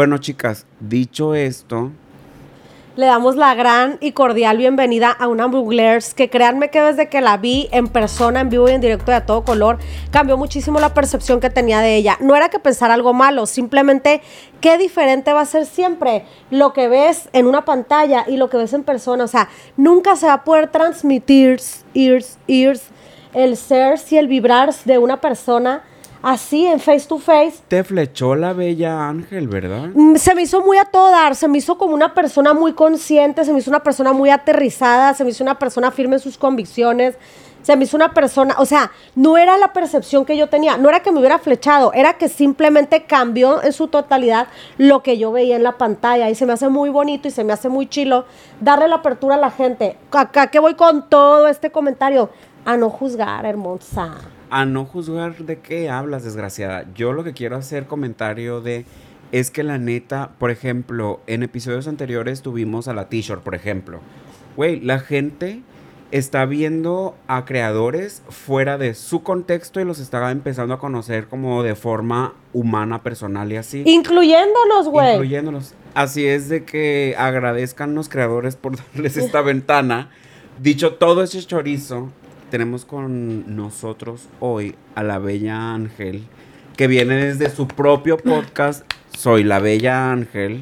Bueno, 0.00 0.16
chicas, 0.16 0.64
dicho 0.80 1.34
esto, 1.34 1.90
Le 2.96 3.04
damos 3.04 3.36
la 3.36 3.54
gran 3.54 3.98
y 4.00 4.12
cordial 4.12 4.56
bienvenida 4.56 5.10
a 5.10 5.28
una 5.28 5.44
Buglers 5.44 6.14
que 6.14 6.30
créanme 6.30 6.70
que 6.70 6.80
desde 6.80 7.10
que 7.10 7.20
la 7.20 7.36
vi 7.36 7.68
en 7.70 7.86
persona, 7.86 8.40
en 8.40 8.48
vivo 8.48 8.66
y 8.66 8.72
en 8.72 8.80
directo 8.80 9.10
y 9.10 9.14
a 9.14 9.26
todo 9.26 9.44
color, 9.44 9.76
cambió 10.10 10.38
muchísimo 10.38 10.80
la 10.80 10.94
percepción 10.94 11.38
que 11.38 11.50
tenía 11.50 11.80
de 11.80 11.96
ella. 11.96 12.16
No 12.22 12.34
era 12.34 12.48
que 12.48 12.58
pensara 12.58 12.94
algo 12.94 13.12
malo, 13.12 13.44
simplemente 13.44 14.22
qué 14.62 14.78
diferente 14.78 15.34
va 15.34 15.42
a 15.42 15.44
ser 15.44 15.66
siempre 15.66 16.24
lo 16.50 16.72
que 16.72 16.88
ves 16.88 17.28
en 17.34 17.46
una 17.46 17.66
pantalla 17.66 18.24
y 18.26 18.38
lo 18.38 18.48
que 18.48 18.56
ves 18.56 18.72
en 18.72 18.84
persona. 18.84 19.24
O 19.24 19.28
sea, 19.28 19.50
nunca 19.76 20.16
se 20.16 20.28
va 20.28 20.32
a 20.32 20.44
poder 20.44 20.68
transmitir 20.70 21.60
ears, 21.92 22.38
ears, 22.48 22.84
el 23.34 23.54
ser 23.58 24.00
y 24.10 24.16
el 24.16 24.28
vibrar 24.28 24.72
de 24.86 24.96
una 24.96 25.20
persona 25.20 25.82
así 26.22 26.66
en 26.66 26.80
face 26.80 27.06
to 27.06 27.18
face 27.18 27.54
te 27.68 27.82
flechó 27.82 28.34
la 28.34 28.52
bella 28.52 29.08
Ángel, 29.08 29.48
¿verdad? 29.48 29.90
Mm, 29.94 30.16
se 30.16 30.34
me 30.34 30.42
hizo 30.42 30.60
muy 30.60 30.78
a 30.78 30.84
todo 30.84 31.10
dar, 31.10 31.34
se 31.34 31.48
me 31.48 31.58
hizo 31.58 31.78
como 31.78 31.94
una 31.94 32.14
persona 32.14 32.52
muy 32.54 32.72
consciente, 32.74 33.44
se 33.44 33.52
me 33.52 33.60
hizo 33.60 33.70
una 33.70 33.82
persona 33.82 34.12
muy 34.12 34.30
aterrizada, 34.30 35.14
se 35.14 35.24
me 35.24 35.30
hizo 35.30 35.42
una 35.42 35.58
persona 35.58 35.90
firme 35.90 36.16
en 36.16 36.20
sus 36.20 36.36
convicciones, 36.36 37.16
se 37.62 37.76
me 37.76 37.84
hizo 37.84 37.96
una 37.96 38.14
persona, 38.14 38.54
o 38.58 38.64
sea, 38.64 38.90
no 39.14 39.36
era 39.36 39.58
la 39.58 39.72
percepción 39.72 40.24
que 40.24 40.36
yo 40.36 40.48
tenía, 40.48 40.76
no 40.76 40.88
era 40.88 41.00
que 41.00 41.12
me 41.12 41.18
hubiera 41.18 41.38
flechado, 41.38 41.92
era 41.92 42.14
que 42.14 42.28
simplemente 42.28 43.04
cambió 43.04 43.62
en 43.62 43.72
su 43.72 43.88
totalidad 43.88 44.48
lo 44.78 45.02
que 45.02 45.18
yo 45.18 45.32
veía 45.32 45.56
en 45.56 45.62
la 45.62 45.76
pantalla 45.76 46.30
y 46.30 46.34
se 46.34 46.46
me 46.46 46.54
hace 46.54 46.68
muy 46.68 46.90
bonito 46.90 47.28
y 47.28 47.30
se 47.30 47.44
me 47.44 47.52
hace 47.52 47.68
muy 47.68 47.86
chilo 47.86 48.24
darle 48.60 48.88
la 48.88 48.96
apertura 48.96 49.34
a 49.34 49.38
la 49.38 49.50
gente. 49.50 49.96
Acá 50.10 50.46
que 50.48 50.58
voy 50.58 50.74
con 50.74 51.08
todo 51.08 51.48
este 51.48 51.70
comentario, 51.70 52.30
a 52.64 52.76
no 52.76 52.90
juzgar, 52.90 53.46
hermosa. 53.46 54.18
A 54.50 54.64
no 54.64 54.84
juzgar 54.84 55.36
de 55.36 55.58
qué 55.60 55.88
hablas, 55.88 56.24
desgraciada. 56.24 56.86
Yo 56.94 57.12
lo 57.12 57.24
que 57.24 57.32
quiero 57.32 57.56
hacer 57.56 57.86
comentario 57.86 58.60
de 58.60 58.84
es 59.32 59.50
que 59.50 59.62
la 59.62 59.78
neta, 59.78 60.32
por 60.38 60.50
ejemplo, 60.50 61.20
en 61.26 61.42
episodios 61.42 61.86
anteriores 61.86 62.42
tuvimos 62.42 62.88
a 62.88 62.94
la 62.94 63.08
T-shirt, 63.08 63.42
por 63.42 63.54
ejemplo. 63.54 64.00
Güey, 64.56 64.80
la 64.80 64.98
gente 64.98 65.62
está 66.10 66.44
viendo 66.44 67.16
a 67.28 67.44
creadores 67.44 68.22
fuera 68.28 68.78
de 68.78 68.94
su 68.94 69.22
contexto 69.22 69.80
y 69.80 69.84
los 69.84 70.00
está 70.00 70.30
empezando 70.30 70.74
a 70.74 70.78
conocer 70.78 71.28
como 71.28 71.62
de 71.62 71.74
forma 71.74 72.34
humana, 72.52 73.02
personal 73.02 73.52
y 73.52 73.56
así. 73.56 73.82
Incluyéndonos, 73.86 74.88
güey. 74.88 75.12
Incluyéndonos. 75.12 75.74
Así 75.94 76.26
es 76.26 76.48
de 76.48 76.64
que 76.64 77.14
agradezcan 77.18 77.94
los 77.94 78.08
creadores 78.08 78.56
por 78.56 78.76
darles 78.94 79.16
esta 79.16 79.42
ventana. 79.42 80.10
Dicho 80.60 80.94
todo 80.94 81.22
ese 81.22 81.40
chorizo, 81.42 82.10
tenemos 82.50 82.84
con 82.84 83.56
nosotros 83.56 84.28
hoy 84.40 84.74
a 84.96 85.02
la 85.02 85.18
Bella 85.18 85.72
Ángel, 85.72 86.24
que 86.76 86.88
viene 86.88 87.14
desde 87.14 87.48
su 87.48 87.68
propio 87.68 88.18
podcast, 88.18 88.84
Soy 89.16 89.44
la 89.44 89.60
Bella 89.60 90.10
Ángel. 90.10 90.60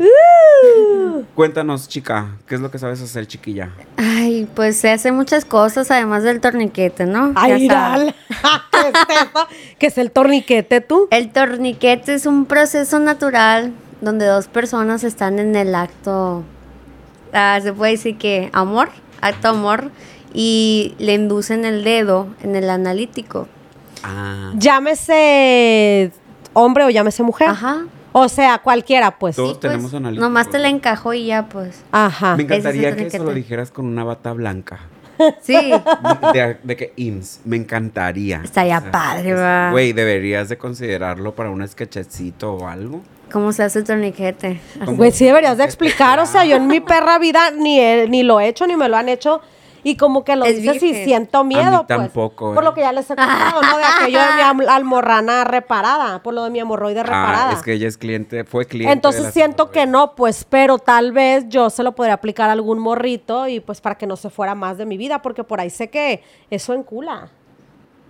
Cuéntanos, 1.34 1.88
chica, 1.88 2.36
¿qué 2.46 2.56
es 2.56 2.60
lo 2.60 2.70
que 2.70 2.78
sabes 2.78 3.00
hacer, 3.00 3.26
chiquilla? 3.26 3.70
Ay, 3.96 4.46
pues 4.54 4.76
se 4.76 4.90
hace 4.90 5.12
muchas 5.12 5.44
cosas 5.44 5.90
además 5.90 6.22
del 6.24 6.40
torniquete, 6.40 7.06
¿no? 7.06 7.32
Ay, 7.34 7.66
dale. 7.66 8.14
¿Qué 8.70 8.78
es 8.80 9.20
eso? 9.20 9.48
¿Qué 9.78 9.86
es 9.86 9.98
el 9.98 10.10
torniquete 10.10 10.80
tú? 10.82 11.08
El 11.10 11.30
torniquete 11.30 12.14
es 12.14 12.26
un 12.26 12.44
proceso 12.44 12.98
natural 12.98 13.72
donde 14.02 14.26
dos 14.26 14.46
personas 14.46 15.04
están 15.04 15.38
en 15.38 15.56
el 15.56 15.74
acto, 15.74 16.44
ah, 17.32 17.58
se 17.62 17.72
puede 17.72 17.92
decir 17.92 18.18
que 18.18 18.50
amor, 18.52 18.90
acto 19.20 19.48
amor, 19.48 19.90
y 20.34 20.94
le 20.98 21.14
inducen 21.14 21.64
el 21.64 21.84
dedo 21.84 22.28
en 22.42 22.56
el 22.56 22.68
analítico. 22.70 23.48
Ah, 24.02 24.52
Llámese 24.56 26.12
hombre 26.52 26.84
o 26.84 26.90
llámese 26.90 27.22
mujer. 27.22 27.48
Ajá. 27.48 27.84
O 28.12 28.28
sea, 28.28 28.58
cualquiera, 28.58 29.18
pues. 29.18 29.36
Todos 29.36 29.58
Pues, 29.58 29.60
tenemos 29.60 29.92
analítico. 29.94 30.24
Nomás 30.24 30.50
te 30.50 30.58
la 30.58 30.68
encajó 30.68 31.12
y 31.14 31.26
ya, 31.26 31.46
pues. 31.48 31.82
Ajá. 31.92 32.36
Me 32.36 32.42
encantaría 32.44 32.96
que 32.96 33.06
eso 33.06 33.22
lo 33.24 33.32
dijeras 33.32 33.70
con 33.70 33.86
una 33.86 34.04
bata 34.04 34.32
blanca. 34.32 34.80
Sí. 35.42 35.72
De, 36.32 36.58
de 36.62 36.76
que 36.76 36.92
IMSS, 36.94 37.40
me 37.44 37.56
encantaría. 37.56 38.40
Estaría 38.44 38.78
O 38.78 38.82
sea, 38.82 38.90
padre, 38.92 39.30
es- 39.32 39.36
va. 39.38 39.70
Güey, 39.72 39.92
deberías 39.92 40.48
de 40.48 40.56
considerarlo 40.56 41.34
para 41.34 41.50
un 41.50 41.66
sketchecito 41.66 42.52
o 42.54 42.68
algo. 42.68 43.02
¿Cómo 43.32 43.52
se 43.52 43.64
hace 43.64 43.80
el 43.80 43.84
torniquete? 43.84 44.60
Güey, 44.86 45.10
sí 45.10 45.24
deberías 45.24 45.58
de 45.58 45.64
explicar. 45.64 46.20
O 46.20 46.26
sea, 46.26 46.44
yo 46.44 46.54
en 46.56 46.68
mi 46.68 46.78
perra 46.78 47.18
vida 47.18 47.50
ni, 47.50 47.80
he- 47.80 48.06
ni 48.08 48.22
lo 48.22 48.38
he 48.38 48.46
hecho 48.46 48.66
ni 48.68 48.76
me 48.76 48.88
lo 48.88 48.96
han 48.96 49.08
hecho. 49.08 49.40
Y 49.82 49.96
como 49.96 50.24
que 50.24 50.36
lo 50.36 50.44
Es 50.44 50.60
dices 50.60 50.82
y 50.82 51.04
siento 51.04 51.44
miedo, 51.44 51.84
pues. 51.86 51.98
tampoco, 51.98 52.54
Por 52.54 52.62
eh. 52.62 52.66
lo 52.66 52.74
que 52.74 52.80
ya 52.80 52.92
les 52.92 53.10
he 53.10 53.16
contado, 53.16 53.62
¿no? 53.62 53.76
De 53.78 53.84
aquello 54.02 54.18
de 54.20 54.54
mi 54.54 54.64
almorrana 54.66 55.44
reparada. 55.44 56.22
Por 56.22 56.34
lo 56.34 56.44
de 56.44 56.50
mi 56.50 56.60
hemorroide 56.60 57.02
reparada. 57.02 57.50
Ah, 57.50 57.52
es 57.52 57.62
que 57.62 57.72
ella 57.72 57.88
es 57.88 57.96
cliente, 57.96 58.44
fue 58.44 58.66
cliente. 58.66 58.92
Entonces 58.92 59.32
siento 59.32 59.70
que 59.70 59.86
no, 59.86 60.14
pues, 60.14 60.44
pero 60.48 60.78
tal 60.78 61.12
vez 61.12 61.44
yo 61.48 61.70
se 61.70 61.82
lo 61.82 61.94
podría 61.94 62.14
aplicar 62.14 62.48
a 62.48 62.52
algún 62.52 62.78
morrito 62.78 63.46
y 63.48 63.60
pues 63.60 63.80
para 63.80 63.96
que 63.96 64.06
no 64.06 64.16
se 64.16 64.30
fuera 64.30 64.54
más 64.54 64.78
de 64.78 64.86
mi 64.86 64.96
vida, 64.96 65.22
porque 65.22 65.44
por 65.44 65.60
ahí 65.60 65.70
sé 65.70 65.90
que 65.90 66.22
eso 66.50 66.74
encula. 66.74 67.30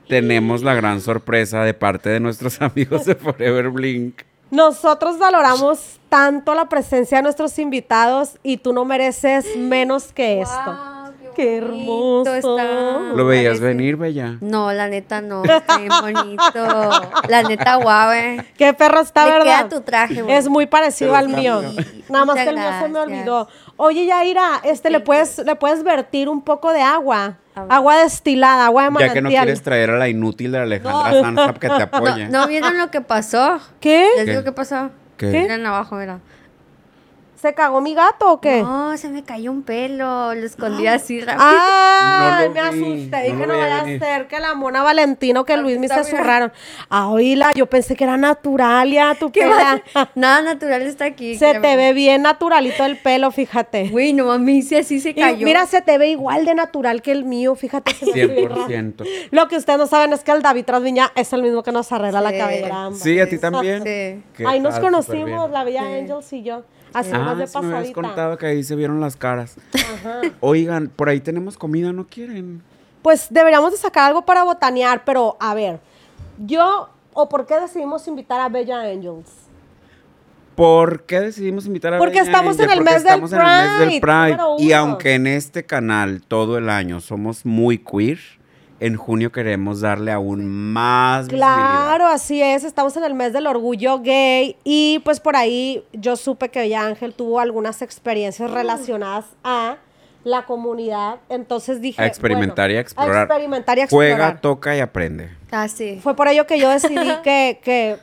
Tenemos 0.09 0.62
la 0.62 0.75
gran 0.75 1.00
sorpresa 1.03 1.62
de 1.65 1.75
parte 1.75 2.09
de 2.09 2.21
nuestros 2.21 2.61
amigos 2.62 3.05
de 3.05 3.15
Forever 3.15 3.69
Blink. 3.69 4.23
Nosotros 4.50 5.19
valoramos 5.19 6.00
tanto 6.09 6.55
la 6.55 6.71
presencia 6.71 7.19
de 7.19 7.23
nuestros 7.23 7.59
invitados 7.59 8.39
y 8.43 8.56
tú 8.56 8.73
no 8.73 8.87
mereces 8.87 9.56
menos 9.59 10.12
que 10.15 10.41
esto. 10.41 10.97
Qué 11.38 11.56
hermoso. 11.59 12.34
está. 12.34 12.99
¿Lo 13.15 13.25
veías 13.25 13.59
Parece- 13.60 13.65
venir, 13.65 13.97
Bella? 13.97 14.37
No, 14.41 14.72
la 14.72 14.88
neta 14.88 15.21
no. 15.21 15.44
Está 15.44 15.78
bien 15.78 15.93
bonito. 16.00 16.91
La 17.28 17.44
neta 17.44 17.76
guau, 17.76 18.10
eh. 18.12 18.44
Qué 18.56 18.75
perro 18.75 19.00
está, 19.03 19.25
Le 19.26 19.31
¿verdad? 19.32 19.44
queda 19.44 19.69
tu 19.69 19.81
traje, 19.82 20.22
güey. 20.22 20.34
Es 20.34 20.49
muy 20.49 20.66
parecido 20.66 21.15
al 21.15 21.28
mío. 21.28 21.60
mío. 21.60 21.72
Nada 22.09 22.25
más 22.25 22.34
que 22.37 22.49
el 22.49 22.56
mío 22.56 22.71
se 22.82 22.88
me 22.88 22.99
olvidó. 22.99 23.49
Oye, 23.76 24.04
Yaira, 24.06 24.60
este, 24.65 24.91
¿le 24.91 24.99
puedes, 24.99 25.38
¿le 25.38 25.54
puedes 25.54 25.84
vertir 25.84 26.28
un 26.28 26.43
poco 26.43 26.72
de 26.72 26.81
agua? 26.82 27.37
Agua 27.69 27.97
destilada, 27.99 28.66
agua 28.66 28.82
de 28.82 28.87
Ya 28.87 28.91
manantial. 28.91 29.15
que 29.15 29.22
no 29.22 29.28
quieres 29.31 29.62
traer 29.62 29.91
a 29.91 29.99
la 29.99 30.09
inútil 30.09 30.50
de 30.53 30.59
Alejandra 30.59 31.20
Sanz 31.44 31.59
que 31.60 31.69
te 31.69 31.82
apoye. 31.82 32.28
No, 32.28 32.41
¿no 32.43 32.47
vieron 32.49 32.76
lo 32.78 32.91
que 32.91 33.00
pasó? 33.00 33.60
¿Qué? 33.78 34.09
Les 34.16 34.25
¿Qué? 34.25 34.31
digo 34.32 34.43
qué 34.44 34.53
pasó. 34.53 34.91
¿Qué? 35.16 35.26
Miren 35.26 35.65
abajo, 35.66 35.94
mira. 35.97 36.19
¿Se 37.41 37.54
cagó 37.54 37.81
mi 37.81 37.94
gato 37.94 38.32
o 38.32 38.41
qué? 38.41 38.62
No, 38.62 38.97
se 38.97 39.09
me 39.09 39.22
cayó 39.22 39.53
un 39.53 39.62
pelo. 39.62 40.34
Lo 40.34 40.44
escondí 40.44 40.88
así 40.88 41.21
rápido. 41.21 41.47
Ay, 41.49 42.49
No 42.49 42.49
lo 42.49 42.50
me 42.50 42.71
vi, 42.72 42.84
asusté. 42.84 43.16
no 43.16 43.22
Dije, 43.22 43.47
no 43.47 43.53
veía 43.54 43.69
vaya 43.81 43.81
a 43.81 43.99
ser 43.99 44.26
que 44.26 44.41
la 44.41 44.54
mona 44.54 44.82
Valentino 44.82 45.44
que 45.44 45.56
Luis 45.56 45.78
me 45.78 45.87
se 45.87 46.03
zurraron. 46.03 46.53
Ah, 46.88 47.09
oíla, 47.09 47.53
yo 47.54 47.66
pensé 47.66 47.94
que 47.94 48.03
era 48.03 48.16
natural 48.16 48.91
ya 48.91 49.15
tu 49.15 49.31
¿Qué 49.31 49.43
pela. 49.43 49.81
va? 49.97 50.10
Nada 50.16 50.43
natural 50.43 50.82
está 50.82 51.04
aquí. 51.04 51.34
Se 51.37 51.50
créeme. 51.50 51.69
te 51.69 51.76
ve 51.76 51.93
bien 51.93 52.22
naturalito 52.22 52.84
el 52.84 52.97
pelo, 52.99 53.31
fíjate. 53.31 53.88
Güey, 53.88 54.15
no 54.15 54.26
mami, 54.26 54.62
sí, 54.62 54.75
así 54.75 54.99
se 54.99 55.10
Y 55.10 55.15
cayó. 55.15 55.44
mira, 55.44 55.65
se 55.66 55.81
te 55.81 55.97
ve 55.97 56.09
igual 56.09 56.44
de 56.44 56.56
natural 56.56 57.03
que 57.03 57.12
el 57.12 57.25
mío, 57.25 57.55
fíjate. 57.55 57.93
se 57.94 58.05
me 58.06 58.10
hace 58.10 58.26
bien 58.26 58.49
raro. 58.49 58.66
100%. 58.66 59.05
Lo 59.31 59.47
que 59.47 59.56
ustedes 59.59 59.78
no 59.78 59.87
saben 59.87 60.12
es 60.12 60.25
que 60.25 60.32
el 60.32 60.43
David 60.43 60.65
Trasviña 60.65 61.12
es 61.15 61.32
el 61.32 61.43
mismo 61.44 61.62
que 61.62 61.70
nos 61.70 61.93
arregla 61.93 62.20
la 62.20 62.31
Sí. 62.31 62.38
cabellera. 62.38 62.88
Sí, 62.94 63.20
a 63.20 63.28
ti 63.28 63.38
también. 63.38 63.84
Sí. 63.84 64.22
¿Qué 64.37 64.44
Ahí 64.44 64.59
nos 64.59 64.78
conocimos, 64.81 65.50
la 65.53 65.62
bella 65.62 65.82
Sí. 65.82 65.87
Angels 66.00 66.32
y 66.32 66.43
yo. 66.43 66.65
Así 66.94 67.10
Ah, 67.12 67.19
más 67.34 67.53
de 67.53 67.61
me 67.61 67.77
habías 67.77 67.93
contado 67.93 68.37
que 68.39 68.47
ahí 68.47 68.62
se 68.62 68.77
vieron 68.77 69.00
las 69.00 69.16
caras. 69.16 69.56
Ajá. 69.75 70.22
Oigan, 70.41 70.89
por 70.89 71.09
ahí 71.09 71.21
tenemos 71.21 71.56
comida, 71.56 71.93
¿no 71.93 72.06
quieren? 72.06 72.62
Pues 73.03 73.28
deberíamos 73.31 73.72
de 73.72 73.78
sacar 73.78 74.09
algo 74.09 74.25
para 74.25 74.43
botanear, 74.44 75.05
pero 75.05 75.37
a 75.41 75.55
ver, 75.55 75.81
yo, 76.44 76.88
o 77.12 77.28
por 77.28 77.47
qué 77.47 77.61
decidimos 77.61 78.06
invitar 78.09 78.41
a 78.41 78.49
Bella 78.49 78.81
Angels. 78.81 79.31
¿Por 80.55 81.05
qué 81.05 81.21
decidimos 81.21 81.67
invitar 81.67 81.94
a 81.94 81.99
Porque 81.99 82.20
Bella 82.20 82.32
estamos 82.32 82.58
en 82.58 82.70
el 82.70 82.79
Porque 82.79 82.91
mes 82.91 83.05
del 83.05 83.12
estamos 83.12 83.32
en 83.32 83.41
el 83.41 83.47
mes 83.47 83.79
del 83.79 84.00
Pride, 84.00 84.38
Y 84.58 84.73
aunque 84.73 85.14
en 85.14 85.26
este 85.29 85.64
canal 85.64 86.23
todo 86.26 86.58
el 86.58 86.69
año 86.69 87.00
somos 87.00 87.47
muy 87.47 87.79
queer, 87.79 88.19
en 88.80 88.96
junio 88.96 89.32
queremos 89.32 89.80
darle 89.80 90.12
aún 90.12 90.46
más 90.72 91.28
Claro, 91.28 92.06
así 92.06 92.42
es, 92.42 92.64
estamos 92.64 92.96
en 92.96 93.04
el 93.04 93.14
mes 93.14 93.32
del 93.32 93.46
orgullo 93.46 94.00
gay 94.00 94.56
y 94.64 95.00
pues 95.04 95.20
por 95.20 95.36
ahí 95.36 95.84
yo 95.92 96.16
supe 96.16 96.48
que 96.48 96.60
Bella 96.60 96.86
Ángel 96.86 97.14
tuvo 97.14 97.40
algunas 97.40 97.82
experiencias 97.82 98.50
relacionadas 98.50 99.26
a 99.42 99.78
la 100.25 100.44
comunidad, 100.44 101.16
entonces 101.28 101.80
dije... 101.80 102.02
A 102.02 102.06
experimentar 102.06 102.70
y 102.70 102.75
a 102.75 102.76
bueno, 102.76 102.80
explorar. 102.80 103.16
A 103.16 103.22
experimentar 103.22 103.78
y 103.78 103.80
a 103.82 103.88
Juega, 103.88 104.10
explorar. 104.12 104.40
toca 104.40 104.76
y 104.76 104.80
aprende. 104.80 105.30
Ah, 105.50 105.69
sí. 105.69 106.00
Fue 106.02 106.14
por 106.14 106.28
ello 106.28 106.46
que 106.46 106.58
yo 106.58 106.69
decidí 106.69 107.10
que, 107.25 107.60
que, 107.62 107.96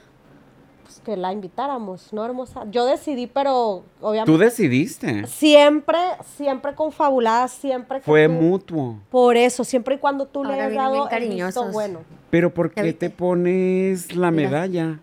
que 1.05 1.15
la 1.15 1.31
invitáramos, 1.31 2.11
¿no, 2.11 2.25
hermosa? 2.25 2.65
Yo 2.71 2.85
decidí, 2.85 3.27
pero 3.27 3.83
obviamente... 4.01 4.29
Tú 4.31 4.37
decidiste. 4.37 5.25
Siempre, 5.27 5.97
siempre 6.35 6.73
confabulada, 6.75 7.47
siempre 7.47 8.01
Fue 8.01 8.25
tú- 8.27 8.33
mutuo. 8.33 8.95
Por 9.09 9.37
eso, 9.37 9.63
siempre 9.63 9.95
y 9.95 9.97
cuando 9.99 10.25
tú 10.25 10.43
le 10.43 10.59
has 10.59 10.73
dado 10.73 11.07
el 11.09 11.29
visto 11.29 11.71
bueno. 11.71 11.99
Pero 12.29 12.53
¿por 12.53 12.73
¿Ya 12.73 12.83
qué 12.83 12.91
te 12.93 13.09
pones 13.09 14.13
la 14.15 14.31
medalla? 14.31 14.99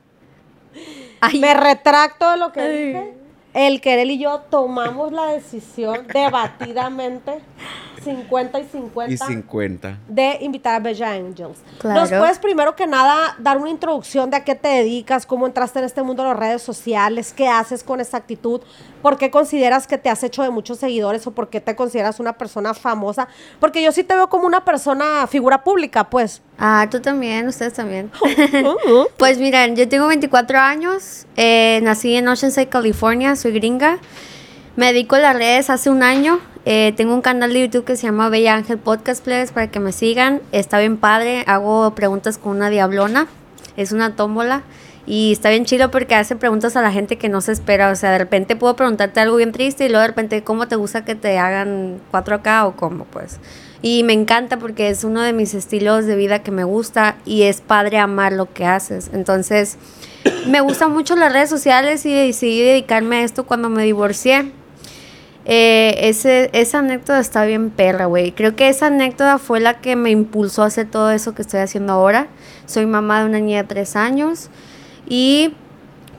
Ay, 1.20 1.38
Me 1.38 1.54
retracto 1.54 2.30
de 2.32 2.36
lo 2.36 2.52
que 2.52 2.68
dije. 2.68 3.14
El 3.54 3.80
Querel 3.80 4.10
y 4.10 4.18
yo 4.18 4.40
tomamos 4.50 5.12
la 5.12 5.26
decisión 5.26 6.06
debatidamente 6.12 7.38
50 8.04 8.60
y 8.60 8.64
50. 8.64 9.12
Y 9.12 9.16
50. 9.16 9.98
de 10.08 10.38
invitar 10.40 10.74
a 10.74 10.80
Bella 10.80 11.12
Angels. 11.12 11.58
Claro. 11.78 12.00
¿Nos 12.00 12.10
puedes 12.10 12.38
primero 12.38 12.74
que 12.76 12.86
nada 12.86 13.36
dar 13.38 13.58
una 13.58 13.70
introducción 13.70 14.30
de 14.30 14.36
a 14.36 14.44
qué 14.44 14.54
te 14.54 14.68
dedicas, 14.68 15.26
cómo 15.26 15.46
entraste 15.46 15.78
en 15.78 15.84
este 15.84 16.02
mundo 16.02 16.22
de 16.22 16.30
las 16.30 16.38
redes 16.38 16.62
sociales, 16.62 17.32
qué 17.36 17.48
haces 17.48 17.82
con 17.84 18.00
esa 18.00 18.16
actitud, 18.16 18.60
por 19.02 19.18
qué 19.18 19.30
consideras 19.30 19.86
que 19.86 19.98
te 19.98 20.08
has 20.08 20.22
hecho 20.22 20.42
de 20.42 20.50
muchos 20.50 20.78
seguidores 20.78 21.26
o 21.26 21.32
por 21.32 21.48
qué 21.48 21.60
te 21.60 21.74
consideras 21.76 22.20
una 22.20 22.34
persona 22.34 22.74
famosa? 22.74 23.28
Porque 23.60 23.82
yo 23.82 23.92
sí 23.92 24.04
te 24.04 24.14
veo 24.14 24.28
como 24.28 24.46
una 24.46 24.64
persona, 24.64 25.26
figura 25.26 25.64
pública, 25.64 26.10
pues. 26.10 26.42
Ah, 26.58 26.86
tú 26.90 27.00
también, 27.00 27.48
ustedes 27.48 27.74
también. 27.74 28.10
pues 29.16 29.38
miren, 29.38 29.76
yo 29.76 29.88
tengo 29.88 30.06
24 30.06 30.58
años, 30.58 31.26
eh, 31.36 31.80
nací 31.82 32.14
en 32.14 32.28
Oceanside, 32.28 32.68
California, 32.68 33.36
soy 33.36 33.52
gringa. 33.52 33.98
Me 34.74 34.86
dedico 34.86 35.16
a 35.16 35.18
las 35.18 35.36
redes 35.36 35.68
hace 35.68 35.90
un 35.90 36.02
año. 36.02 36.40
Eh, 36.64 36.92
tengo 36.96 37.14
un 37.14 37.22
canal 37.22 37.52
de 37.52 37.60
YouTube 37.60 37.84
que 37.84 37.96
se 37.96 38.06
llama 38.06 38.28
Bella 38.28 38.54
Ángel 38.54 38.78
Podcast 38.78 39.24
Players 39.24 39.50
para 39.50 39.70
que 39.70 39.80
me 39.80 39.92
sigan. 39.92 40.40
Está 40.52 40.78
bien 40.78 40.96
padre. 40.96 41.44
Hago 41.46 41.94
preguntas 41.94 42.38
con 42.38 42.56
una 42.56 42.70
diablona. 42.70 43.26
Es 43.76 43.92
una 43.92 44.14
tómbola. 44.14 44.62
Y 45.04 45.32
está 45.32 45.50
bien 45.50 45.64
chido 45.64 45.90
porque 45.90 46.14
hace 46.14 46.36
preguntas 46.36 46.76
a 46.76 46.82
la 46.82 46.92
gente 46.92 47.18
que 47.18 47.28
no 47.28 47.40
se 47.40 47.50
espera. 47.50 47.90
O 47.90 47.96
sea, 47.96 48.12
de 48.12 48.18
repente 48.18 48.54
puedo 48.54 48.76
preguntarte 48.76 49.18
algo 49.18 49.36
bien 49.36 49.50
triste 49.50 49.86
y 49.86 49.88
luego 49.88 50.02
de 50.02 50.08
repente, 50.08 50.44
¿cómo 50.44 50.68
te 50.68 50.76
gusta 50.76 51.04
que 51.04 51.16
te 51.16 51.38
hagan 51.38 52.00
4K 52.12 52.66
o 52.66 52.76
cómo? 52.76 53.04
Pues. 53.06 53.40
Y 53.84 54.04
me 54.04 54.12
encanta 54.12 54.58
porque 54.60 54.90
es 54.90 55.02
uno 55.02 55.22
de 55.22 55.32
mis 55.32 55.54
estilos 55.54 56.06
de 56.06 56.14
vida 56.14 56.44
que 56.44 56.52
me 56.52 56.62
gusta 56.62 57.16
y 57.24 57.42
es 57.42 57.60
padre 57.60 57.98
amar 57.98 58.32
lo 58.32 58.52
que 58.52 58.64
haces. 58.64 59.10
Entonces, 59.12 59.76
me 60.46 60.60
gustan 60.60 60.92
mucho 60.92 61.16
las 61.16 61.32
redes 61.32 61.50
sociales 61.50 62.06
y 62.06 62.14
decidí 62.14 62.60
dedicarme 62.62 63.16
a 63.16 63.24
esto 63.24 63.44
cuando 63.44 63.68
me 63.68 63.82
divorcié. 63.82 64.52
Eh, 65.44 66.08
ese, 66.08 66.50
esa 66.52 66.78
anécdota 66.78 67.18
está 67.18 67.44
bien 67.44 67.70
perra, 67.70 68.06
güey. 68.06 68.32
Creo 68.32 68.54
que 68.54 68.68
esa 68.68 68.86
anécdota 68.86 69.38
fue 69.38 69.60
la 69.60 69.80
que 69.80 69.96
me 69.96 70.10
impulsó 70.10 70.62
a 70.62 70.66
hacer 70.66 70.88
todo 70.88 71.10
eso 71.10 71.34
que 71.34 71.42
estoy 71.42 71.60
haciendo 71.60 71.92
ahora. 71.92 72.28
Soy 72.66 72.86
mamá 72.86 73.20
de 73.20 73.26
una 73.26 73.40
niña 73.40 73.62
de 73.62 73.68
tres 73.68 73.96
años 73.96 74.50
y 75.08 75.54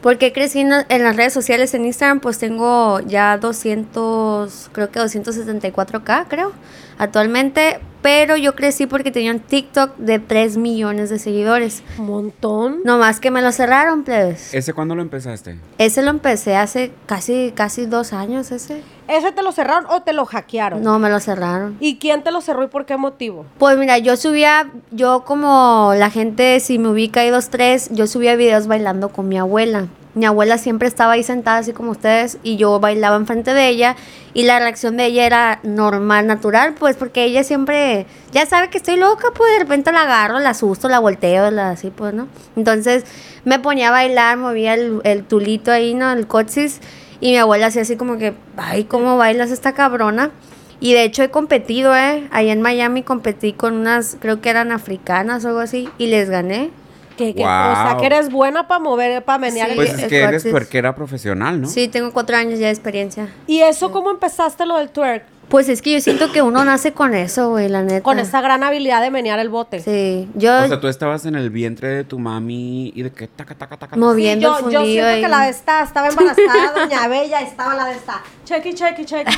porque 0.02 0.34
crecí 0.34 0.60
en, 0.60 0.72
en 0.90 1.04
las 1.04 1.16
redes 1.16 1.31
sociales 1.31 1.74
en 1.74 1.86
Instagram, 1.86 2.20
pues 2.20 2.38
tengo 2.38 3.00
ya 3.00 3.38
200, 3.38 4.70
creo 4.74 4.92
que 4.92 5.00
274k, 5.00 6.25
creo, 6.28 6.52
actualmente. 6.98 7.80
Pero 8.03 8.35
yo 8.35 8.53
crecí 8.53 8.85
porque 8.85 9.11
tenía 9.11 9.31
un 9.31 9.39
TikTok 9.39 9.95
de 9.95 10.19
3 10.19 10.57
millones 10.57 11.09
de 11.09 11.17
seguidores. 11.19 11.83
Un 11.97 12.05
montón. 12.05 12.81
No 12.83 12.97
más 12.97 13.21
que 13.21 13.31
me 13.31 13.41
lo 13.41 13.51
cerraron, 13.53 14.03
plebes. 14.03 14.53
¿Ese 14.53 14.73
cuándo 14.73 14.94
lo 14.94 15.01
empezaste? 15.01 15.57
Ese 15.77 16.01
lo 16.01 16.09
empecé 16.09 16.57
hace 16.57 16.91
casi, 17.05 17.53
casi 17.55 17.85
dos 17.85 18.11
años, 18.11 18.51
ese. 18.51 18.83
¿Ese 19.07 19.31
te 19.31 19.41
lo 19.41 19.53
cerraron 19.53 19.85
o 19.89 20.01
te 20.01 20.11
lo 20.11 20.25
hackearon? 20.25 20.83
No, 20.83 21.00
me 21.00 21.09
lo 21.09 21.21
cerraron. 21.21 21.77
¿Y 21.79 21.97
quién 21.97 22.23
te 22.23 22.31
lo 22.31 22.41
cerró 22.41 22.63
y 22.63 22.67
por 22.67 22.85
qué 22.85 22.97
motivo? 22.97 23.45
Pues 23.57 23.77
mira, 23.77 23.97
yo 23.97 24.17
subía, 24.17 24.69
yo 24.91 25.23
como 25.25 25.94
la 25.95 26.09
gente, 26.09 26.59
si 26.59 26.79
me 26.79 26.89
ubica 26.89 27.21
ahí 27.21 27.29
dos, 27.29 27.50
tres, 27.50 27.89
yo 27.91 28.05
subía 28.05 28.35
videos 28.35 28.67
bailando 28.67 29.09
con 29.09 29.29
mi 29.29 29.38
abuela. 29.38 29.88
Mi 30.15 30.25
abuela 30.25 30.57
siempre 30.57 30.88
estaba 30.88 31.13
ahí 31.13 31.24
sentada 31.24 31.57
así 31.57 31.74
como 31.74 31.92
ustedes 31.92 32.38
y 32.44 32.57
yo 32.57 32.80
bailaba 32.80 33.15
enfrente 33.15 33.54
de 33.54 33.68
ella 33.68 33.95
y 34.33 34.44
la 34.44 34.60
reacción 34.60 34.95
de 34.98 35.06
ella 35.06 35.25
era 35.25 35.60
normal, 35.63 36.27
natural, 36.27 36.75
pues 36.75 36.95
porque 36.95 37.24
ella 37.24 37.44
siempre, 37.44 38.06
ya 38.31 38.45
sabe 38.45 38.69
que 38.69 38.77
estoy 38.77 38.98
loca, 38.98 39.30
pues 39.36 39.51
de 39.54 39.60
repente 39.60 39.92
la 39.92 40.04
agarro, 40.04 40.39
la 40.39 40.51
asusto, 40.51 40.88
la 40.88 41.00
volteo, 41.00 41.50
la 41.50 41.71
así, 41.71 41.89
pues, 41.89 42.13
¿no? 42.13 42.27
Entonces 42.56 43.06
me 43.44 43.57
ponía 43.60 43.88
a 43.88 43.92
bailar, 43.92 44.38
movía 44.38 44.75
el, 44.75 45.01
el 45.04 45.24
tulito 45.24 45.71
ahí, 45.71 45.94
¿no? 45.95 46.12
El 46.12 46.27
coxis 46.27 46.80
y 47.19 47.31
mi 47.31 47.38
abuela 47.38 47.68
hacía 47.68 47.83
así 47.83 47.95
como 47.95 48.18
que, 48.18 48.33
ay, 48.57 48.83
¿cómo 48.83 49.18
bailas 49.18 49.50
esta 49.50 49.74
cabrona? 49.74 50.31
Y 50.80 50.92
de 50.92 51.06
hecho 51.06 51.24
he 51.24 51.30
competido, 51.30 51.95
¿eh? 51.95 52.27
Allá 52.31 52.51
en 52.51 52.62
Miami 52.62 53.04
competí 53.04 53.54
con 53.54 53.75
unas, 53.75 54.18
creo 54.19 54.42
que 54.42 54.50
eran 54.50 54.74
africanas 54.74 55.45
o 55.45 55.48
algo 55.48 55.62
así, 55.62 55.89
y 55.98 56.07
les 56.07 56.30
gané. 56.30 56.71
Que, 57.18 57.33
que- 57.36 57.42
O 57.44 57.45
sea, 57.45 57.89
Wow. 57.94 58.00
que 58.01 58.06
eres 58.07 58.31
buena 58.31 58.68
para 58.68 58.80
mover, 58.80 59.24
para 59.24 59.38
menear. 59.39 59.68
Sí. 59.68 59.71
el- 59.71 59.75
Pues 59.77 59.94
es 60.00 60.06
que 60.07 60.21
eres 60.21 60.44
tuerquera 60.44 60.95
profesional, 60.95 61.62
¿no? 61.62 61.68
Sí, 61.68 61.88
tengo 61.88 62.12
cuatro 62.12 62.36
años 62.38 62.60
ya 62.60 62.68
de 62.68 62.71
experiencia. 62.74 63.27
¿Y 63.48 63.60
eso 63.62 63.92
cómo 63.92 64.10
empezaste 64.12 64.65
lo 64.65 64.77
del 64.77 64.89
twerk? 64.89 65.24
Pues 65.50 65.68
es 65.69 65.81
que 65.83 65.92
yo 65.92 66.00
siento 66.01 66.31
que 66.31 66.42
uno 66.42 66.63
nace 66.65 66.94
con 66.94 67.13
eso, 67.13 67.50
güey, 67.50 67.68
la 67.69 67.83
neta. 67.83 68.01
Con 68.01 68.18
esa 68.18 68.42
gran 68.42 68.63
habilidad 68.63 69.01
de 69.01 69.12
menear 69.12 69.38
el 69.39 69.50
bote. 69.50 69.81
Sí, 69.81 70.27
yo 70.33 70.63
O 70.63 70.68
sea, 70.68 70.80
tú 70.80 70.88
estabas 70.88 71.25
en 71.27 71.36
el 71.36 71.50
vientre 71.51 71.89
de 71.89 72.04
tu 72.06 72.18
mami 72.18 72.92
y 72.95 73.04
de 73.04 73.12
que 73.12 73.27
taca, 73.27 73.54
taca, 73.54 73.77
taca. 73.77 73.95
moviendo 73.98 74.48
yo, 74.48 74.56
el 74.56 74.63
yo 74.74 74.80
fundillo 74.80 74.86
siento 74.86 75.06
ahí. 75.10 75.21
que 75.21 75.27
la 75.27 75.42
de 75.44 75.50
esta 75.51 75.83
estaba 75.83 76.07
embarazada, 76.07 76.71
doña 76.75 77.07
Bella, 77.07 77.42
estaba 77.42 77.75
la 77.75 77.86
de 77.86 77.92
esta. 77.95 78.21
Chequi, 78.45 78.74
chequi, 78.75 79.06
chequi. 79.06 79.31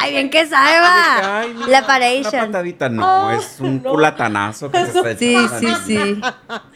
Ay, 0.00 0.12
bien 0.12 0.30
que 0.30 0.46
sabe, 0.46 0.80
va. 0.80 1.40
Ay, 1.40 1.52
mira, 1.54 1.66
La 1.68 1.78
Una 1.78 1.86
paration. 1.86 2.46
patadita, 2.46 2.88
no, 2.88 3.30
es 3.32 3.60
un 3.60 3.82
no. 3.82 3.90
culatanazo 3.90 4.70
que 4.70 4.86
se 4.86 4.98
está 4.98 5.16
Sí, 5.18 5.36
sí, 5.58 5.66
niña. 5.66 5.80
sí. 5.86 6.20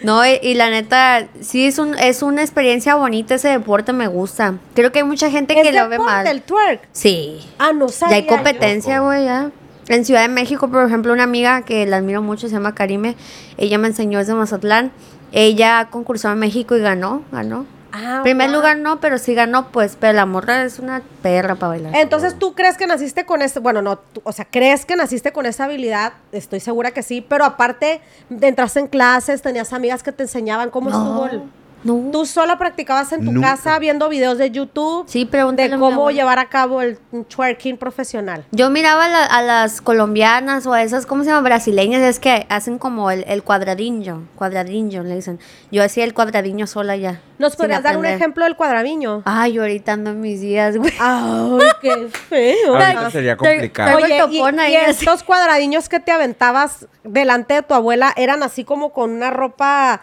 No, 0.02 0.26
y, 0.26 0.38
y 0.42 0.54
la 0.54 0.68
neta, 0.70 1.26
sí 1.40 1.66
es 1.66 1.78
un 1.78 1.94
es 1.98 2.22
una 2.22 2.42
experiencia 2.42 2.94
bonita 2.94 3.34
ese 3.36 3.48
deporte, 3.48 3.92
me 3.92 4.06
gusta. 4.08 4.54
Creo 4.74 4.92
que 4.92 4.98
hay 5.00 5.04
mucha 5.04 5.30
gente 5.30 5.54
¿Es 5.58 5.62
que 5.66 5.72
lo 5.72 5.84
ve 5.88 5.96
deporte 5.96 6.12
mal. 6.12 6.26
el 6.26 6.42
twerk? 6.42 6.88
Sí. 6.92 7.40
Ah, 7.58 7.72
no 7.72 7.86
Ya 7.86 7.92
sabía. 7.92 8.16
hay 8.16 8.26
competencia, 8.26 9.00
güey, 9.00 9.24
ya. 9.24 9.50
En 9.88 10.04
Ciudad 10.04 10.22
de 10.22 10.28
México, 10.28 10.68
por 10.68 10.86
ejemplo, 10.86 11.12
una 11.12 11.24
amiga 11.24 11.62
que 11.62 11.86
la 11.86 11.96
admiro 11.96 12.22
mucho, 12.22 12.46
se 12.48 12.54
llama 12.54 12.74
Karime, 12.74 13.16
ella 13.56 13.78
me 13.78 13.88
enseñó 13.88 14.18
desde 14.18 14.34
Mazatlán. 14.34 14.92
Ella 15.32 15.88
concursó 15.90 16.30
en 16.30 16.38
México 16.38 16.76
y 16.76 16.80
ganó, 16.80 17.22
ganó. 17.32 17.66
Ah, 17.92 18.20
Primer 18.22 18.48
wow. 18.48 18.56
lugar 18.56 18.78
no, 18.78 19.00
pero 19.00 19.18
sí 19.18 19.34
ganó, 19.34 19.68
pues, 19.68 19.96
pero 20.00 20.14
la 20.14 20.26
morra 20.26 20.64
es 20.64 20.78
una 20.78 21.02
perra 21.22 21.54
para 21.56 21.68
bailar. 21.68 21.94
Entonces, 21.96 22.38
¿tú 22.38 22.54
crees 22.54 22.76
que 22.76 22.86
naciste 22.86 23.26
con 23.26 23.42
este, 23.42 23.60
bueno, 23.60 23.82
no, 23.82 23.98
tú- 23.98 24.22
o 24.24 24.32
sea, 24.32 24.46
crees 24.50 24.84
que 24.86 24.96
naciste 24.96 25.32
con 25.32 25.46
esa 25.46 25.64
habilidad? 25.64 26.14
Estoy 26.32 26.60
segura 26.60 26.90
que 26.92 27.02
sí, 27.02 27.20
pero 27.26 27.44
aparte, 27.44 28.00
entraste 28.30 28.80
en 28.80 28.86
clases, 28.88 29.42
tenías 29.42 29.72
amigas 29.72 30.02
que 30.02 30.12
te 30.12 30.22
enseñaban 30.22 30.70
cómo 30.70 30.88
estuvo 30.90 31.26
el... 31.26 31.42
no. 31.84 32.10
¿Tú 32.12 32.26
sola 32.26 32.58
practicabas 32.58 33.12
en 33.12 33.24
tu 33.24 33.32
Nunca. 33.32 33.50
casa 33.52 33.78
viendo 33.78 34.08
videos 34.08 34.38
de 34.38 34.50
YouTube 34.50 35.04
Sí, 35.08 35.28
de 35.30 35.76
cómo 35.78 36.10
llevar 36.10 36.38
a 36.38 36.48
cabo 36.48 36.82
el 36.82 36.98
twerking 37.28 37.76
profesional? 37.76 38.44
Yo 38.50 38.70
miraba 38.70 39.06
a, 39.06 39.08
la- 39.08 39.24
a 39.24 39.42
las 39.42 39.80
colombianas 39.80 40.66
o 40.66 40.72
a 40.72 40.82
esas, 40.82 41.06
¿cómo 41.06 41.24
se 41.24 41.30
llama? 41.30 41.42
Brasileñas, 41.42 42.02
es 42.02 42.18
que 42.18 42.46
hacen 42.48 42.78
como 42.78 43.10
el, 43.10 43.24
el 43.26 43.42
cuadradinho, 43.42 44.28
cuadradinho 44.36 45.02
le 45.02 45.16
dicen. 45.16 45.38
Yo 45.70 45.82
hacía 45.82 46.04
el 46.04 46.14
cuadradinho 46.14 46.66
sola 46.66 46.96
ya. 46.96 47.20
¿Nos 47.38 47.56
podrías 47.56 47.82
dar 47.82 47.96
un 47.96 48.06
ejemplo 48.06 48.44
del 48.44 48.54
cuadraviño? 48.56 49.22
Ay, 49.24 49.54
yo 49.54 49.62
ahorita 49.62 49.94
ando 49.94 50.10
en 50.10 50.20
mis 50.20 50.40
días, 50.40 50.76
güey. 50.76 50.92
Ay, 51.00 51.68
qué 51.80 52.08
feo. 52.08 52.76
Ahorita 52.76 53.10
sería 53.10 53.36
complicado. 53.36 53.96
Oye, 53.96 54.20
y, 54.30 54.74
estos 54.74 55.22
cuadradiños 55.24 55.88
que 55.88 55.98
te 55.98 56.12
aventabas 56.12 56.86
delante 57.02 57.54
de 57.54 57.62
tu 57.62 57.74
abuela 57.74 58.12
eran 58.16 58.42
así 58.42 58.64
como 58.64 58.92
con 58.92 59.10
una 59.10 59.30
ropa 59.30 60.02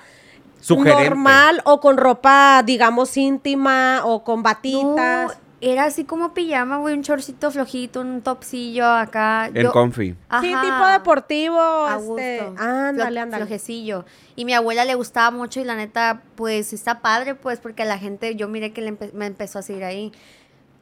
Sugerente. 0.59 1.03
normal 1.09 1.61
o 1.65 1.79
con 1.79 1.97
ropa, 1.97 2.61
digamos, 2.65 3.15
íntima 3.17 4.01
o 4.05 4.23
con 4.23 4.43
batitas. 4.43 5.27
No, 5.27 5.49
era 5.61 5.85
así 5.85 6.05
como 6.05 6.33
pijama, 6.33 6.77
güey, 6.77 6.93
un 6.95 7.03
chorcito 7.03 7.51
flojito, 7.51 8.01
un 8.01 8.21
topsillo 8.21 8.85
acá. 8.87 9.47
En 9.47 9.63
Yo- 9.63 9.71
confi. 9.71 10.15
Sí, 10.41 10.53
tipo 10.61 10.87
deportivo, 10.91 11.59
A 11.59 11.97
este, 11.97 12.39
gusto. 12.41 12.61
ándale, 12.63 13.19
ándale. 13.19 13.45
Flojecillo. 13.45 14.05
Y 14.35 14.45
mi 14.45 14.53
abuela 14.53 14.85
le 14.85 14.95
gustaba 14.95 15.31
mucho 15.31 15.59
y 15.59 15.65
la 15.65 15.75
neta, 15.75 16.21
pues 16.35 16.71
está 16.73 16.99
padre, 17.01 17.35
pues, 17.35 17.59
porque 17.59 17.83
la 17.85 17.97
gente, 17.97 18.35
yo 18.35 18.47
miré 18.47 18.71
que 18.71 18.81
le 18.81 18.93
empe- 18.97 19.11
me 19.13 19.25
empezó 19.25 19.59
a 19.59 19.61
seguir 19.61 19.83
ahí. 19.83 20.11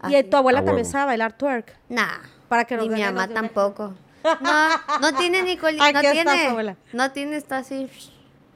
Y 0.10 0.24
tu 0.24 0.38
abuela 0.38 0.60
A 0.60 0.64
también 0.66 0.86
huevo. 0.86 0.92
sabe 0.92 1.06
bailar 1.06 1.34
twerk. 1.34 1.76
Nah. 1.90 2.06
Para 2.48 2.66
que 2.66 2.78
Ni 2.78 2.88
mi 2.88 3.02
mamá 3.02 3.28
tampoco. 3.28 3.94
No, 4.42 5.00
no 5.00 5.14
tiene 5.18 5.42
ni 5.44 5.56
no 5.56 6.00
está 6.00 6.12
tiene, 6.12 6.44
su 6.44 6.50
abuela. 6.50 6.76
no 6.92 7.12
tiene, 7.12 7.38
está 7.38 7.58
así, 7.60 7.90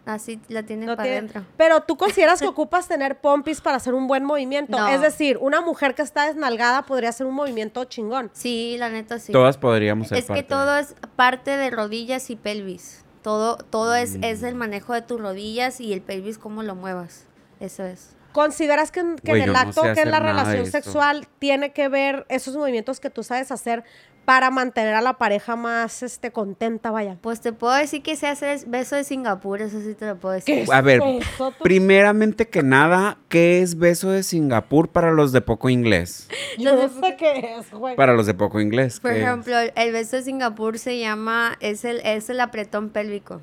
así 0.05 0.39
la 0.47 0.63
tiene 0.63 0.85
No 0.85 0.95
para 0.95 1.03
tiene- 1.03 1.17
adentro. 1.19 1.45
Pero 1.57 1.81
tú 1.81 1.97
consideras 1.97 2.39
que 2.39 2.47
ocupas 2.47 2.87
tener 2.87 3.19
pompis 3.19 3.61
para 3.61 3.77
hacer 3.77 3.93
un 3.93 4.07
buen 4.07 4.23
movimiento. 4.25 4.77
No. 4.77 4.87
Es 4.87 5.01
decir, 5.01 5.37
una 5.39 5.61
mujer 5.61 5.95
que 5.95 6.01
está 6.01 6.25
desnalgada 6.27 6.83
podría 6.85 7.09
hacer 7.09 7.27
un 7.27 7.35
movimiento 7.35 7.83
chingón. 7.85 8.29
Sí, 8.33 8.75
la 8.79 8.89
neta 8.89 9.19
sí. 9.19 9.31
Todas 9.31 9.57
podríamos 9.57 10.07
ser 10.09 10.17
es 10.19 10.25
que 10.27 10.33
de- 10.33 10.43
todo 10.43 10.77
es 10.77 10.95
parte 11.15 11.57
de 11.57 11.69
rodillas 11.69 12.29
y 12.29 12.35
pelvis. 12.35 13.03
Todo, 13.21 13.57
todo 13.57 13.93
es, 13.95 14.17
es 14.23 14.41
Mm. 14.41 14.45
el 14.45 14.55
manejo 14.55 14.93
de 14.93 15.01
tus 15.03 15.21
rodillas 15.21 15.79
y 15.79 15.93
el 15.93 16.01
pelvis, 16.01 16.37
cómo 16.39 16.63
lo 16.63 16.73
muevas. 16.75 17.25
Eso 17.59 17.83
es. 17.83 18.15
¿Consideras 18.31 18.91
que, 18.91 19.01
en- 19.01 19.17
que 19.17 19.31
en 19.33 19.41
el 19.41 19.53
no 19.53 19.59
acto, 19.59 19.81
sé 19.83 19.93
que 19.93 20.01
en 20.01 20.09
la 20.11 20.19
relación 20.21 20.65
sexual, 20.65 21.27
tiene 21.37 21.73
que 21.73 21.89
ver 21.89 22.25
esos 22.29 22.55
movimientos 22.55 22.99
que 23.01 23.09
tú 23.09 23.23
sabes 23.23 23.51
hacer 23.51 23.83
para 24.25 24.51
mantener 24.51 24.93
a 24.93 25.01
la 25.01 25.13
pareja 25.17 25.55
más 25.55 26.03
este, 26.03 26.31
contenta, 26.31 26.91
vaya? 26.91 27.17
Pues 27.21 27.41
te 27.41 27.53
puedo 27.53 27.73
decir 27.73 28.01
que 28.03 28.15
se 28.15 28.27
hace 28.27 28.53
el 28.53 28.65
beso 28.67 28.95
de 28.95 29.03
Singapur, 29.03 29.61
eso 29.61 29.81
sí 29.81 29.93
te 29.95 30.05
lo 30.05 30.15
puedo 30.15 30.35
decir. 30.35 30.65
¿Qué? 30.65 30.73
A 30.73 30.81
ver, 30.81 31.01
Eso 31.01 31.53
primeramente 31.61 32.47
que 32.47 32.61
nada, 32.63 33.17
¿qué 33.29 33.61
es 33.61 33.77
beso 33.77 34.11
de 34.11 34.23
Singapur 34.23 34.89
para 34.89 35.11
los 35.11 35.31
de 35.31 35.41
poco 35.41 35.69
inglés? 35.69 36.29
Yo 36.57 36.75
no 36.75 36.87
sé 36.87 37.15
qué 37.17 37.55
es, 37.57 37.71
güey. 37.71 37.95
Para 37.95 38.13
los 38.13 38.25
de 38.25 38.33
poco 38.33 38.61
inglés. 38.61 38.99
Por 38.99 39.11
ejemplo, 39.11 39.55
el 39.75 39.91
beso 39.91 40.17
de 40.17 40.23
Singapur 40.23 40.77
se 40.77 40.99
llama, 40.99 41.57
es 41.59 41.83
el, 41.83 41.99
es 42.05 42.29
el 42.29 42.39
apretón 42.39 42.89
pélvico. 42.89 43.41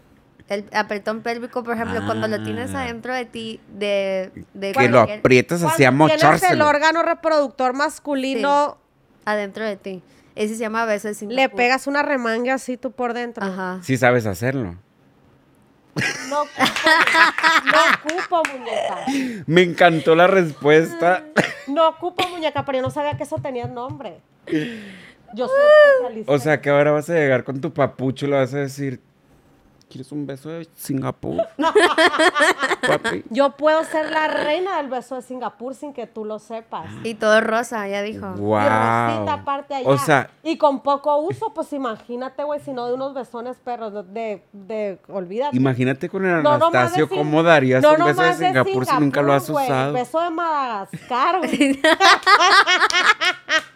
El 0.48 0.64
apretón 0.72 1.20
pélvico, 1.20 1.62
por 1.62 1.74
ejemplo, 1.74 2.00
cuando 2.06 2.26
lo 2.28 2.42
tienes 2.42 2.74
Ah. 2.74 2.84
adentro 2.84 3.12
de 3.12 3.26
ti, 3.26 3.60
de... 3.76 4.30
de 4.54 4.72
que 4.72 4.88
lo 4.88 5.00
aprietas 5.00 5.62
así 5.62 5.84
a 5.84 5.88
Cuando 5.90 6.06
tienes 6.06 6.22
el 6.22 6.30
mochárselo. 6.30 6.66
órgano 6.68 7.02
reproductor 7.02 7.74
masculino, 7.74 8.78
adentro 9.26 9.66
de 9.66 9.76
ti. 9.76 10.02
Ese 10.38 10.54
se 10.54 10.60
llama 10.60 10.84
beso 10.84 11.08
de 11.08 11.14
Singapur. 11.14 11.34
Le 11.36 11.48
pegas 11.48 11.88
una 11.88 12.04
remanga 12.04 12.54
así 12.54 12.76
tú 12.76 12.92
por 12.92 13.12
dentro. 13.12 13.44
Ajá. 13.44 13.80
Sí 13.82 13.96
sabes 13.96 14.24
hacerlo. 14.24 14.76
No 16.28 16.42
ocupo, 16.42 16.62
no 17.64 18.12
ocupo, 18.12 18.42
muñeca. 18.52 19.44
Me 19.46 19.62
encantó 19.62 20.14
la 20.14 20.28
respuesta. 20.28 21.24
No 21.66 21.88
ocupo, 21.88 22.24
muñeca, 22.28 22.64
pero 22.64 22.78
yo 22.78 22.82
no 22.82 22.90
sabía 22.90 23.16
que 23.16 23.24
eso 23.24 23.38
tenía 23.38 23.66
nombre. 23.66 24.20
Yo 25.34 25.48
soy 25.48 25.56
especialista. 25.96 26.32
O 26.32 26.38
sea 26.38 26.60
que 26.60 26.70
ahora 26.70 26.92
vas 26.92 27.10
a 27.10 27.14
llegar 27.14 27.42
con 27.42 27.60
tu 27.60 27.74
papucho 27.74 28.26
y 28.26 28.30
le 28.30 28.36
vas 28.36 28.54
a 28.54 28.58
decir, 28.58 29.00
¿quieres 29.88 30.12
un 30.12 30.26
beso 30.26 30.48
de 30.50 30.68
Singapur? 30.76 31.36
Papi. 32.86 33.24
Yo 33.30 33.50
puedo 33.50 33.82
ser 33.84 34.10
la 34.10 34.28
reina 34.28 34.76
del 34.78 34.88
beso 34.88 35.16
de 35.16 35.22
Singapur 35.22 35.74
sin 35.74 35.92
que 35.92 36.06
tú 36.06 36.24
lo 36.24 36.38
sepas. 36.38 36.86
Y 37.04 37.14
todo 37.14 37.40
rosa, 37.40 37.86
ya 37.88 38.02
dijo. 38.02 38.26
Wow. 38.34 38.58
Y 38.60 38.68
rosita 38.68 39.32
aparte 39.32 39.74
allá. 39.74 39.88
O 39.88 39.98
sea, 39.98 40.30
y 40.42 40.56
con 40.58 40.80
poco 40.82 41.16
uso, 41.18 41.52
pues 41.54 41.72
imagínate, 41.72 42.42
güey, 42.44 42.60
si 42.60 42.72
no 42.72 42.86
de 42.86 42.94
unos 42.94 43.14
besones 43.14 43.56
perros 43.58 43.92
de, 43.92 44.02
de, 44.12 44.42
de- 44.52 44.98
olvídate. 45.08 45.56
imagínate 45.56 46.08
con 46.08 46.24
el 46.24 46.42
No, 46.42 46.58
nomás 46.58 46.72
de 46.72 46.78
Anastasio 46.78 47.08
Sing- 47.08 47.16
cómo 47.18 47.42
darías 47.42 47.82
no 47.82 47.94
un 47.94 48.04
beso 48.04 48.22
de 48.22 48.34
Singapur, 48.34 48.86
si 48.86 48.94
nunca 48.98 49.22
lo 49.22 49.32
has 49.32 49.50
güey, 49.50 49.66
usado. 49.66 49.92
Beso 49.92 50.20
de 50.20 50.30
Madagascar, 50.30 51.38
güey. 51.38 51.80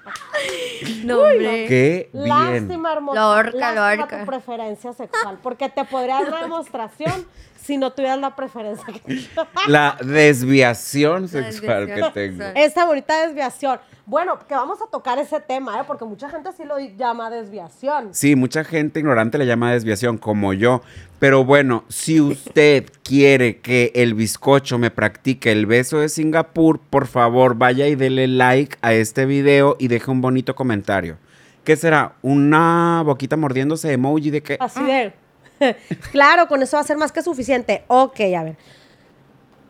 No, 1.04 1.20
hombre. 1.20 1.66
Qué 1.68 2.10
bien. 2.12 2.28
Lástima, 2.28 2.92
hermosa. 2.92 3.20
Lo 3.20 3.42
lástima 3.42 3.90
ahorca. 3.90 4.20
tu 4.20 4.26
preferencia 4.26 4.92
sexual. 4.92 5.38
Porque 5.42 5.68
te 5.68 5.84
podría 5.84 6.14
dar 6.20 6.28
una 6.28 6.42
demostración 6.42 7.26
si 7.62 7.76
no 7.76 7.92
tuvieras 7.92 8.18
la 8.18 8.34
preferencia 8.34 8.84
que 8.92 9.20
La 9.68 9.96
desviación 10.00 11.28
sexual 11.28 11.86
que 11.86 11.94
desviación 11.94 12.12
tengo. 12.12 12.44
Esta 12.54 12.84
bonita 12.84 13.26
desviación. 13.26 13.78
Bueno, 14.04 14.38
que 14.48 14.54
vamos 14.54 14.82
a 14.82 14.86
tocar 14.86 15.18
ese 15.18 15.38
tema, 15.40 15.78
¿eh? 15.80 15.84
Porque 15.86 16.04
mucha 16.04 16.28
gente 16.28 16.50
sí 16.56 16.64
lo 16.64 16.78
llama 16.78 17.30
desviación. 17.30 18.08
Sí, 18.12 18.34
mucha 18.34 18.64
gente 18.64 18.98
ignorante 18.98 19.38
le 19.38 19.46
llama 19.46 19.72
desviación, 19.72 20.18
como 20.18 20.52
yo. 20.52 20.82
Pero 21.20 21.44
bueno, 21.44 21.84
si 21.88 22.20
usted 22.20 22.90
quiere 23.04 23.58
que 23.58 23.92
el 23.94 24.14
bizcocho 24.14 24.78
me 24.78 24.90
practique 24.90 25.52
el 25.52 25.66
beso 25.66 26.00
de 26.00 26.08
Singapur, 26.08 26.80
por 26.80 27.06
favor 27.06 27.54
vaya 27.54 27.86
y 27.86 27.94
dele 27.94 28.26
like 28.26 28.76
a 28.82 28.92
este 28.92 29.24
video 29.24 29.76
y 29.78 29.86
deje 29.86 30.10
un 30.10 30.20
bonito 30.20 30.56
comentario. 30.56 31.16
¿Qué 31.62 31.76
será? 31.76 32.16
¿Una 32.22 33.02
boquita 33.04 33.36
mordiéndose 33.36 33.92
emoji 33.92 34.30
de 34.30 34.42
que... 34.42 34.56
Así 34.58 34.82
de. 34.82 35.21
claro, 36.12 36.48
con 36.48 36.62
eso 36.62 36.76
va 36.76 36.82
a 36.82 36.86
ser 36.86 36.96
más 36.96 37.12
que 37.12 37.22
suficiente. 37.22 37.84
Ok, 37.88 38.20
a 38.36 38.42
ver. 38.42 38.56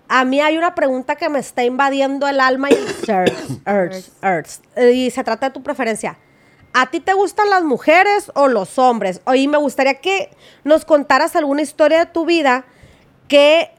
A 0.08 0.24
mí 0.24 0.40
hay 0.40 0.58
una 0.58 0.74
pregunta 0.74 1.16
que 1.16 1.28
me 1.28 1.38
está 1.38 1.64
invadiendo 1.64 2.28
el 2.28 2.38
alma 2.40 2.70
y 2.70 2.74
el 2.74 2.86
ser- 2.88 3.32
earth, 3.66 4.08
earth. 4.22 4.50
Y 4.94 5.10
se 5.10 5.24
trata 5.24 5.48
de 5.48 5.52
tu 5.54 5.62
preferencia. 5.62 6.18
¿A 6.74 6.90
ti 6.90 7.00
te 7.00 7.12
gustan 7.14 7.48
las 7.50 7.62
mujeres 7.62 8.30
o 8.34 8.48
los 8.48 8.78
hombres? 8.78 9.20
Oye, 9.24 9.46
me 9.48 9.58
gustaría 9.58 9.94
que 10.00 10.30
nos 10.64 10.84
contaras 10.84 11.34
alguna 11.36 11.62
historia 11.62 11.98
de 12.00 12.06
tu 12.06 12.24
vida 12.26 12.64
que 13.28 13.70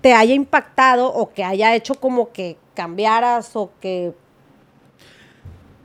te 0.00 0.12
haya 0.12 0.34
impactado 0.34 1.06
o 1.12 1.32
que 1.32 1.44
haya 1.44 1.74
hecho 1.74 1.94
como 1.94 2.32
que 2.32 2.56
cambiaras 2.74 3.54
o 3.56 3.70
que... 3.80 4.12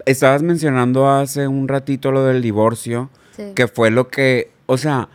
Estabas 0.05 0.41
mencionando 0.41 1.09
hace 1.09 1.47
un 1.47 1.67
ratito 1.67 2.11
lo 2.11 2.23
del 2.25 2.41
divorcio, 2.41 3.09
Sí. 3.35 3.53
que 3.55 3.67
fue 3.67 3.91
lo 3.91 4.09
que, 4.09 4.51
o 4.65 4.77
sea, 4.77 5.07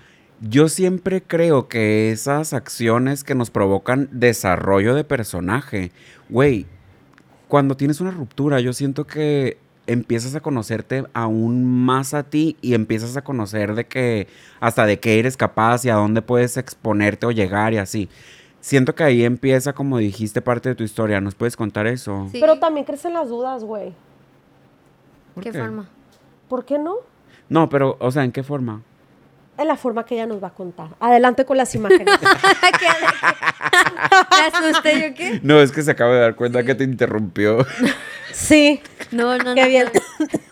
yo 0.46 0.68
siempre 0.68 1.22
creo 1.22 1.68
que 1.68 2.10
esas 2.10 2.52
acciones 2.52 3.24
que 3.24 3.34
nos 3.34 3.50
provocan 3.50 4.08
desarrollo 4.12 4.94
de 4.94 5.02
personaje, 5.02 5.90
güey, 6.28 6.66
cuando 7.48 7.76
tienes 7.76 8.00
una 8.00 8.10
ruptura, 8.10 8.60
yo 8.60 8.74
siento 8.74 9.06
que 9.06 9.56
empiezas 9.86 10.34
a 10.34 10.40
conocerte 10.40 11.04
aún 11.14 11.64
más 11.64 12.12
a 12.12 12.24
ti 12.24 12.56
y 12.60 12.74
empiezas 12.74 13.16
a 13.16 13.22
conocer 13.24 13.74
de 13.74 13.86
que 13.86 14.28
hasta 14.60 14.84
de 14.84 15.00
qué 15.00 15.18
eres 15.18 15.36
capaz 15.36 15.84
y 15.84 15.90
a 15.90 15.94
dónde 15.94 16.20
puedes 16.20 16.56
exponerte 16.58 17.26
o 17.26 17.30
llegar 17.30 17.72
y 17.72 17.78
así. 17.78 18.08
Siento 18.60 18.94
que 18.94 19.04
ahí 19.04 19.24
empieza, 19.24 19.72
como 19.72 19.98
dijiste, 19.98 20.42
parte 20.42 20.70
de 20.70 20.74
tu 20.74 20.84
historia. 20.84 21.20
¿Nos 21.20 21.34
puedes 21.34 21.56
contar 21.56 21.86
eso? 21.86 22.28
Sí. 22.32 22.38
Pero 22.40 22.58
también 22.58 22.86
crecen 22.86 23.12
las 23.14 23.28
dudas, 23.28 23.62
güey. 23.64 23.94
¿Por 25.34 25.44
¿Qué 25.44 25.52
qué? 25.52 25.58
forma? 25.58 25.86
¿Por 26.48 26.64
qué 26.64 26.78
no? 26.78 26.96
No, 27.48 27.68
pero, 27.68 27.96
o 28.00 28.10
sea, 28.10 28.24
¿en 28.24 28.32
qué 28.32 28.42
forma? 28.42 28.82
En 29.56 29.68
la 29.68 29.76
forma 29.76 30.04
que 30.04 30.14
ella 30.16 30.26
nos 30.26 30.42
va 30.42 30.48
a 30.48 30.54
contar. 30.54 30.88
Adelante 30.98 31.44
con 31.44 31.56
las 31.56 31.74
imágenes. 31.74 32.06
¿Me 34.30 34.46
asusté 34.68 35.00
yo 35.00 35.14
qué? 35.14 35.40
No, 35.42 35.60
es 35.60 35.70
que 35.70 35.82
se 35.82 35.92
acaba 35.92 36.12
de 36.14 36.20
dar 36.20 36.34
cuenta 36.34 36.64
que 36.64 36.74
te 36.74 36.84
interrumpió. 36.84 37.64
sí. 38.32 38.80
No, 39.12 39.38
no, 39.38 39.44
no. 39.44 39.54
Qué 39.54 39.66
bien. 39.66 39.88
no. 39.94 40.43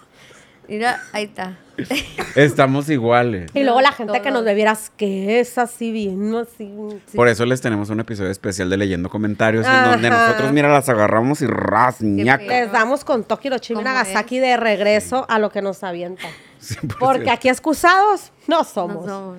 Mira, 0.72 1.02
ahí 1.12 1.24
está. 1.24 1.58
Estamos 2.34 2.88
iguales. 2.88 3.50
Y 3.52 3.62
luego 3.62 3.82
la 3.82 3.92
gente 3.92 4.22
que 4.22 4.30
nos 4.30 4.42
ve 4.42 4.54
vieras 4.54 4.90
que 4.96 5.38
es 5.38 5.58
así 5.58 5.92
bien, 5.92 6.34
así. 6.34 6.74
Por 7.14 7.28
eso 7.28 7.44
les 7.44 7.60
tenemos 7.60 7.90
un 7.90 8.00
episodio 8.00 8.30
especial 8.30 8.70
de 8.70 8.78
leyendo 8.78 9.10
comentarios 9.10 9.66
en 9.66 9.84
donde 9.84 10.08
nosotros, 10.08 10.50
mira, 10.50 10.72
las 10.72 10.88
agarramos 10.88 11.42
y 11.42 11.46
ras, 11.46 12.00
ñaca. 12.00 12.44
Les 12.44 12.72
damos 12.72 13.04
con 13.04 13.22
Toki 13.24 13.48
Hiroshima 13.48 13.82
y 13.82 13.84
¿Cómo 13.84 13.94
Nagasaki 13.94 14.38
de 14.38 14.56
regreso 14.56 15.26
a 15.28 15.38
lo 15.38 15.50
que 15.50 15.60
nos 15.60 15.84
avienta. 15.84 16.26
100%. 16.62 16.96
Porque 16.98 17.30
aquí 17.30 17.50
excusados 17.50 18.32
no 18.48 18.58
No 18.58 18.64
somos. 18.64 19.04
somos. 19.06 19.38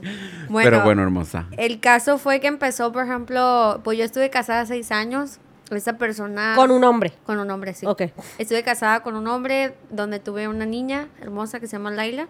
Pero 0.62 0.84
bueno, 0.84 1.02
hermosa. 1.02 1.48
El 1.58 1.80
caso 1.80 2.20
fue 2.20 2.40
que 2.40 2.48
empezó, 2.48 2.92
por 2.92 3.06
ejemplo, 3.06 3.82
pues 3.84 3.98
yo 3.98 4.06
estuve 4.06 4.30
casada 4.30 4.68
seis 4.68 4.92
años. 4.92 5.40
Esa 5.78 5.98
persona. 5.98 6.54
Con 6.56 6.72
un 6.72 6.84
hombre. 6.84 7.14
Con 7.26 7.40
un 7.40 7.50
hombre, 7.52 7.74
sí. 7.74 7.86
Ok. 7.86 8.04
Estuve 8.38 8.64
casada 8.64 9.02
con 9.04 9.16
un 9.16 9.28
hombre 9.28 9.76
donde 9.90 10.20
tuve 10.20 10.48
una 10.48 10.66
niña 10.66 11.08
hermosa 11.22 11.60
que 11.60 11.68
se 11.68 11.74
llama 11.78 11.92
Laila. 11.92 12.28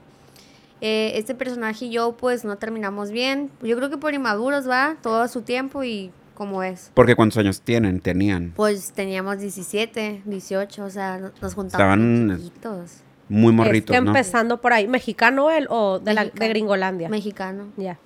Eh, 0.82 1.14
este 1.16 1.34
personaje 1.34 1.86
y 1.86 1.92
yo, 1.92 2.12
pues, 2.18 2.44
no 2.44 2.58
terminamos 2.58 3.12
bien. 3.12 3.50
Yo 3.62 3.78
creo 3.78 3.90
que 3.90 3.98
por 3.98 4.14
inmaduros, 4.14 4.68
va, 4.70 4.98
todo 5.02 5.22
a 5.22 5.28
su 5.30 5.42
tiempo 5.42 5.84
y 5.84 6.12
como 6.34 6.62
es. 6.64 6.92
Porque 6.94 7.16
cuántos 7.16 7.38
años 7.38 7.62
tienen, 7.62 8.02
tenían. 8.02 8.52
Pues 8.56 8.92
teníamos 8.92 9.40
17, 9.40 10.24
18, 10.26 10.84
o 10.84 10.90
sea, 10.90 11.20
no- 11.20 11.32
nos 11.42 11.54
juntamos 11.54 11.74
Estaban- 11.74 12.28
muy 12.28 12.38
chiquitos. 12.38 12.92
Muy 13.30 13.52
Es 13.52 13.56
morritos, 13.56 13.96
¿no? 14.02 14.08
empezando 14.10 14.60
por 14.60 14.74
ahí. 14.74 14.88
¿Mexicano 14.88 15.50
él 15.52 15.68
o 15.70 16.00
de, 16.00 16.14
la, 16.14 16.26
de. 16.26 16.48
Gringolandia? 16.50 17.08
Mexicano. 17.08 17.68
Ya. 17.78 17.98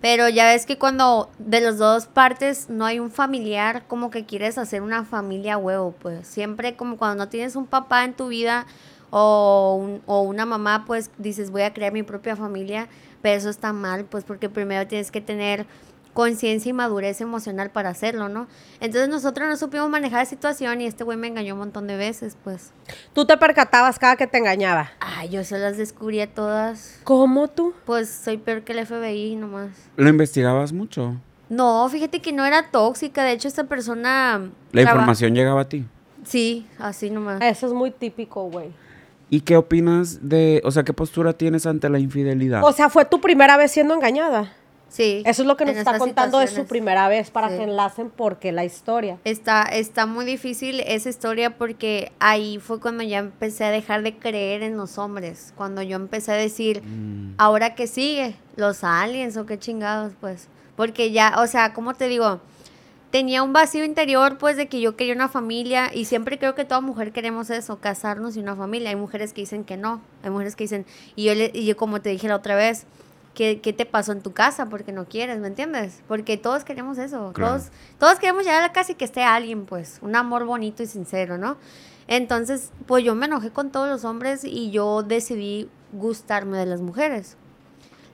Pero 0.00 0.28
ya 0.28 0.46
ves 0.46 0.64
que 0.64 0.78
cuando 0.78 1.28
de 1.40 1.60
las 1.60 1.78
dos 1.78 2.06
partes 2.06 2.70
no 2.70 2.84
hay 2.84 3.00
un 3.00 3.10
familiar, 3.10 3.84
como 3.88 4.10
que 4.10 4.24
quieres 4.26 4.56
hacer 4.56 4.80
una 4.82 5.04
familia 5.04 5.56
huevo, 5.58 5.92
pues. 6.00 6.26
Siempre 6.28 6.76
como 6.76 6.96
cuando 6.96 7.24
no 7.24 7.28
tienes 7.28 7.56
un 7.56 7.66
papá 7.66 8.04
en 8.04 8.14
tu 8.14 8.28
vida 8.28 8.64
o, 9.10 9.76
un- 9.80 10.02
o 10.06 10.20
una 10.22 10.46
mamá, 10.46 10.84
pues 10.86 11.10
dices 11.18 11.50
voy 11.50 11.62
a 11.62 11.72
crear 11.74 11.92
mi 11.92 12.04
propia 12.04 12.36
familia, 12.36 12.88
pero 13.22 13.36
eso 13.36 13.50
está 13.50 13.72
mal, 13.72 14.04
pues 14.04 14.22
porque 14.22 14.48
primero 14.48 14.86
tienes 14.86 15.10
que 15.10 15.20
tener 15.20 15.66
conciencia 16.18 16.70
y 16.70 16.72
madurez 16.72 17.20
emocional 17.20 17.70
para 17.70 17.90
hacerlo, 17.90 18.28
¿no? 18.28 18.48
Entonces 18.80 19.08
nosotros 19.08 19.46
no 19.48 19.56
supimos 19.56 19.88
manejar 19.88 20.18
la 20.18 20.24
situación 20.24 20.80
y 20.80 20.86
este 20.86 21.04
güey 21.04 21.16
me 21.16 21.28
engañó 21.28 21.54
un 21.54 21.60
montón 21.60 21.86
de 21.86 21.96
veces, 21.96 22.36
pues. 22.42 22.72
Tú 23.12 23.24
te 23.24 23.36
percatabas 23.36 24.00
cada 24.00 24.16
que 24.16 24.26
te 24.26 24.36
engañaba. 24.38 24.90
Ay, 24.98 25.28
yo 25.28 25.44
se 25.44 25.56
las 25.60 25.76
descubrí 25.76 26.20
a 26.20 26.26
todas. 26.26 26.98
¿Cómo 27.04 27.46
tú? 27.46 27.72
Pues 27.86 28.08
soy 28.08 28.36
peor 28.36 28.62
que 28.62 28.72
el 28.72 28.84
FBI 28.84 29.36
nomás. 29.36 29.70
Lo 29.96 30.08
investigabas 30.08 30.72
mucho. 30.72 31.14
No, 31.48 31.88
fíjate 31.88 32.20
que 32.20 32.32
no 32.32 32.44
era 32.44 32.68
tóxica. 32.68 33.22
De 33.22 33.30
hecho, 33.30 33.46
esta 33.46 33.62
persona. 33.64 34.50
La 34.72 34.82
traba- 34.82 34.96
información 34.96 35.36
llegaba 35.36 35.60
a 35.60 35.68
ti. 35.68 35.86
Sí, 36.24 36.66
así 36.80 37.10
nomás. 37.10 37.40
Eso 37.42 37.68
es 37.68 37.72
muy 37.72 37.92
típico, 37.92 38.42
güey. 38.50 38.70
¿Y 39.30 39.42
qué 39.42 39.56
opinas 39.56 40.28
de, 40.28 40.60
o 40.64 40.72
sea, 40.72 40.82
qué 40.82 40.92
postura 40.92 41.32
tienes 41.32 41.64
ante 41.64 41.88
la 41.88 42.00
infidelidad? 42.00 42.64
O 42.64 42.72
sea, 42.72 42.88
fue 42.90 43.04
tu 43.04 43.20
primera 43.20 43.56
vez 43.56 43.70
siendo 43.70 43.94
engañada. 43.94 44.52
Sí. 44.88 45.22
Eso 45.26 45.42
es 45.42 45.48
lo 45.48 45.56
que 45.58 45.66
nos 45.66 45.76
está 45.76 45.98
contando 45.98 46.38
de 46.38 46.46
su 46.46 46.64
primera 46.66 47.08
vez 47.08 47.30
para 47.30 47.50
Sí. 47.50 47.56
que 47.58 47.64
enlacen 47.64 48.10
porque 48.10 48.52
la 48.52 48.64
historia. 48.64 49.18
Está, 49.24 49.62
está 49.64 50.06
muy 50.06 50.24
difícil 50.24 50.80
esa 50.80 51.10
historia 51.10 51.58
porque 51.58 52.10
ahí 52.20 52.58
fue 52.58 52.80
cuando 52.80 53.02
ya 53.02 53.18
empecé 53.18 53.64
a 53.64 53.70
dejar 53.70 54.02
de 54.02 54.16
creer 54.16 54.62
en 54.62 54.76
los 54.78 54.96
hombres. 54.96 55.52
Cuando 55.56 55.82
yo 55.82 55.96
empecé 55.96 56.32
a 56.32 56.36
decir, 56.36 56.82
Mm. 56.82 57.34
¿ahora 57.36 57.74
qué 57.74 57.86
sigue? 57.86 58.34
¿Los 58.56 58.82
aliens 58.82 59.36
o 59.36 59.44
qué 59.44 59.58
chingados? 59.58 60.12
Pues. 60.20 60.48
Porque 60.74 61.12
ya, 61.12 61.34
o 61.38 61.46
sea, 61.46 61.74
¿cómo 61.74 61.92
te 61.94 62.08
digo? 62.08 62.40
Tenía 63.10 63.42
un 63.42 63.52
vacío 63.54 63.84
interior, 63.84 64.36
pues, 64.38 64.56
de 64.56 64.68
que 64.68 64.80
yo 64.80 64.94
quería 64.96 65.14
una 65.14 65.28
familia 65.28 65.90
y 65.94 66.04
siempre 66.04 66.38
creo 66.38 66.54
que 66.54 66.64
toda 66.66 66.80
mujer 66.82 67.12
queremos 67.12 67.48
eso, 67.50 67.78
casarnos 67.78 68.36
y 68.36 68.40
una 68.40 68.54
familia. 68.54 68.90
Hay 68.90 68.96
mujeres 68.96 69.32
que 69.32 69.40
dicen 69.40 69.64
que 69.64 69.76
no, 69.78 70.02
hay 70.22 70.30
mujeres 70.30 70.56
que 70.56 70.64
dicen, 70.64 70.84
y 71.16 71.24
yo, 71.24 71.34
le- 71.34 71.50
y 71.54 71.64
yo 71.64 71.76
como 71.76 72.00
te 72.02 72.10
dije 72.10 72.28
la 72.28 72.36
otra 72.36 72.54
vez, 72.54 72.84
¿qué, 73.38 73.60
qué 73.60 73.72
te 73.72 73.86
pasó 73.86 74.10
en 74.10 74.20
tu 74.20 74.32
casa? 74.32 74.66
Porque 74.66 74.90
no 74.90 75.04
quieres, 75.04 75.38
¿me 75.38 75.46
entiendes? 75.46 76.02
Porque 76.08 76.36
todos 76.36 76.64
queremos 76.64 76.98
eso, 76.98 77.30
Claro. 77.32 77.52
todos, 77.52 77.68
todos 78.00 78.18
queremos 78.18 78.42
llegar 78.42 78.64
a 78.64 78.66
la 78.66 78.72
casa 78.72 78.90
y 78.90 78.94
que 78.96 79.04
esté 79.04 79.22
alguien, 79.22 79.64
pues, 79.64 80.00
un 80.02 80.16
amor 80.16 80.44
bonito 80.44 80.82
y 80.82 80.86
sincero, 80.86 81.38
¿no? 81.38 81.56
Entonces, 82.08 82.72
pues 82.86 83.04
yo 83.04 83.14
me 83.14 83.26
enojé 83.26 83.50
con 83.50 83.70
todos 83.70 83.88
los 83.88 84.04
hombres 84.04 84.42
y 84.42 84.72
yo 84.72 85.04
decidí 85.04 85.70
gustarme 85.92 86.58
de 86.58 86.66
las 86.66 86.80
mujeres. 86.80 87.36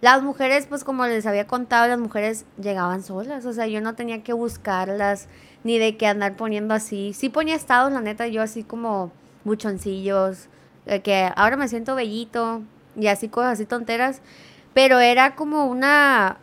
Las 0.02 0.22
mujeres, 0.22 0.66
pues 0.66 0.84
como 0.84 1.06
les 1.06 1.24
había 1.24 1.46
contado, 1.46 1.88
las 1.88 1.98
mujeres 1.98 2.44
llegaban 2.60 3.02
solas. 3.02 3.46
O 3.46 3.54
sea, 3.54 3.66
yo 3.66 3.80
no 3.80 3.94
tenía 3.94 4.22
que 4.22 4.34
buscarlas, 4.34 5.28
ni 5.62 5.78
de 5.78 5.96
que 5.96 6.06
andar 6.06 6.36
poniendo 6.36 6.74
así. 6.74 7.14
Sí 7.14 7.30
ponía 7.30 7.54
estados, 7.54 7.90
la 7.90 8.02
neta, 8.02 8.26
yo 8.26 8.42
así 8.42 8.62
como 8.62 9.10
buchoncillos, 9.44 10.48
que 11.02 11.30
ahora 11.34 11.56
me 11.56 11.68
siento 11.68 11.94
bellito 11.94 12.60
y 12.96 13.06
así 13.06 13.30
cosas 13.30 13.52
así 13.54 13.64
tonteras, 13.64 14.20
pero 14.74 15.00
era 15.00 15.34
como 15.36 15.66
una, 15.66 16.36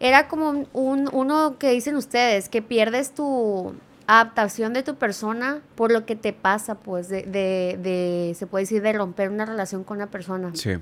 era 0.00 0.28
como 0.28 0.48
un, 0.50 0.68
un- 0.72 1.10
uno 1.12 1.56
que 1.58 1.70
dicen 1.70 1.96
ustedes, 1.96 2.48
que 2.48 2.62
pierdes 2.62 3.12
tu 3.14 3.74
adaptación 4.06 4.74
de 4.74 4.82
tu 4.82 4.96
persona 4.96 5.60
por 5.76 5.90
lo 5.90 6.04
que 6.04 6.14
te 6.14 6.32
pasa, 6.34 6.74
pues, 6.74 7.08
de, 7.08 7.22
de, 7.22 7.78
de 7.82 8.34
se 8.38 8.46
puede 8.46 8.64
decir, 8.64 8.82
de 8.82 8.92
romper 8.92 9.30
una 9.30 9.46
relación 9.46 9.82
con 9.82 9.96
una 9.96 10.08
persona. 10.08 10.50
Sí. 10.54 10.72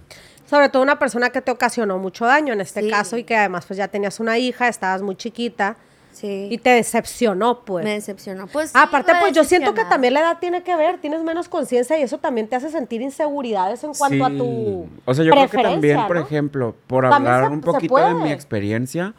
Sobre 0.45 0.69
todo 0.69 0.83
una 0.83 0.99
persona 0.99 1.31
que 1.31 1.41
te 1.41 1.51
ocasionó 1.53 1.99
mucho 1.99 2.27
daño 2.27 2.53
en 2.53 2.61
este 2.61 2.83
Sí. 2.83 2.91
caso 2.91 3.17
y 3.17 3.25
que 3.25 3.37
además 3.37 3.65
pues 3.67 3.77
ya 3.77 3.89
tenías 3.89 4.19
una 4.21 4.39
hija, 4.39 4.69
estabas 4.69 5.03
muy 5.03 5.15
chiquita 5.17 5.77
Sí. 6.13 6.49
y 6.51 6.59
te 6.59 6.71
decepcionó 6.71 7.61
pues. 7.65 7.85
me 7.85 7.93
decepcionó. 7.95 8.47
Pues, 8.47 8.71
sí, 8.71 8.79
Aparte, 8.81 9.13
pues 9.21 9.33
yo 9.33 9.45
siento 9.45 9.75
que 9.75 9.85
también 9.85 10.15
la 10.15 10.21
edad 10.21 10.39
tiene 10.41 10.63
que 10.63 10.77
ver, 10.77 10.99
tienes 10.99 11.23
menos 11.23 11.49
conciencia 11.49 11.99
y 11.99 12.03
eso 12.03 12.19
también 12.19 12.49
te 12.49 12.57
hace 12.57 12.71
sentir 12.71 13.01
inseguridades 13.03 13.83
en 13.83 13.93
cuanto 13.95 14.25
a 14.25 14.31
tu 14.31 14.87
O 15.05 15.15
sea, 15.15 15.25
yo 15.25 15.33
creo 15.33 15.49
que 15.49 15.63
también, 15.63 16.07
por 16.07 16.17
ejemplo, 16.19 16.75
por 16.87 17.09
También 17.09 17.33
hablar 17.33 17.49
se- 17.51 17.55
un 17.55 17.61
poquito 17.63 17.97
de 17.97 18.15
mi 18.15 18.31
experiencia, 18.31 19.15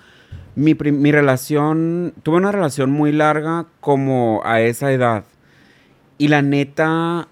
mi, 0.55 0.75
mi 0.75 1.11
relación, 1.11 2.13
tuve 2.23 2.37
una 2.37 2.51
relación 2.51 2.91
muy 2.91 3.11
larga 3.11 3.65
como 3.79 4.41
a 4.45 4.61
esa 4.61 4.91
edad. 4.91 5.23
Y 6.19 6.27
la 6.27 6.41
neta, 6.43 7.27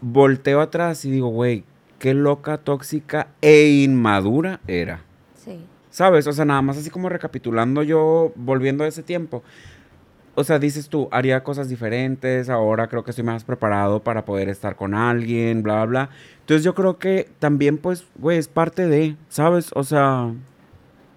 volteo 0.00 0.60
atrás 0.60 1.04
y 1.04 1.10
digo, 1.10 1.28
güey, 1.28 1.64
qué 2.00 2.12
loca, 2.12 2.58
tóxica 2.58 3.28
e 3.40 3.68
inmadura 3.68 4.60
era. 4.66 5.00
¿Sabes? 5.96 6.26
O 6.26 6.32
sea, 6.34 6.44
nada 6.44 6.60
más 6.60 6.76
así 6.76 6.90
como 6.90 7.08
recapitulando 7.08 7.82
yo, 7.82 8.30
volviendo 8.36 8.84
a 8.84 8.86
ese 8.86 9.02
tiempo. 9.02 9.42
O 10.34 10.44
sea, 10.44 10.58
dices 10.58 10.90
tú, 10.90 11.08
haría 11.10 11.42
cosas 11.42 11.70
diferentes, 11.70 12.50
ahora 12.50 12.88
creo 12.88 13.02
que 13.02 13.12
estoy 13.12 13.24
más 13.24 13.44
preparado 13.44 14.00
para 14.00 14.26
poder 14.26 14.50
estar 14.50 14.76
con 14.76 14.92
alguien, 14.92 15.62
bla, 15.62 15.76
bla, 15.76 15.86
bla. 15.86 16.10
Entonces 16.40 16.62
yo 16.64 16.74
creo 16.74 16.98
que 16.98 17.30
también, 17.38 17.78
pues, 17.78 18.04
güey, 18.16 18.36
es 18.36 18.46
parte 18.46 18.86
de, 18.86 19.16
¿sabes? 19.30 19.70
O 19.72 19.84
sea, 19.84 20.34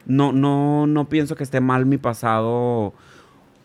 no, 0.06 0.32
no, 0.32 0.88
no 0.88 1.10
pienso 1.10 1.36
que 1.36 1.44
esté 1.44 1.60
mal 1.60 1.86
mi 1.86 1.98
pasado 1.98 2.94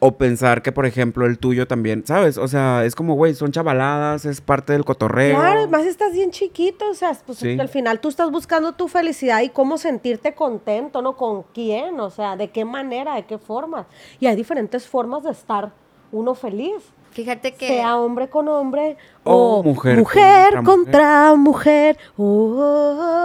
o 0.07 0.19
pensar 0.19 0.61
que, 0.61 0.71
por 0.71 0.85
ejemplo, 0.85 1.25
el 1.25 1.39
tuyo 1.39 1.67
también, 1.67 2.05
¿sabes? 2.07 2.37
O 2.37 2.47
sea, 2.47 2.85
es 2.85 2.95
como, 2.95 3.15
güey, 3.15 3.35
son 3.35 3.53
chavaladas, 3.53 4.27
es 4.27 4.43
parte 4.43 4.75
del 4.75 4.85
cotorreo. 4.85 5.39
Claro, 5.39 5.61
además 5.61 5.87
estás 5.87 6.13
bien 6.13 6.31
chiquito, 6.31 6.91
o 6.91 6.95
sea, 6.95 7.17
pues 7.25 7.39
Sí. 7.39 7.59
al 7.59 7.71
final 7.71 8.01
tú 8.01 8.11
estás 8.11 8.31
buscando 8.31 8.73
tu 8.73 8.89
felicidad 8.89 9.41
y 9.41 9.49
cómo 9.49 9.79
sentirte 9.79 10.35
contento, 10.35 11.01
¿no? 11.01 11.17
¿Con 11.17 11.45
quién? 11.55 11.99
O 12.01 12.11
sea, 12.11 12.37
¿de 12.37 12.51
qué 12.51 12.67
manera? 12.67 13.15
¿De 13.15 13.25
qué 13.25 13.39
forma? 13.39 13.87
Y 14.21 14.27
hay 14.27 14.37
diferentes 14.37 14.87
formas 14.87 15.23
de 15.23 15.31
estar 15.31 15.73
uno 16.13 16.35
feliz. 16.35 16.83
Fíjate 17.13 17.55
que... 17.55 17.69
Sea 17.69 17.97
hombre 17.97 18.29
con 18.29 18.47
hombre 18.49 18.99
O 19.23 19.61
o, 19.61 19.63
mujer 19.63 19.97
mujer, 19.97 20.57
contra 20.57 20.63
contra 20.65 21.35
mujer. 21.35 21.97
Oh. 22.19 23.25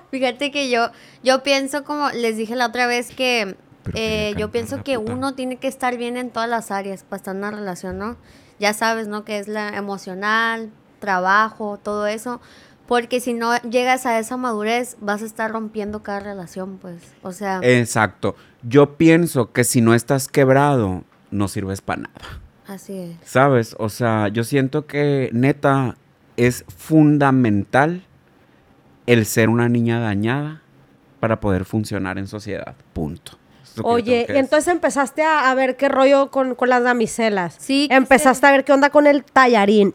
Fíjate 0.12 0.52
que 0.52 0.70
yo, 0.70 0.90
yo 1.24 1.42
pienso 1.42 1.82
como 1.82 2.08
les 2.10 2.36
dije 2.36 2.54
la 2.54 2.66
otra 2.66 2.86
vez 2.86 3.12
que 3.12 3.56
Pero 3.92 4.04
eh, 4.04 4.34
yo 4.36 4.50
pienso 4.50 4.82
que 4.82 4.98
puta. 4.98 5.12
uno 5.12 5.34
tiene 5.34 5.56
que 5.56 5.68
estar 5.68 5.96
bien 5.96 6.16
en 6.16 6.30
todas 6.30 6.48
las 6.48 6.70
áreas 6.70 7.04
para 7.04 7.18
estar 7.18 7.34
en 7.34 7.38
una 7.38 7.50
relación, 7.50 7.98
¿no? 7.98 8.16
Ya 8.58 8.72
sabes, 8.72 9.08
¿no? 9.08 9.24
Que 9.24 9.38
es 9.38 9.48
la 9.48 9.68
emocional, 9.70 10.70
trabajo, 10.98 11.78
todo 11.82 12.06
eso. 12.06 12.40
Porque 12.86 13.20
si 13.20 13.34
no 13.34 13.56
llegas 13.62 14.06
a 14.06 14.18
esa 14.18 14.36
madurez, 14.36 14.96
vas 15.00 15.22
a 15.22 15.26
estar 15.26 15.50
rompiendo 15.50 16.02
cada 16.02 16.20
relación, 16.20 16.78
pues. 16.78 17.02
O 17.22 17.32
sea, 17.32 17.60
Exacto. 17.62 18.34
Yo 18.62 18.96
pienso 18.96 19.52
que 19.52 19.64
si 19.64 19.80
no 19.80 19.94
estás 19.94 20.26
quebrado, 20.26 21.04
no 21.30 21.48
sirves 21.48 21.80
para 21.82 22.02
nada. 22.02 22.40
así 22.66 22.96
es. 22.98 23.16
¿Sabes? 23.24 23.76
O 23.78 23.88
sea, 23.88 24.28
yo 24.28 24.42
siento 24.42 24.86
que 24.86 25.30
neta 25.32 25.96
es 26.36 26.64
fundamental 26.76 28.04
el 29.06 29.26
ser 29.26 29.48
una 29.48 29.68
niña 29.68 30.00
dañada 30.00 30.62
para 31.20 31.40
poder 31.40 31.64
funcionar 31.64 32.18
en 32.18 32.26
sociedad. 32.26 32.74
Punto. 32.92 33.38
Oye, 33.84 34.26
y 34.28 34.36
entonces 34.36 34.68
empezaste 34.68 35.22
a, 35.22 35.50
a 35.50 35.54
ver 35.54 35.76
qué 35.76 35.88
rollo 35.88 36.30
con, 36.30 36.54
con 36.54 36.68
las 36.68 36.82
damiselas. 36.82 37.56
Sí, 37.58 37.88
Empezaste 37.90 38.46
a 38.46 38.50
ver 38.52 38.64
qué 38.64 38.72
onda 38.72 38.90
con 38.90 39.06
el 39.06 39.24
tallarín. 39.24 39.92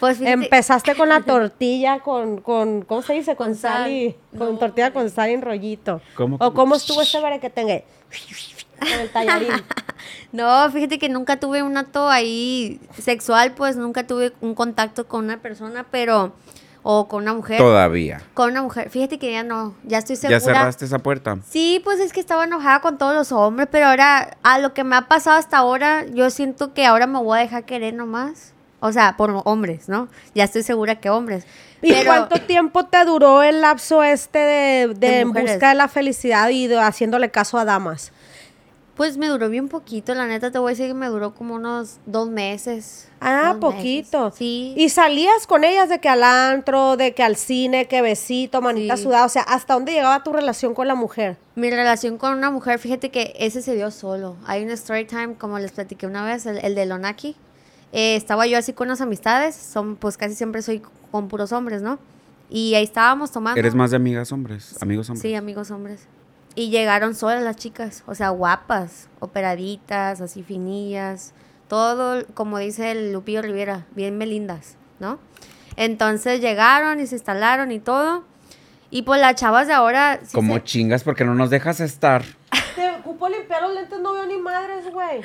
Pues 0.00 0.18
fíjate- 0.18 0.32
Empezaste 0.32 0.94
con 0.94 1.08
la 1.10 1.20
tortilla, 1.26 2.00
con, 2.00 2.40
con 2.40 2.82
¿cómo 2.82 3.02
se 3.02 3.12
dice? 3.14 3.36
Con, 3.36 3.48
Con 3.48 3.54
sal, 3.56 3.72
sal. 3.84 3.90
y, 3.90 4.16
con 4.36 4.52
No, 4.54 4.58
tortilla 4.58 4.92
con 4.92 5.10
sal 5.10 5.30
y 5.30 5.34
en 5.34 5.42
rollito. 5.42 6.00
¿Cómo? 6.16 6.36
¿O 6.40 6.54
cómo 6.54 6.74
estuvo 6.76 7.02
ese 7.02 7.20
ver 7.20 7.38
que 7.40 7.50
tenga? 7.50 7.80
Con 8.78 8.88
el 9.00 9.10
tallarín. 9.10 9.50
No, 10.32 10.70
fíjate 10.70 10.98
que 11.00 11.08
nunca 11.08 11.38
tuve 11.40 11.62
un 11.62 11.76
acto 11.76 12.08
ahí 12.08 12.80
sexual, 12.98 13.52
pues 13.52 13.76
nunca 13.76 14.06
tuve 14.06 14.32
un 14.40 14.54
contacto 14.54 15.06
con 15.08 15.24
una 15.24 15.38
persona, 15.42 15.84
pero... 15.90 16.32
O 16.82 17.08
con 17.08 17.22
una 17.24 17.34
mujer. 17.34 17.58
Todavía. 17.58 18.22
Con 18.34 18.50
una 18.50 18.62
mujer. 18.62 18.88
Fíjate 18.90 19.18
que 19.18 19.30
ya 19.32 19.42
no, 19.42 19.74
ya 19.84 19.98
estoy 19.98 20.16
segura. 20.16 20.38
¿Ya 20.38 20.44
cerraste 20.44 20.84
esa 20.86 20.98
puerta? 20.98 21.36
Sí, 21.48 21.80
pues 21.84 22.00
es 22.00 22.12
que 22.12 22.20
estaba 22.20 22.44
enojada 22.44 22.80
con 22.80 22.96
todos 22.96 23.14
los 23.14 23.32
hombres, 23.32 23.68
pero 23.70 23.86
ahora, 23.88 24.36
a 24.42 24.58
lo 24.58 24.72
que 24.72 24.82
me 24.84 24.96
ha 24.96 25.02
pasado 25.08 25.36
hasta 25.36 25.58
ahora, 25.58 26.06
yo 26.06 26.30
siento 26.30 26.72
que 26.72 26.86
ahora 26.86 27.06
me 27.06 27.18
voy 27.22 27.38
a 27.38 27.42
dejar 27.42 27.64
querer 27.64 27.92
nomás. 27.94 28.54
O 28.82 28.92
sea, 28.92 29.14
por 29.18 29.42
hombres, 29.44 29.90
¿no? 29.90 30.08
Ya 30.34 30.44
estoy 30.44 30.62
segura 30.62 31.00
que 31.00 31.10
hombres. 31.10 31.44
¿Y 31.82 31.92
Pero- 31.92 32.06
cuánto 32.06 32.40
tiempo 32.46 32.86
te 32.86 33.04
duró 33.04 33.42
el 33.42 33.60
lapso 33.60 34.02
este 34.02 34.38
de, 34.38 34.88
de 34.88 34.94
De 34.94 35.20
en 35.20 35.28
mujeres. 35.28 35.52
busca 35.52 35.68
de 35.68 35.74
la 35.74 35.88
felicidad 35.88 36.48
y 36.48 36.66
de 36.66 36.78
haciéndole 36.80 37.30
caso 37.30 37.58
a 37.58 37.66
damas? 37.66 38.10
Pues 39.00 39.16
me 39.16 39.28
duró 39.28 39.48
bien 39.48 39.68
poquito, 39.68 40.12
la 40.12 40.26
neta 40.26 40.50
te 40.50 40.58
voy 40.58 40.68
a 40.68 40.72
decir 40.72 40.88
que 40.88 40.92
me 40.92 41.06
duró 41.06 41.32
como 41.34 41.54
unos 41.54 41.96
dos 42.04 42.28
meses. 42.28 43.08
Ah, 43.18 43.56
dos 43.58 43.72
poquito. 43.72 44.24
meses. 44.24 44.38
Sí. 44.38 44.74
¿Y 44.76 44.90
salías 44.90 45.46
con 45.46 45.64
ellas 45.64 45.88
de 45.88 46.00
que 46.00 46.10
al 46.10 46.22
antro, 46.22 46.98
de 46.98 47.14
que 47.14 47.22
al 47.22 47.36
cine, 47.36 47.88
que 47.88 48.02
besito, 48.02 48.60
manita 48.60 48.98
Sí. 48.98 49.04
sudada? 49.04 49.24
O 49.24 49.30
sea, 49.30 49.40
¿hasta 49.40 49.72
dónde 49.72 49.92
llegaba 49.92 50.22
tu 50.22 50.34
relación 50.34 50.74
con 50.74 50.86
la 50.86 50.94
mujer? 50.96 51.38
Mi 51.54 51.70
relación 51.70 52.18
con 52.18 52.34
una 52.34 52.50
mujer, 52.50 52.78
fíjate 52.78 53.08
que 53.08 53.32
ese 53.38 53.62
se 53.62 53.74
dio 53.74 53.90
solo. 53.90 54.36
Hay 54.44 54.62
un 54.62 54.70
story 54.70 55.06
time, 55.06 55.32
como 55.38 55.58
les 55.58 55.72
platiqué 55.72 56.06
una 56.06 56.22
vez, 56.26 56.44
el, 56.44 56.58
el 56.58 56.74
de 56.74 56.84
Lonaki. 56.84 57.36
Eh, 57.94 58.16
estaba 58.16 58.46
yo 58.46 58.58
así 58.58 58.74
con 58.74 58.88
las 58.88 59.00
amistades, 59.00 59.56
son, 59.56 59.96
pues 59.96 60.18
casi 60.18 60.34
siempre 60.34 60.60
soy 60.60 60.82
con 61.10 61.28
puros 61.28 61.52
hombres, 61.52 61.80
¿no? 61.80 61.98
Y 62.50 62.74
ahí 62.74 62.84
estábamos 62.84 63.30
tomando. 63.30 63.58
¿Eres 63.58 63.74
más 63.74 63.92
de 63.92 63.96
amigas 63.96 64.30
hombres? 64.30 64.76
Amigos 64.82 65.08
hombres. 65.08 65.22
Sí, 65.22 65.34
amigos 65.34 65.70
hombres. 65.70 66.00
Y 66.54 66.70
llegaron 66.70 67.14
solas 67.14 67.42
las 67.42 67.56
chicas, 67.56 68.02
o 68.06 68.14
sea, 68.14 68.30
guapas, 68.30 69.08
operaditas, 69.20 70.20
así 70.20 70.42
finillas, 70.42 71.32
todo, 71.68 72.24
como 72.34 72.58
dice 72.58 72.90
el 72.90 73.12
Lupillo 73.12 73.42
Rivera, 73.42 73.86
bien 73.94 74.18
melindas, 74.18 74.76
¿no? 74.98 75.18
Entonces 75.76 76.40
llegaron 76.40 77.00
y 77.00 77.06
se 77.06 77.14
instalaron 77.14 77.70
y 77.72 77.78
todo. 77.78 78.24
Y 78.90 79.02
pues 79.02 79.20
las 79.20 79.36
chavas 79.36 79.68
de 79.68 79.72
ahora... 79.72 80.18
sí 80.24 80.32
Como 80.34 80.54
se- 80.54 80.64
chingas 80.64 81.04
porque 81.04 81.24
no 81.24 81.34
nos 81.36 81.48
dejas 81.50 81.78
estar. 81.78 82.24
Te 82.74 82.90
ocupo 82.90 83.28
limpiar 83.28 83.62
los 83.62 83.72
lentes, 83.72 84.00
no 84.00 84.12
veo 84.12 84.26
ni 84.26 84.36
madres, 84.36 84.90
güey. 84.92 85.20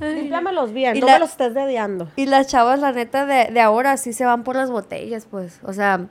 Límpiamelos 0.00 0.72
bien, 0.72 0.96
Y 0.96 1.00
no 1.00 1.06
la- 1.06 1.12
me 1.14 1.18
los 1.20 1.30
estés 1.32 1.52
dediando. 1.52 2.08
Y 2.16 2.24
las 2.26 2.46
chavas, 2.46 2.80
la 2.80 2.92
neta, 2.92 3.26
de, 3.26 3.50
de 3.52 3.60
ahora 3.60 3.98
sí 3.98 4.14
se 4.14 4.24
van 4.24 4.42
por 4.42 4.56
las 4.56 4.70
botellas, 4.70 5.26
pues. 5.30 5.60
O 5.62 5.74
sea, 5.74 6.06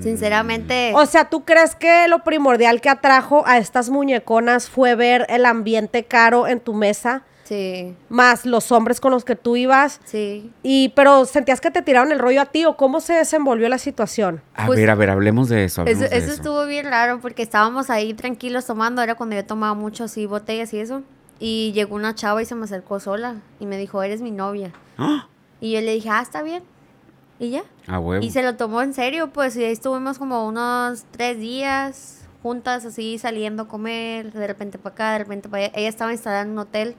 sinceramente... 0.00 0.92
O 0.94 1.06
sea, 1.06 1.28
¿tú 1.28 1.44
crees 1.44 1.74
que 1.74 2.08
lo 2.08 2.24
primordial 2.24 2.80
que 2.80 2.88
atrajo 2.88 3.44
a 3.46 3.58
estas 3.58 3.90
muñeconas 3.90 4.68
fue 4.68 4.94
ver 4.94 5.26
el 5.28 5.46
ambiente 5.46 6.04
caro 6.04 6.46
en 6.46 6.60
tu 6.60 6.74
mesa, 6.74 7.22
sí, 7.44 7.94
más 8.08 8.46
los 8.46 8.72
hombres 8.72 9.00
con 9.00 9.10
los 9.12 9.24
que 9.24 9.36
tú 9.36 9.56
ibas? 9.56 10.00
sí. 10.04 10.50
Y, 10.62 10.90
pero 10.90 11.24
sentías 11.26 11.60
que 11.60 11.70
te 11.70 11.82
tiraron 11.82 12.12
el 12.12 12.18
rollo 12.18 12.40
a 12.40 12.46
ti 12.46 12.64
o 12.64 12.76
cómo 12.76 13.00
se 13.00 13.12
desenvolvió 13.14 13.68
la 13.68 13.78
situación. 13.78 14.40
A 14.54 14.66
Pues- 14.66 14.78
ver, 14.78 14.90
a 14.90 14.94
ver, 14.94 15.10
hablemos 15.10 15.48
de 15.48 15.64
eso. 15.64 15.84
Eso, 15.86 16.00
de 16.00 16.16
eso 16.16 16.32
estuvo 16.32 16.64
bien 16.66 16.86
raro 16.86 17.20
porque 17.20 17.42
estábamos 17.42 17.90
ahí 17.90 18.14
tranquilos 18.14 18.66
tomando, 18.66 19.02
era 19.02 19.14
cuando 19.14 19.36
yo 19.36 19.44
tomaba 19.44 19.74
mucho 19.74 20.04
así 20.04 20.26
botellas 20.26 20.72
y 20.72 20.78
eso. 20.80 21.02
Y 21.40 21.72
llegó 21.72 21.96
una 21.96 22.14
chava 22.14 22.40
y 22.42 22.44
se 22.46 22.54
me 22.54 22.64
acercó 22.64 23.00
sola 23.00 23.36
y 23.58 23.66
me 23.66 23.76
dijo, 23.76 24.02
eres 24.02 24.22
mi 24.22 24.30
novia. 24.30 24.72
¡Ah! 24.96 25.26
Y 25.60 25.72
yo 25.72 25.80
le 25.80 25.92
dije, 25.94 26.08
ah, 26.10 26.20
está 26.22 26.42
bien. 26.42 26.62
Y 27.38 27.50
ya. 27.50 27.62
A 27.86 27.98
huevo. 27.98 28.24
Y 28.24 28.30
se 28.30 28.42
lo 28.42 28.56
tomó 28.56 28.80
en 28.82 28.94
serio, 28.94 29.30
pues, 29.32 29.56
y 29.56 29.64
ahí 29.64 29.72
estuvimos 29.72 30.18
como 30.18 30.46
unos 30.46 31.04
tres 31.10 31.38
días 31.38 32.20
juntas, 32.42 32.84
así, 32.84 33.18
saliendo 33.18 33.64
a 33.64 33.68
comer, 33.68 34.32
de 34.32 34.46
repente 34.46 34.78
para 34.78 34.92
acá, 34.94 35.12
de 35.12 35.18
repente 35.18 35.48
para 35.48 35.64
allá. 35.64 35.72
Ella 35.76 35.88
estaba 35.88 36.12
instalada 36.12 36.42
en 36.42 36.50
un 36.50 36.58
hotel 36.58 36.94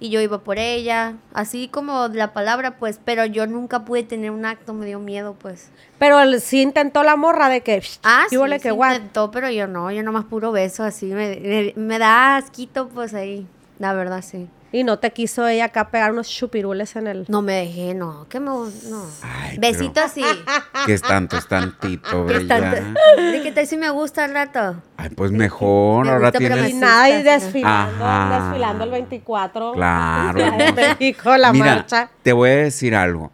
y 0.00 0.10
yo 0.10 0.20
iba 0.20 0.38
por 0.38 0.58
ella, 0.58 1.14
así 1.32 1.68
como 1.68 2.08
la 2.08 2.32
palabra, 2.32 2.76
pues, 2.78 3.00
pero 3.04 3.24
yo 3.24 3.46
nunca 3.46 3.84
pude 3.84 4.02
tener 4.02 4.30
un 4.32 4.44
acto, 4.44 4.74
me 4.74 4.86
dio 4.86 4.98
miedo, 4.98 5.34
pues. 5.34 5.70
Pero 5.98 6.20
el- 6.20 6.40
sí 6.40 6.60
intentó 6.62 7.02
la 7.04 7.16
morra 7.16 7.48
de 7.48 7.62
que... 7.62 7.82
Ah, 8.02 8.24
¿qué 8.28 8.36
sí, 8.36 8.42
sí 8.52 8.60
que 8.60 8.70
guay? 8.70 8.96
intentó, 8.96 9.30
pero 9.30 9.48
yo 9.50 9.66
no, 9.66 9.90
yo 9.90 10.02
nomás 10.02 10.24
puro 10.26 10.52
beso, 10.52 10.84
así, 10.84 11.06
me, 11.06 11.36
me, 11.40 11.72
me 11.76 11.98
da 11.98 12.36
asquito, 12.36 12.88
pues, 12.88 13.14
ahí, 13.14 13.46
la 13.78 13.94
verdad, 13.94 14.22
sí. 14.22 14.48
Y 14.74 14.82
no 14.82 14.98
te 14.98 15.12
quiso 15.12 15.46
ella 15.46 15.66
acá 15.66 15.88
pegar 15.92 16.10
unos 16.10 16.28
chupirules 16.28 16.96
en 16.96 17.06
el... 17.06 17.26
No 17.28 17.42
me 17.42 17.52
dejé, 17.52 17.94
no, 17.94 18.26
que 18.28 18.40
me, 18.40 18.46
no. 18.46 19.06
Ay, 19.22 19.56
Besito 19.56 19.92
pero- 19.94 20.06
así. 20.06 20.22
Que 20.86 20.94
es 20.94 21.00
tanto, 21.00 21.36
es 21.36 21.46
tantito, 21.46 22.26
¿Qué 22.26 22.40
tanto? 22.40 22.82
¿De 23.22 23.40
qué 23.40 23.52
tal 23.52 23.68
si 23.68 23.76
me 23.76 23.88
gusta 23.90 24.24
el 24.24 24.34
rato? 24.34 24.82
Ay, 24.96 25.10
pues 25.10 25.30
mejor. 25.30 26.06
Me 26.06 26.10
Ahora 26.10 26.24
gusta, 26.30 26.38
tienes. 26.38 26.70
Y 26.70 26.74
me 26.74 26.80
nada, 26.80 27.08
y 27.08 27.22
desfilando, 27.22 28.04
Ajá. 28.04 28.48
desfilando 28.48 28.82
el 28.84 28.90
24. 28.90 29.72
Claro. 29.74 30.40
En 30.58 30.74
México, 30.74 31.36
la 31.36 31.52
Mira, 31.52 31.66
marcha. 31.76 32.10
te 32.24 32.32
voy 32.32 32.50
a 32.50 32.56
decir 32.56 32.96
algo. 32.96 33.30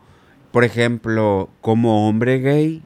por 0.52 0.64
ejemplo, 0.64 1.48
como 1.62 2.06
hombre 2.06 2.38
gay, 2.40 2.82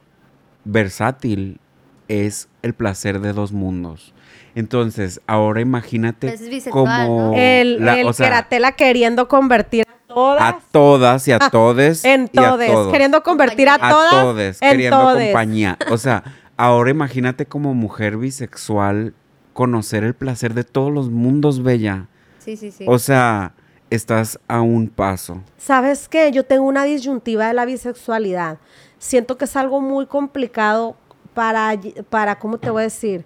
versátil 0.63 1.59
es 2.07 2.47
el 2.61 2.73
placer 2.73 3.19
de 3.19 3.33
dos 3.33 3.51
mundos. 3.51 4.13
Entonces, 4.55 5.19
ahora 5.27 5.59
imagínate 5.61 6.27
Pues 6.29 6.41
es 6.41 6.49
bisexual, 6.49 7.07
como 7.07 7.31
¿no? 7.31 7.33
El, 7.35 7.83
la- 7.83 7.99
el 7.99 8.07
o 8.07 8.13
sea, 8.13 8.27
Keratela 8.27 8.71
queriendo 8.73 9.27
convertir 9.27 9.85
a 9.87 10.07
todas 10.07 10.41
a 10.41 10.59
todas 10.71 11.27
y 11.27 11.31
a 11.33 11.39
todes 11.51 12.05
en 12.05 12.29
y 12.31 12.39
a 12.39 12.49
todes. 12.51 12.71
todos. 12.71 12.91
Queriendo 12.91 13.21
convertir 13.23 13.67
a 13.69 13.75
a 13.75 13.89
todas 13.89 14.11
todes, 14.11 14.61
en 14.61 14.69
queriendo 14.71 14.97
todes. 14.99 15.27
compañía. 15.27 15.77
O 15.91 15.97
sea, 15.97 16.23
ahora 16.55 16.89
imagínate 16.89 17.45
como 17.45 17.73
mujer 17.73 18.15
bisexual 18.17 19.13
conocer 19.53 20.03
el 20.03 20.13
placer 20.13 20.53
de 20.53 20.63
todos 20.63 20.91
los 20.93 21.09
mundos, 21.09 21.61
bella. 21.63 22.07
Sí, 22.39 22.55
sí, 22.55 22.71
sí. 22.71 22.85
O 22.87 22.97
sea, 22.99 23.53
estás 23.89 24.39
a 24.47 24.61
un 24.61 24.87
paso. 24.87 25.41
¿Sabes 25.57 26.07
qué? 26.07 26.31
Yo 26.31 26.45
tengo 26.45 26.63
una 26.65 26.83
disyuntiva 26.85 27.47
de 27.47 27.53
la 27.53 27.65
bisexualidad. 27.65 28.57
Siento 28.99 29.37
que 29.37 29.45
es 29.45 29.55
algo 29.57 29.81
muy 29.81 30.05
complicado 30.05 30.95
para, 31.35 31.79
para 32.09 32.39
¿cómo 32.39 32.57
te 32.57 32.71
voy 32.71 32.81
a 32.81 32.83
decir? 32.85 33.23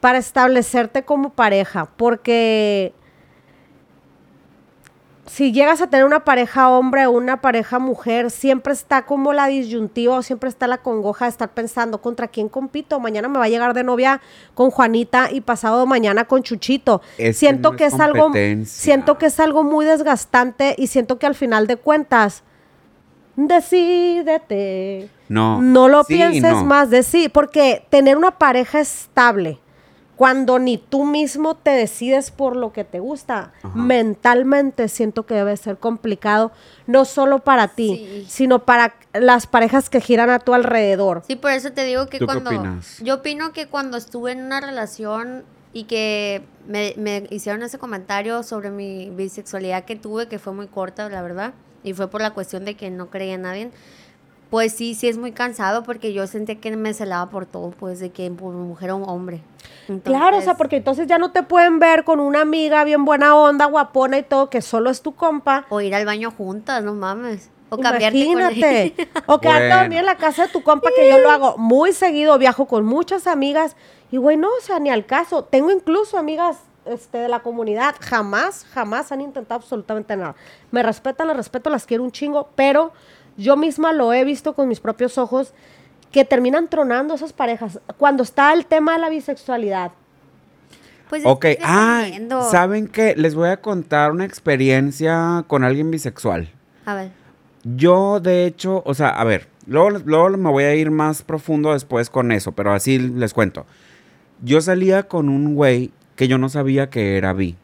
Para 0.00 0.18
establecerte 0.18 1.04
como 1.04 1.30
pareja, 1.30 1.88
porque 1.96 2.92
si 5.26 5.52
llegas 5.52 5.80
a 5.80 5.86
tener 5.86 6.04
una 6.04 6.24
pareja 6.24 6.68
hombre 6.68 7.06
o 7.06 7.12
una 7.12 7.40
pareja 7.40 7.78
mujer, 7.78 8.30
siempre 8.30 8.72
está 8.72 9.06
como 9.06 9.32
la 9.32 9.46
disyuntiva 9.46 10.16
o 10.16 10.22
siempre 10.22 10.48
está 10.48 10.66
la 10.66 10.78
congoja 10.78 11.26
de 11.26 11.30
estar 11.30 11.50
pensando 11.54 12.02
contra 12.02 12.28
quién 12.28 12.48
compito. 12.48 12.98
Mañana 12.98 13.28
me 13.28 13.38
va 13.38 13.44
a 13.44 13.48
llegar 13.48 13.72
de 13.72 13.84
novia 13.84 14.20
con 14.54 14.70
Juanita 14.70 15.30
y 15.30 15.40
pasado 15.40 15.86
mañana 15.86 16.24
con 16.24 16.42
Chuchito. 16.42 17.00
Siento 17.32 17.70
no 17.70 17.76
que 17.76 17.86
es 17.86 18.00
algo 18.00 18.30
siento 18.64 19.16
que 19.16 19.26
es 19.26 19.38
algo 19.38 19.62
muy 19.62 19.86
desgastante 19.86 20.74
y 20.76 20.88
siento 20.88 21.18
que 21.18 21.26
al 21.26 21.34
final 21.34 21.66
de 21.66 21.76
cuentas 21.76 22.42
decídete. 23.36 25.08
No. 25.28 25.60
No 25.62 25.88
lo 25.88 26.04
Sí 26.04 26.14
pienses 26.14 26.52
no. 26.52 26.64
más 26.64 26.90
de 26.90 27.02
sí, 27.02 27.28
porque 27.28 27.84
tener 27.90 28.16
una 28.16 28.38
pareja 28.38 28.80
estable 28.80 29.58
cuando 30.16 30.58
ni 30.60 30.78
tú 30.78 31.04
mismo 31.04 31.56
te 31.56 31.70
decides 31.70 32.30
por 32.30 32.54
lo 32.54 32.72
que 32.72 32.84
te 32.84 33.00
gusta, 33.00 33.52
Ajá. 33.62 33.72
mentalmente 33.74 34.86
siento 34.88 35.26
que 35.26 35.34
debe 35.34 35.56
ser 35.56 35.78
complicado, 35.78 36.52
no 36.86 37.04
solo 37.04 37.40
para 37.40 37.68
ti, 37.68 37.96
Sí. 37.96 38.26
sino 38.28 38.60
para 38.64 38.94
las 39.14 39.46
parejas 39.48 39.90
que 39.90 40.00
giran 40.00 40.30
a 40.30 40.38
tu 40.38 40.54
alrededor. 40.54 41.22
Sí, 41.26 41.34
por 41.34 41.50
eso 41.50 41.72
te 41.72 41.82
digo 41.84 42.06
que 42.06 42.18
¿Tú 42.18 42.26
qué 42.26 42.32
cuando... 42.34 42.50
opinas? 42.50 42.98
Yo 43.02 43.16
opino 43.16 43.52
que 43.52 43.66
cuando 43.66 43.96
estuve 43.96 44.30
en 44.32 44.42
una 44.44 44.60
relación 44.60 45.42
y 45.72 45.84
que 45.84 46.44
me, 46.68 46.94
me 46.98 47.26
hicieron 47.30 47.62
ese 47.62 47.78
comentario 47.78 48.42
sobre 48.44 48.70
mi 48.70 49.10
bisexualidad 49.10 49.84
que 49.86 49.96
tuve, 49.96 50.28
que 50.28 50.38
fue 50.38 50.52
muy 50.52 50.68
corta, 50.68 51.08
la 51.08 51.22
verdad, 51.22 51.52
y 51.82 51.92
fue 51.94 52.08
por 52.08 52.20
la 52.20 52.32
cuestión 52.32 52.64
de 52.64 52.74
que 52.74 52.90
no 52.90 53.10
creía 53.10 53.34
en 53.34 53.42
nadie, 53.42 53.70
pues 54.50 54.74
sí, 54.74 54.94
sí 54.94 55.08
es 55.08 55.16
muy 55.16 55.32
cansado 55.32 55.82
porque 55.82 56.12
yo 56.12 56.26
sentí 56.26 56.56
que 56.56 56.76
me 56.76 56.92
celaba 56.92 57.30
por 57.30 57.46
todo, 57.46 57.70
pues 57.70 58.00
de 58.00 58.10
que 58.10 58.30
por 58.30 58.52
mujer 58.52 58.90
o 58.90 58.98
hombre. 58.98 59.40
Claro, 60.04 60.36
o 60.36 60.42
sea, 60.42 60.54
porque 60.58 60.76
entonces 60.76 61.06
ya 61.06 61.16
no 61.18 61.32
te 61.32 61.42
pueden 61.42 61.78
ver 61.78 62.04
con 62.04 62.20
una 62.20 62.42
amiga 62.42 62.84
bien 62.84 63.04
buena 63.04 63.34
onda, 63.34 63.64
guapona 63.64 64.18
y 64.18 64.22
todo, 64.22 64.50
que 64.50 64.60
solo 64.60 64.90
es 64.90 65.00
tu 65.00 65.14
compa. 65.14 65.64
O 65.70 65.80
ir 65.80 65.94
al 65.94 66.04
baño 66.04 66.30
juntas, 66.30 66.84
no 66.84 66.92
mames. 66.94 67.50
O 67.70 67.78
cambiarte 67.78 68.26
con 68.26 68.40
Imagínate. 68.40 68.94
O 69.26 69.40
quedarte 69.40 69.68
Bueno. 69.68 69.76
dormir 69.80 69.98
en 70.00 70.06
la 70.06 70.16
casa 70.18 70.42
de 70.42 70.52
tu 70.52 70.62
compa, 70.62 70.90
que 70.94 71.08
yo 71.08 71.16
lo 71.18 71.30
hago 71.30 71.56
muy 71.56 71.92
seguido, 71.92 72.36
viajo 72.36 72.66
con 72.66 72.84
muchas 72.84 73.26
amigas. 73.26 73.74
Y 74.10 74.18
güey, 74.18 74.36
no, 74.36 74.48
o 74.48 74.60
sea, 74.60 74.78
ni 74.78 74.90
al 74.90 75.06
caso. 75.06 75.44
Tengo 75.44 75.70
incluso 75.70 76.18
amigas 76.18 76.58
este, 76.84 77.18
de 77.18 77.28
la 77.28 77.40
comunidad, 77.40 77.94
jamás, 78.00 78.66
jamás 78.72 79.12
han 79.12 79.20
intentado 79.20 79.60
absolutamente 79.60 80.16
nada. 80.16 80.34
Me 80.70 80.82
respetan, 80.82 81.26
las 81.28 81.36
respeto, 81.36 81.70
las 81.70 81.86
quiero 81.86 82.02
un 82.04 82.12
chingo, 82.12 82.50
pero 82.54 82.92
yo 83.36 83.56
misma 83.56 83.92
lo 83.92 84.12
he 84.12 84.24
visto 84.24 84.54
con 84.54 84.68
mis 84.68 84.80
propios 84.80 85.18
ojos 85.18 85.54
que 86.10 86.24
terminan 86.24 86.68
tronando 86.68 87.14
esas 87.14 87.32
parejas. 87.32 87.80
Cuando 87.98 88.22
está 88.22 88.52
el 88.52 88.66
tema 88.66 88.92
de 88.92 88.98
la 88.98 89.08
bisexualidad, 89.08 89.92
Pues 91.08 91.22
es 91.22 91.28
Ok, 91.28 91.40
que 91.40 91.58
ah. 91.62 92.06
¿saben 92.50 92.88
qué? 92.88 93.14
Les 93.16 93.34
voy 93.34 93.48
a 93.48 93.58
contar 93.60 94.12
una 94.12 94.24
experiencia 94.24 95.44
con 95.46 95.64
alguien 95.64 95.90
bisexual. 95.90 96.50
A 96.86 96.94
ver. 96.94 97.10
Yo, 97.64 98.18
de 98.20 98.46
hecho, 98.46 98.82
o 98.84 98.94
sea, 98.94 99.08
a 99.10 99.24
ver, 99.24 99.48
luego, 99.66 99.90
luego 100.04 100.30
me 100.30 100.50
voy 100.50 100.64
a 100.64 100.74
ir 100.74 100.90
más 100.90 101.22
profundo 101.22 101.72
después 101.72 102.10
con 102.10 102.32
eso, 102.32 102.52
pero 102.52 102.72
así 102.72 102.98
les 102.98 103.34
cuento. 103.34 103.66
Yo 104.42 104.60
salía 104.60 105.04
con 105.04 105.28
un 105.28 105.54
güey 105.54 105.92
que 106.16 106.28
yo 106.28 106.38
no 106.38 106.48
sabía 106.48 106.90
que 106.90 107.16
era 107.16 107.32
bi, 107.32 107.56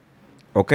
¿ok? 0.52 0.72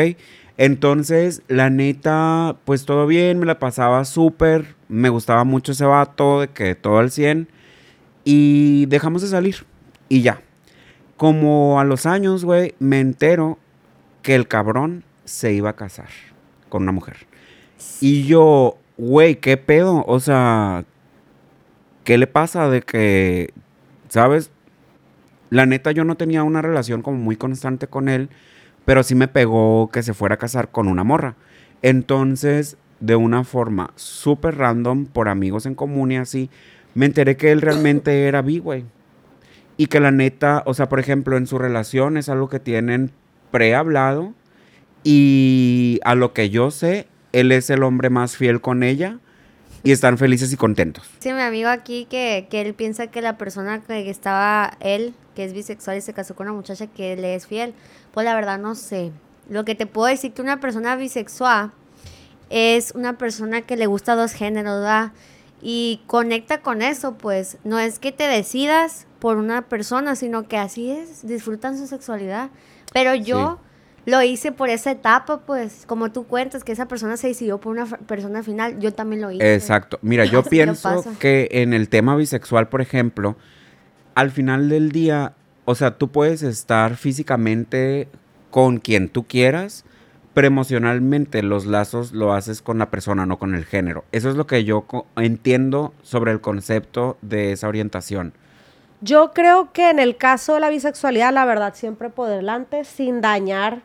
Entonces, 0.57 1.41
la 1.47 1.69
neta, 1.69 2.57
pues 2.65 2.85
todo 2.85 3.07
bien, 3.07 3.39
me 3.39 3.45
la 3.45 3.59
pasaba 3.59 4.05
súper, 4.05 4.75
me 4.87 5.09
gustaba 5.09 5.43
mucho 5.43 5.71
ese 5.71 5.85
vato, 5.85 6.41
de 6.41 6.47
que 6.49 6.75
todo 6.75 6.99
al 6.99 7.09
100, 7.09 7.49
y 8.23 8.85
dejamos 8.85 9.23
de 9.23 9.29
salir, 9.29 9.65
y 10.09 10.21
ya. 10.21 10.41
Como 11.17 11.79
a 11.79 11.83
los 11.83 12.05
años, 12.05 12.45
güey, 12.45 12.75
me 12.79 12.99
entero 12.99 13.57
que 14.21 14.35
el 14.35 14.47
cabrón 14.47 15.03
se 15.25 15.53
iba 15.53 15.71
a 15.71 15.75
casar 15.75 16.09
con 16.69 16.83
una 16.83 16.91
mujer. 16.91 17.27
Y 17.99 18.23
yo, 18.25 18.77
güey, 18.97 19.35
¿qué 19.35 19.57
pedo? 19.57 20.03
O 20.07 20.19
sea, 20.19 20.85
¿qué 22.03 22.17
le 22.17 22.27
pasa 22.27 22.69
de 22.69 22.81
que, 22.81 23.53
sabes? 24.09 24.51
La 25.53 25.67
neta, 25.67 25.91
yo 25.91 26.03
no 26.03 26.17
tenía 26.17 26.41
una 26.41 26.63
relación 26.63 27.03
como 27.03 27.19
muy 27.19 27.35
constante 27.35 27.85
con 27.85 28.09
él, 28.09 28.29
pero 28.85 29.03
sí 29.03 29.13
me 29.13 29.27
pegó 29.27 29.91
que 29.91 30.01
se 30.01 30.15
fuera 30.15 30.33
a 30.33 30.39
casar 30.39 30.71
con 30.71 30.87
una 30.87 31.03
morra. 31.03 31.35
Entonces, 31.83 32.75
de 32.99 33.15
una 33.15 33.43
forma 33.43 33.91
súper 33.93 34.57
random, 34.57 35.05
por 35.05 35.29
amigos 35.29 35.67
en 35.67 35.75
común 35.75 36.11
y 36.11 36.17
así, 36.17 36.49
me 36.95 37.05
enteré 37.05 37.37
que 37.37 37.51
él 37.51 37.61
realmente 37.61 38.23
era 38.27 38.41
bi, 38.41 38.57
güey. 38.57 38.85
Y 39.77 39.85
que 39.85 39.99
la 39.99 40.09
neta, 40.09 40.63
o 40.65 40.73
sea, 40.73 40.89
por 40.89 40.99
ejemplo, 40.99 41.37
en 41.37 41.45
su 41.45 41.59
relación 41.59 42.17
es 42.17 42.29
algo 42.29 42.49
que 42.49 42.59
tienen 42.59 43.11
prehablado. 43.51 44.33
Y 45.03 45.99
a 46.03 46.15
lo 46.15 46.33
que 46.33 46.49
yo 46.49 46.71
sé, 46.71 47.05
él 47.31 47.51
es 47.51 47.69
el 47.69 47.83
hombre 47.83 48.09
más 48.09 48.37
fiel 48.37 48.59
con 48.59 48.81
ella. 48.81 49.19
Y 49.83 49.91
están 49.91 50.17
felices 50.17 50.53
y 50.53 50.57
contentos. 50.57 51.09
Sí, 51.19 51.33
mi 51.33 51.41
amigo 51.41 51.69
aquí 51.69 52.05
que, 52.09 52.47
que 52.49 52.61
él 52.61 52.73
piensa 52.73 53.07
que 53.07 53.21
la 53.21 53.37
persona 53.37 53.81
que 53.81 54.09
estaba 54.09 54.77
él, 54.79 55.13
que 55.35 55.43
es 55.43 55.53
bisexual 55.53 55.97
y 55.97 56.01
se 56.01 56.13
casó 56.13 56.35
con 56.35 56.47
una 56.47 56.55
muchacha 56.55 56.87
que 56.87 57.17
le 57.17 57.35
es 57.35 57.47
fiel, 57.47 57.73
pues 58.13 58.25
la 58.25 58.33
verdad 58.33 58.57
no 58.59 58.75
sé. 58.75 59.11
Lo 59.49 59.65
que 59.65 59.75
te 59.75 59.85
puedo 59.85 60.07
decir 60.07 60.31
que 60.31 60.41
una 60.41 60.61
persona 60.61 60.95
bisexual 60.95 61.71
es 62.49 62.93
una 62.95 63.17
persona 63.17 63.61
que 63.61 63.75
le 63.75 63.87
gusta 63.87 64.15
dos 64.15 64.31
géneros, 64.31 64.75
¿verdad? 64.79 65.11
Y 65.61 66.01
conecta 66.07 66.61
con 66.61 66.81
eso, 66.81 67.15
pues 67.17 67.57
no 67.63 67.79
es 67.79 67.99
que 67.99 68.11
te 68.11 68.27
decidas 68.27 69.07
por 69.19 69.37
una 69.37 69.63
persona, 69.63 70.15
sino 70.15 70.47
que 70.47 70.57
así 70.57 70.91
es, 70.91 71.25
disfrutan 71.25 71.77
su 71.77 71.87
sexualidad. 71.87 72.49
Pero 72.93 73.15
yo 73.15 73.59
lo 74.05 74.21
hice 74.21 74.51
por 74.51 74.69
esa 74.69 74.91
etapa, 74.91 75.41
pues, 75.45 75.85
como 75.85 76.11
tú 76.11 76.25
cuentas, 76.25 76.63
que 76.63 76.71
esa 76.71 76.87
persona 76.87 77.15
se 77.17 77.27
decidió 77.27 77.59
por 77.59 77.71
una 77.71 77.85
persona 77.85 78.43
final, 78.43 78.79
yo 78.79 78.93
también 78.93 79.21
lo 79.21 79.31
hice. 79.31 79.53
Exacto. 79.53 79.97
Mira, 80.01 80.25
yo 80.31 80.43
pienso 80.43 81.03
que 81.19 81.47
en 81.51 81.73
el 81.73 81.89
tema 81.89 82.15
bisexual, 82.15 82.67
por 82.67 82.81
ejemplo, 82.81 83.37
al 84.15 84.31
final 84.31 84.69
del 84.69 84.91
día, 84.91 85.33
o 85.65 85.75
sea, 85.75 85.97
tú 85.97 86.09
puedes 86.09 86.43
estar 86.43 86.97
físicamente 86.97 88.09
con 88.51 88.77
quien 88.77 89.09
tú 89.09 89.23
quieras, 89.23 89.85
pero 90.33 90.47
emocionalmente 90.47 91.41
los 91.43 91.65
lazos 91.65 92.11
lo 92.11 92.33
haces 92.33 92.61
con 92.61 92.79
la 92.79 92.89
persona, 92.89 93.25
no 93.25 93.39
con 93.39 93.55
el 93.55 93.65
género. 93.65 94.03
Eso 94.11 94.29
es 94.29 94.35
lo 94.35 94.47
que 94.47 94.63
yo 94.63 94.85
entiendo 95.15 95.93
sobre 96.01 96.31
el 96.31 96.41
concepto 96.41 97.17
de 97.21 97.51
esa 97.51 97.67
orientación. 97.67 98.33
yo 99.01 99.31
creo 99.33 99.73
que 99.73 99.89
en 99.89 99.99
el 99.99 100.15
caso 100.15 100.53
de 100.53 100.61
la 100.61 100.69
bisexualidad, 100.69 101.33
la 101.33 101.45
verdad 101.45 101.73
siempre 101.75 102.09
por 102.09 102.29
delante, 102.29 102.85
sin 102.85 103.19
dañar 103.21 103.81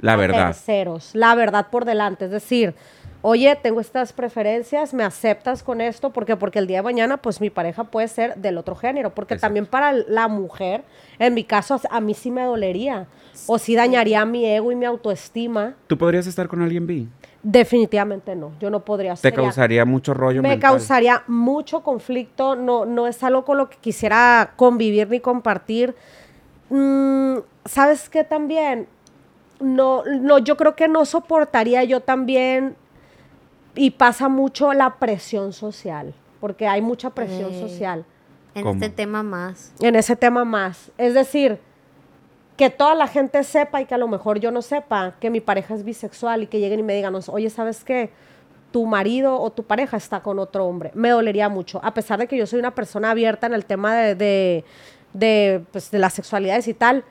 La 0.00 0.16
verdad. 0.16 0.46
terceros, 0.48 1.10
la 1.14 1.34
verdad 1.34 1.68
por 1.70 1.84
delante. 1.84 2.26
Es 2.26 2.30
decir, 2.30 2.74
oye, 3.22 3.56
tengo 3.62 3.80
estas 3.80 4.12
preferencias, 4.12 4.92
me 4.92 5.02
aceptas 5.04 5.62
con 5.62 5.80
esto, 5.80 6.10
porque 6.10 6.36
porque 6.36 6.58
el 6.58 6.66
día 6.66 6.78
de 6.78 6.82
mañana, 6.82 7.16
pues 7.16 7.40
mi 7.40 7.48
pareja 7.48 7.84
puede 7.84 8.08
ser 8.08 8.34
del 8.36 8.58
otro 8.58 8.74
género, 8.76 9.14
porque 9.14 9.34
Exacto. 9.34 9.46
también 9.48 9.66
para 9.66 9.92
la 9.92 10.28
mujer, 10.28 10.82
en 11.18 11.32
mi 11.34 11.44
caso, 11.44 11.80
a 11.90 12.00
mí 12.00 12.12
sí 12.12 12.30
me 12.30 12.42
dolería, 12.42 13.06
o 13.46 13.58
sí 13.58 13.74
dañaría 13.74 14.24
mi 14.26 14.44
ego 14.44 14.70
y 14.72 14.76
mi 14.76 14.84
autoestima. 14.84 15.74
¿Tú 15.86 15.96
podrías 15.96 16.26
estar 16.26 16.48
con 16.48 16.60
alguien 16.60 16.86
bi? 16.86 17.08
Definitivamente 17.42 18.34
no, 18.36 18.52
yo 18.58 18.70
no 18.70 18.84
podría 18.84 19.12
Te 19.14 19.20
sería- 19.20 19.36
causaría 19.36 19.84
mucho 19.84 20.12
rollo 20.14 20.42
me 20.42 20.48
mental. 20.50 20.70
causaría 20.72 21.22
mucho 21.26 21.82
conflicto, 21.82 22.56
no, 22.56 22.84
no 22.86 23.06
es 23.06 23.22
algo 23.22 23.44
con 23.44 23.58
lo 23.58 23.68
que 23.70 23.76
quisiera 23.78 24.52
convivir 24.56 25.08
ni 25.08 25.20
compartir. 25.20 25.94
Mm, 26.70 27.36
¿Sabes 27.66 28.08
qué 28.08 28.24
también? 28.24 28.86
No, 29.60 30.02
no, 30.04 30.38
yo 30.38 30.56
creo 30.56 30.74
que 30.76 30.88
no 30.88 31.04
soportaría 31.04 31.84
yo 31.84 32.00
también, 32.00 32.76
y 33.76 33.90
pasa 33.92 34.28
mucho 34.28 34.72
la 34.72 34.96
presión 34.96 35.52
social, 35.52 36.14
porque 36.40 36.66
hay 36.68 36.80
mucha 36.82 37.10
presión 37.10 37.52
Eh. 37.52 37.60
social 37.60 38.04
En 38.54 38.62
¿Cómo? 38.62 38.74
este 38.74 38.88
tema 38.88 39.22
más. 39.22 39.72
en 39.80 39.96
ese 39.96 40.14
tema 40.16 40.44
más. 40.44 40.92
Es 40.98 41.14
decir, 41.14 41.58
que 42.56 42.70
toda 42.70 42.94
la 42.94 43.08
gente 43.08 43.42
sepa 43.42 43.80
y 43.80 43.86
que 43.86 43.94
a 43.94 43.98
lo 43.98 44.06
mejor 44.06 44.38
yo 44.38 44.52
no 44.52 44.62
sepa 44.62 45.14
que 45.18 45.28
mi 45.30 45.40
pareja 45.40 45.74
es 45.74 45.84
bisexual 45.84 46.44
y 46.44 46.46
que 46.46 46.60
lleguen 46.60 46.78
y 46.78 46.82
me 46.84 46.94
digan, 46.94 47.14
oye, 47.28 47.50
¿sabes 47.50 47.82
qué? 47.84 48.10
tu 48.70 48.86
marido 48.86 49.40
o 49.40 49.50
tu 49.52 49.62
pareja 49.62 49.96
está 49.96 50.20
con 50.20 50.40
otro 50.40 50.66
hombre. 50.66 50.90
Me 50.94 51.10
dolería 51.10 51.48
mucho, 51.48 51.78
a 51.84 51.94
pesar 51.94 52.18
de 52.18 52.26
que 52.26 52.36
yo 52.36 52.44
soy 52.44 52.58
una 52.58 52.74
persona 52.74 53.12
abierta 53.12 53.46
en 53.46 53.54
el 53.54 53.64
tema 53.64 53.94
de, 53.94 54.16
de, 54.16 54.64
de, 55.12 55.64
pues, 55.70 55.92
de 55.92 56.00
las 56.00 56.12
sexualidades 56.12 56.66
y 56.66 56.74
tal. 56.74 57.04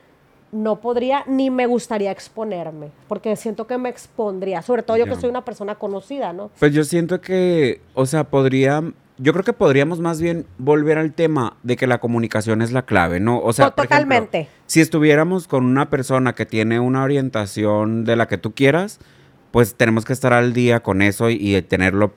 No 0.54 0.80
podría 0.80 1.24
ni 1.28 1.50
me 1.50 1.66
gustaría 1.66 2.12
exponerme, 2.12 2.92
porque 3.08 3.36
siento 3.36 3.66
que 3.68 3.78
me 3.78 3.90
expondría, 3.90 4.62
sobre 4.62 4.84
todo 4.84 4.98
yo 4.98 5.06
que 5.06 5.16
soy 5.16 5.30
una 5.30 5.44
persona 5.44 5.76
conocida, 5.76 6.32
¿no? 6.32 6.52
Pues 6.60 6.72
yo 6.74 6.84
siento 6.84 7.20
que, 7.20 7.82
o 7.96 8.06
sea, 8.06 8.26
podría, 8.26 8.84
yo 9.18 9.34
creo 9.34 9.44
que 9.44 9.54
podríamos 9.54 10.00
más 10.00 10.22
bien 10.22 10.46
volver 10.60 11.00
al 11.00 11.14
tema 11.14 11.58
de 11.64 11.76
que 11.76 11.88
la 11.88 12.00
comunicación 12.00 12.62
es 12.62 12.72
la 12.72 12.86
clave, 12.86 13.20
¿no? 13.20 13.40
O 13.40 13.52
sea, 13.52 13.72
por 13.72 13.86
ejemplo, 13.86 14.06
Totalmente. 14.06 14.48
si 14.68 14.80
estuviéramos 14.80 15.48
con 15.48 15.66
una 15.66 15.90
persona 15.90 16.34
que 16.34 16.46
tiene 16.46 16.80
una 16.80 17.04
orientación 17.04 18.06
de 18.06 18.16
la 18.16 18.28
que 18.28 18.38
tú 18.38 18.54
quieras, 18.54 19.00
pues 19.52 19.76
tenemos 19.76 20.06
que 20.06 20.14
estar 20.14 20.34
al 20.34 20.54
día 20.54 20.82
con 20.82 21.02
eso 21.02 21.30
y, 21.30 21.36
y 21.36 21.62
tenerlo, 21.64 22.14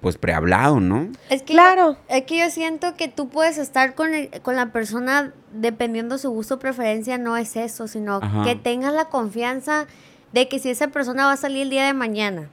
pues, 0.00 0.16
prehablado, 0.18 0.80
¿no? 0.80 1.08
Es 1.28 1.42
que 1.42 1.52
Claro. 1.52 1.92
yo, 1.92 1.98
es 2.16 2.24
que 2.24 2.38
yo 2.38 2.50
siento 2.50 2.96
que 2.96 3.08
tú 3.08 3.28
puedes 3.28 3.58
estar 3.58 3.94
con, 3.94 4.14
el- 4.14 4.30
con 4.42 4.56
la 4.56 4.72
persona 4.72 5.32
dependiendo 5.52 6.16
su 6.18 6.30
gusto 6.30 6.54
o 6.54 6.58
preferencia, 6.58 7.18
no 7.18 7.36
es 7.36 7.56
eso, 7.56 7.86
sino 7.88 8.20
Ajá. 8.22 8.44
que 8.44 8.54
tengas 8.56 8.92
la 8.94 9.06
confianza 9.06 9.86
de 10.32 10.48
que 10.48 10.58
si 10.58 10.70
esa 10.70 10.88
persona 10.88 11.26
va 11.26 11.32
a 11.32 11.36
salir 11.36 11.62
el 11.62 11.70
día 11.70 11.84
de 11.86 11.92
mañana, 11.92 12.48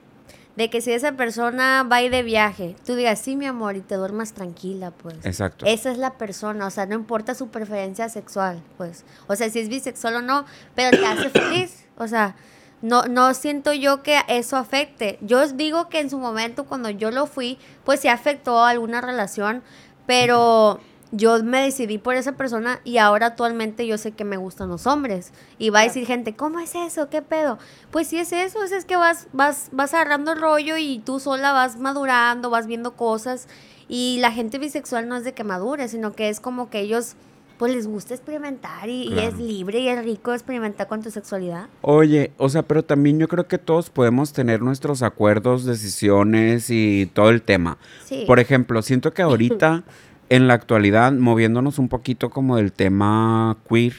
de 0.55 0.71
que 0.71 0.81
si 0.81 0.91
esa 0.91 1.11
persona 1.11 1.83
va 1.83 1.97
a 1.97 2.01
ir 2.01 2.09
de 2.11 2.23
viaje, 2.23 2.75
tú 2.83 2.95
digas, 2.95 3.19
sí, 3.19 3.35
mi 3.35 3.45
amor, 3.45 3.75
y 3.75 3.81
te 3.81 3.93
duermas 3.93 4.33
tranquila, 4.33 4.89
pues. 4.89 5.15
Exacto. 5.23 5.67
Esa 5.67 5.91
es 5.91 5.99
la 5.99 6.15
persona, 6.17 6.65
o 6.65 6.71
sea, 6.71 6.87
no 6.87 6.95
importa 6.95 7.35
su 7.35 7.49
preferencia 7.49 8.09
sexual, 8.09 8.63
pues. 8.75 9.05
O 9.27 9.35
sea, 9.35 9.49
si 9.51 9.59
es 9.59 9.69
bisexual 9.69 10.15
o 10.15 10.21
no, 10.23 10.45
pero 10.73 10.97
te 10.97 11.05
hace 11.05 11.29
feliz. 11.29 11.85
O 11.99 12.07
sea, 12.07 12.35
no, 12.81 13.03
no 13.03 13.33
siento 13.33 13.73
yo 13.73 14.03
que 14.03 14.19
eso 14.27 14.57
afecte. 14.57 15.17
Yo 15.21 15.41
os 15.41 15.57
digo 15.57 15.89
que 15.89 15.99
en 15.99 16.09
su 16.09 16.19
momento, 16.19 16.65
cuando 16.65 16.89
yo 16.89 17.11
lo 17.11 17.25
fui, 17.25 17.57
pues 17.83 18.01
sí 18.01 18.07
afectó 18.07 18.59
a 18.59 18.69
alguna 18.69 19.01
relación, 19.01 19.63
pero 20.05 20.79
yo 21.11 21.41
me 21.43 21.61
decidí 21.61 21.97
por 21.97 22.15
esa 22.15 22.33
persona 22.33 22.81
y 22.83 22.97
ahora 22.97 23.27
actualmente 23.27 23.87
yo 23.87 23.97
sé 23.97 24.11
que 24.11 24.25
me 24.25 24.37
gustan 24.37 24.69
los 24.69 24.85
hombres. 24.85 25.31
Y 25.57 25.69
va 25.69 25.79
a 25.79 25.83
decir 25.83 26.05
gente, 26.05 26.35
¿cómo 26.35 26.59
es 26.59 26.75
eso? 26.75 27.09
¿Qué 27.09 27.21
pedo? 27.21 27.57
Pues 27.91 28.07
sí 28.07 28.19
es 28.19 28.31
eso, 28.31 28.63
es, 28.63 28.71
es 28.71 28.85
que 28.85 28.95
vas, 28.95 29.27
vas, 29.33 29.69
vas 29.71 29.93
agarrando 29.93 30.33
el 30.33 30.41
rollo 30.41 30.77
y 30.77 30.99
tú 30.99 31.19
sola 31.19 31.53
vas 31.53 31.77
madurando, 31.77 32.49
vas 32.49 32.67
viendo 32.67 32.95
cosas. 32.95 33.47
Y 33.89 34.17
la 34.19 34.31
gente 34.31 34.59
bisexual 34.59 35.07
no 35.07 35.15
es 35.15 35.23
de 35.23 35.33
que 35.33 35.43
madure, 35.43 35.87
sino 35.87 36.13
que 36.13 36.29
es 36.29 36.39
como 36.41 36.69
que 36.69 36.81
ellos 36.81 37.15
pues 37.57 37.73
les 37.73 37.87
gusta 37.87 38.13
experimentar 38.13 38.89
y, 38.89 39.17
es 39.19 39.37
libre 39.37 39.79
y 39.79 39.89
es 39.89 40.03
rico 40.03 40.33
experimentar 40.33 40.87
con 40.87 41.01
tu 41.01 41.09
sexualidad. 41.09 41.67
Oye, 41.81 42.31
o 42.37 42.49
sea, 42.49 42.63
pero 42.63 42.83
también 42.83 43.19
yo 43.19 43.27
creo 43.27 43.47
que 43.47 43.57
todos 43.57 43.89
podemos 43.89 44.33
tener 44.33 44.61
nuestros 44.61 45.01
acuerdos, 45.01 45.65
decisiones 45.65 46.69
y 46.69 47.09
todo 47.13 47.29
el 47.29 47.41
tema. 47.41 47.77
Sí. 48.05 48.25
Por 48.27 48.39
ejemplo, 48.39 48.81
siento 48.81 49.13
que 49.13 49.23
ahorita, 49.23 49.83
en 50.29 50.47
la 50.47 50.53
actualidad, 50.53 51.11
moviéndonos 51.11 51.79
un 51.79 51.89
poquito 51.89 52.29
como 52.29 52.57
del 52.57 52.71
tema 52.71 53.57
queer, 53.67 53.93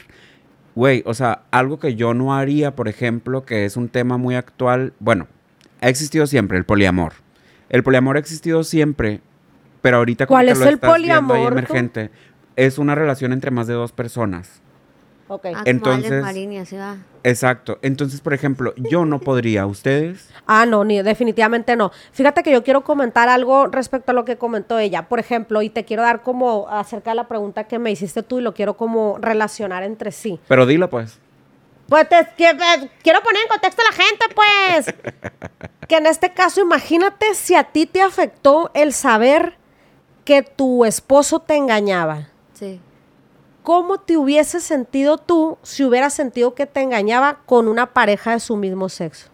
güey, 0.75 1.03
o 1.05 1.13
sea, 1.13 1.43
algo 1.51 1.79
que 1.79 1.95
yo 1.95 2.13
no 2.13 2.33
haría, 2.33 2.75
por 2.75 2.87
ejemplo, 2.87 3.45
que 3.45 3.65
es 3.65 3.75
un 3.75 3.89
tema 3.89 4.17
muy 4.17 4.35
actual, 4.35 4.93
bueno, 4.99 5.27
ha 5.81 5.89
existido 5.89 6.27
siempre 6.27 6.57
el 6.57 6.63
poliamor. 6.63 7.13
El 7.69 7.83
poliamor 7.83 8.15
ha 8.15 8.19
existido 8.19 8.63
siempre, 8.63 9.21
pero 9.81 9.97
ahorita 9.97 10.25
como 10.25 10.35
¿Cuál 10.35 10.47
que 10.47 10.51
es 10.53 10.59
lo 10.59 10.65
el 10.65 10.73
estás 10.75 10.89
poliamor, 10.89 11.65
tú? 11.65 11.73
Es 12.65 12.77
una 12.77 12.93
relación 12.95 13.31
entre 13.33 13.51
más 13.51 13.67
de 13.67 13.73
dos 13.73 13.91
personas. 13.91 14.61
Ok. 15.29 15.45
Ah, 15.55 15.61
entonces- 15.65 16.11
Alex 16.11 16.23
Marín 16.25 16.51
y 16.53 16.57
así 16.57 16.75
va. 16.75 16.97
Exacto. 17.23 17.77
Entonces, 17.83 18.19
por 18.19 18.33
ejemplo, 18.33 18.73
yo 18.77 19.05
no 19.05 19.19
podría, 19.19 19.65
¿ustedes? 19.67 20.27
Ah, 20.47 20.65
no, 20.65 20.83
ni 20.83 21.01
definitivamente 21.03 21.75
no. 21.75 21.91
Fíjate 22.11 22.41
que 22.41 22.51
yo 22.51 22.63
quiero 22.63 22.83
comentar 22.83 23.29
algo 23.29 23.67
respecto 23.67 24.11
a 24.11 24.15
lo 24.15 24.25
que 24.25 24.37
comentó 24.37 24.79
ella. 24.79 25.07
Por 25.07 25.19
ejemplo, 25.19 25.61
y 25.61 25.69
te 25.69 25.85
quiero 25.85 26.01
dar 26.01 26.23
como 26.23 26.67
acerca 26.67 27.11
de 27.11 27.15
la 27.15 27.27
pregunta 27.27 27.65
que 27.65 27.77
me 27.77 27.91
hiciste 27.91 28.23
tú 28.23 28.39
y 28.39 28.41
lo 28.41 28.53
quiero 28.55 28.75
como 28.75 29.17
relacionar 29.21 29.83
entre 29.83 30.11
sí. 30.11 30.39
Pero 30.47 30.65
dilo, 30.65 30.89
pues. 30.89 31.19
Pues 31.87 32.09
te, 32.09 32.27
que- 32.35 32.49
eh, 32.49 32.89
quiero 33.03 33.21
poner 33.21 33.43
en 33.43 33.49
contexto 33.49 33.83
a 33.83 33.85
la 33.85 34.03
gente, 34.03 34.25
pues. 34.35 34.95
que 35.87 35.97
en 35.97 36.07
este 36.07 36.33
caso, 36.33 36.59
imagínate 36.61 37.35
si 37.35 37.53
a 37.53 37.65
ti 37.65 37.85
te 37.85 38.01
afectó 38.01 38.71
el 38.73 38.93
saber 38.93 39.57
que 40.25 40.41
tu 40.41 40.85
esposo 40.85 41.39
te 41.39 41.55
engañaba. 41.55 42.28
Sí. 42.59 42.81
¿Cómo 43.63 43.99
te 43.99 44.17
hubieses 44.17 44.63
sentido 44.63 45.17
tú 45.17 45.57
si 45.63 45.85
hubieras 45.85 46.13
sentido 46.13 46.53
que 46.53 46.65
te 46.65 46.81
engañaba 46.81 47.39
con 47.45 47.67
una 47.67 47.93
pareja 47.93 48.31
de 48.31 48.39
su 48.39 48.57
mismo 48.57 48.89
sexo? 48.89 49.29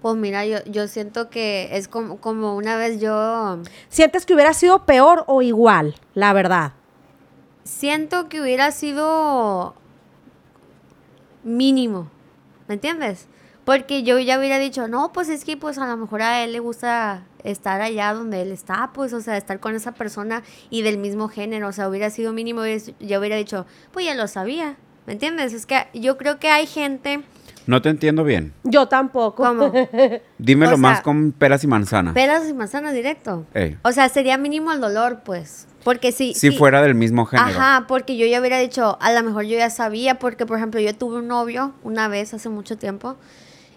Pues 0.00 0.16
mira, 0.16 0.46
yo, 0.46 0.58
yo 0.64 0.88
siento 0.88 1.28
que 1.28 1.68
es 1.72 1.88
como, 1.88 2.18
como 2.18 2.56
una 2.56 2.76
vez 2.76 3.00
yo 3.00 3.58
¿Sientes 3.88 4.24
que 4.24 4.34
hubiera 4.34 4.54
sido 4.54 4.86
peor 4.86 5.24
o 5.26 5.42
igual, 5.42 5.96
la 6.14 6.32
verdad? 6.32 6.72
siento 7.66 8.28
que 8.28 8.40
hubiera 8.40 8.70
sido 8.70 9.74
mínimo, 11.42 12.08
¿me 12.68 12.74
entiendes? 12.74 13.26
Porque 13.64 14.04
yo 14.04 14.18
ya 14.20 14.38
hubiera 14.38 14.58
dicho, 14.58 14.86
no, 14.86 15.12
pues 15.12 15.28
es 15.28 15.44
que 15.44 15.56
pues 15.56 15.76
a 15.78 15.86
lo 15.86 15.96
mejor 15.96 16.22
a 16.22 16.44
él 16.44 16.52
le 16.52 16.60
gusta 16.60 17.24
estar 17.50 17.80
allá 17.80 18.12
donde 18.12 18.42
él 18.42 18.52
está, 18.52 18.90
pues, 18.92 19.12
o 19.12 19.20
sea, 19.20 19.36
estar 19.36 19.60
con 19.60 19.74
esa 19.74 19.92
persona 19.92 20.42
y 20.70 20.82
del 20.82 20.98
mismo 20.98 21.28
género, 21.28 21.68
o 21.68 21.72
sea, 21.72 21.88
hubiera 21.88 22.10
sido 22.10 22.32
mínimo, 22.32 22.62
yo 23.00 23.18
hubiera 23.20 23.36
dicho, 23.36 23.66
pues 23.92 24.04
ya 24.06 24.14
lo 24.14 24.26
sabía, 24.28 24.76
¿me 25.06 25.12
entiendes? 25.14 25.52
Es 25.52 25.66
que 25.66 25.86
yo 25.94 26.16
creo 26.18 26.38
que 26.38 26.48
hay 26.48 26.66
gente, 26.66 27.22
No 27.66 27.82
te 27.82 27.88
entiendo 27.88 28.22
bien. 28.24 28.52
Yo 28.62 28.86
tampoco. 28.86 29.44
como 29.44 29.72
Dímelo 30.38 30.74
O 30.74 30.78
más 30.78 31.00
con 31.00 31.32
peras 31.32 31.64
y 31.64 31.66
manzanas. 31.66 32.14
peras 32.14 32.48
y 32.48 32.54
manzanas 32.54 32.92
directo. 32.94 33.44
Ey. 33.54 33.76
O 33.82 33.90
sea, 33.90 34.08
sería 34.08 34.38
mínimo 34.38 34.70
el 34.72 34.80
dolor, 34.80 35.22
pues, 35.24 35.66
porque 35.82 36.12
si... 36.12 36.32
si 36.34 36.50
si- 36.50 36.56
fuera 36.56 36.80
del 36.82 36.94
mismo 36.94 37.26
género. 37.26 37.48
Ajá, 37.48 37.86
porque 37.88 38.16
yo 38.16 38.24
ya 38.26 38.38
hubiera 38.40 38.58
dicho, 38.60 38.96
a 39.00 39.12
lo 39.12 39.22
mejor 39.24 39.44
yo 39.46 39.56
ya 39.58 39.70
sabía, 39.70 40.18
porque 40.20 40.46
por 40.46 40.56
ejemplo 40.58 40.80
yo 40.80 40.94
tuve 40.94 41.16
un 41.18 41.26
novio 41.28 41.72
una 41.82 42.06
vez 42.08 42.34
hace 42.34 42.48
mucho 42.48 42.76
tiempo, 42.78 43.16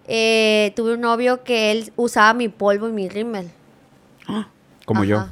eh, 0.08 0.74
tuve 0.76 0.94
un 0.96 1.02
novio 1.02 1.44
que 1.44 1.72
él 1.72 1.92
usaba 1.96 2.34
mi 2.34 2.48
polvo 2.50 2.90
y 2.90 2.92
mi 2.92 3.10
rímel. 3.10 3.52
Como 4.86 5.04
yo. 5.04 5.28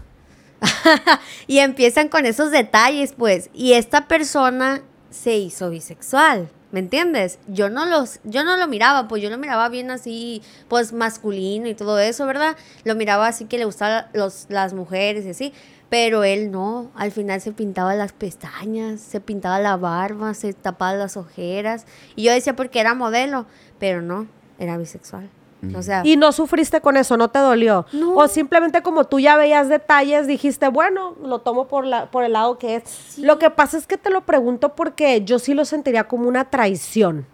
Y 1.47 1.59
empiezan 1.59 2.09
con 2.09 2.25
esos 2.25 2.51
detalles, 2.51 3.13
pues, 3.13 3.49
y 3.53 3.73
esta 3.73 4.07
persona 4.07 4.81
se 5.09 5.37
hizo 5.37 5.69
bisexual. 5.69 6.49
¿Me 6.71 6.81
entiendes? 6.81 7.39
Yo 7.47 7.69
no 7.69 7.85
los, 7.85 8.19
yo 8.25 8.43
no 8.43 8.57
lo 8.57 8.67
miraba, 8.67 9.07
pues 9.07 9.23
yo 9.23 9.29
lo 9.29 9.37
miraba 9.37 9.69
bien 9.69 9.89
así, 9.89 10.41
pues 10.67 10.91
masculino 10.91 11.69
y 11.69 11.75
todo 11.75 11.97
eso, 11.97 12.25
¿verdad? 12.25 12.57
Lo 12.83 12.93
miraba 12.93 13.27
así 13.27 13.45
que 13.45 13.57
le 13.57 13.63
gustaban 13.63 14.07
los, 14.13 14.47
las 14.49 14.73
mujeres 14.73 15.25
y 15.25 15.29
así. 15.29 15.53
Pero 15.89 16.25
él 16.25 16.51
no, 16.51 16.91
al 16.95 17.11
final 17.11 17.39
se 17.39 17.53
pintaba 17.53 17.95
las 17.95 18.11
pestañas, 18.11 18.99
se 18.99 19.21
pintaba 19.21 19.59
la 19.59 19.77
barba, 19.77 20.33
se 20.33 20.51
tapaba 20.51 20.93
las 20.95 21.15
ojeras. 21.15 21.85
Y 22.17 22.23
yo 22.23 22.33
decía 22.33 22.57
porque 22.57 22.81
era 22.81 22.93
modelo, 22.93 23.45
pero 23.79 24.01
no, 24.01 24.27
era 24.59 24.77
bisexual. 24.77 25.29
O 25.75 25.81
sea, 25.81 26.01
Y 26.05 26.17
no 26.17 26.31
sufriste 26.31 26.81
con 26.81 26.97
eso, 26.97 27.17
no 27.17 27.29
te 27.29 27.39
dolió. 27.39 27.85
No. 27.91 28.15
O 28.15 28.27
simplemente 28.27 28.81
como 28.83 29.05
tú 29.05 29.19
ya 29.19 29.35
veías 29.37 29.69
detalles, 29.69 30.27
dijiste, 30.27 30.67
bueno, 30.67 31.15
lo 31.23 31.39
tomo 31.39 31.67
por, 31.67 31.85
la, 31.85 32.11
por 32.11 32.23
el 32.23 32.33
lado 32.33 32.57
que 32.59 32.75
es. 32.75 33.17
Lo 33.17 33.39
que 33.39 33.49
pasa 33.49 33.77
es 33.77 33.87
que 33.87 33.97
te 33.97 34.09
lo 34.11 34.21
pregunto 34.21 34.75
porque 34.75 35.23
yo 35.23 35.39
sí 35.39 35.53
lo 35.55 35.65
sentiría 35.65 36.07
como 36.07 36.27
una 36.27 36.49
traición. 36.49 37.25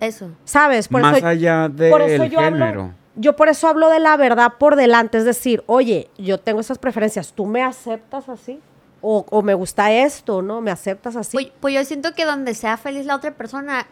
eso. 0.00 0.30
¿Sabes? 0.44 0.88
Por 0.88 1.00
Más 1.02 1.16
eso- 1.18 1.26
allá 1.26 1.68
por 1.90 2.02
eso 2.02 2.22
del 2.22 2.30
yo 2.30 2.38
hablo- 2.40 2.64
género. 2.66 2.94
yo 3.16 3.36
por 3.36 3.48
eso 3.48 3.66
hablo 3.68 3.88
de 3.90 3.98
la 4.00 4.16
verdad 4.16 4.54
por 4.58 4.76
delante, 4.76 5.18
es 5.18 5.24
decir, 5.24 5.62
oye, 5.66 6.08
yo 6.18 6.38
tengo 6.38 6.60
esas 6.60 6.78
preferencias, 6.78 7.32
¿tú 7.32 7.46
me 7.46 7.62
aceptas 7.62 8.28
así? 8.28 8.60
O, 9.00 9.26
o 9.30 9.42
me 9.42 9.54
gusta 9.54 9.90
esto, 9.92 10.42
¿no? 10.42 10.60
¿Me 10.60 10.70
aceptas 10.70 11.16
así? 11.16 11.36
Pues, 11.36 11.48
pues 11.60 11.74
yo 11.74 11.84
siento 11.84 12.14
que 12.14 12.24
donde 12.24 12.54
sea 12.54 12.76
feliz 12.76 13.04
la 13.06 13.16
otra 13.16 13.32
persona, 13.32 13.86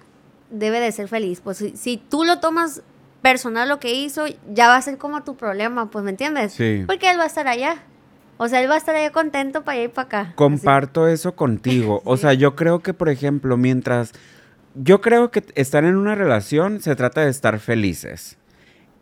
debe 0.51 0.79
de 0.81 0.91
ser 0.93 1.09
feliz. 1.09 1.41
Pues 1.41 1.59
si, 1.59 1.77
si 1.77 1.97
tú 1.97 2.23
lo 2.25 2.39
tomas 2.41 2.83
personal 3.23 3.69
lo 3.69 3.79
que 3.81 3.93
hizo, 3.95 4.25
ya 4.53 4.69
va 4.69 4.77
a 4.77 4.83
ser 4.83 4.99
como 4.99 5.23
tu 5.23 5.37
problema, 5.37 5.91
pues, 5.91 6.05
¿me 6.05 6.11
entiendes? 6.11 6.53
Sí. 6.53 6.85
Porque 6.87 7.11
él 7.11 7.19
va 7.19 7.25
a 7.25 7.27
estar 7.27 7.49
allá. 7.49 7.83
O 8.37 8.49
sea, 8.49 8.63
él 8.63 8.71
va 8.71 8.75
a 8.75 8.79
estar 8.79 8.95
allá 8.95 9.11
contento 9.11 9.65
para 9.65 9.77
allá 9.77 9.85
y 9.85 9.89
para 9.89 10.07
acá. 10.07 10.33
Comparto 10.35 11.09
eso 11.09 11.37
contigo. 11.37 12.01
O 12.07 12.17
sea, 12.17 12.33
yo 12.33 12.57
creo 12.57 12.81
que, 12.81 12.95
por 12.95 13.09
ejemplo, 13.09 13.57
mientras... 13.57 14.13
Yo 14.75 15.01
creo 15.01 15.31
que 15.31 15.45
estar 15.57 15.85
en 15.85 15.97
una 15.97 16.15
relación 16.15 16.81
se 16.81 16.95
trata 16.95 17.23
de 17.23 17.31
estar 17.31 17.59
felices. 17.59 18.39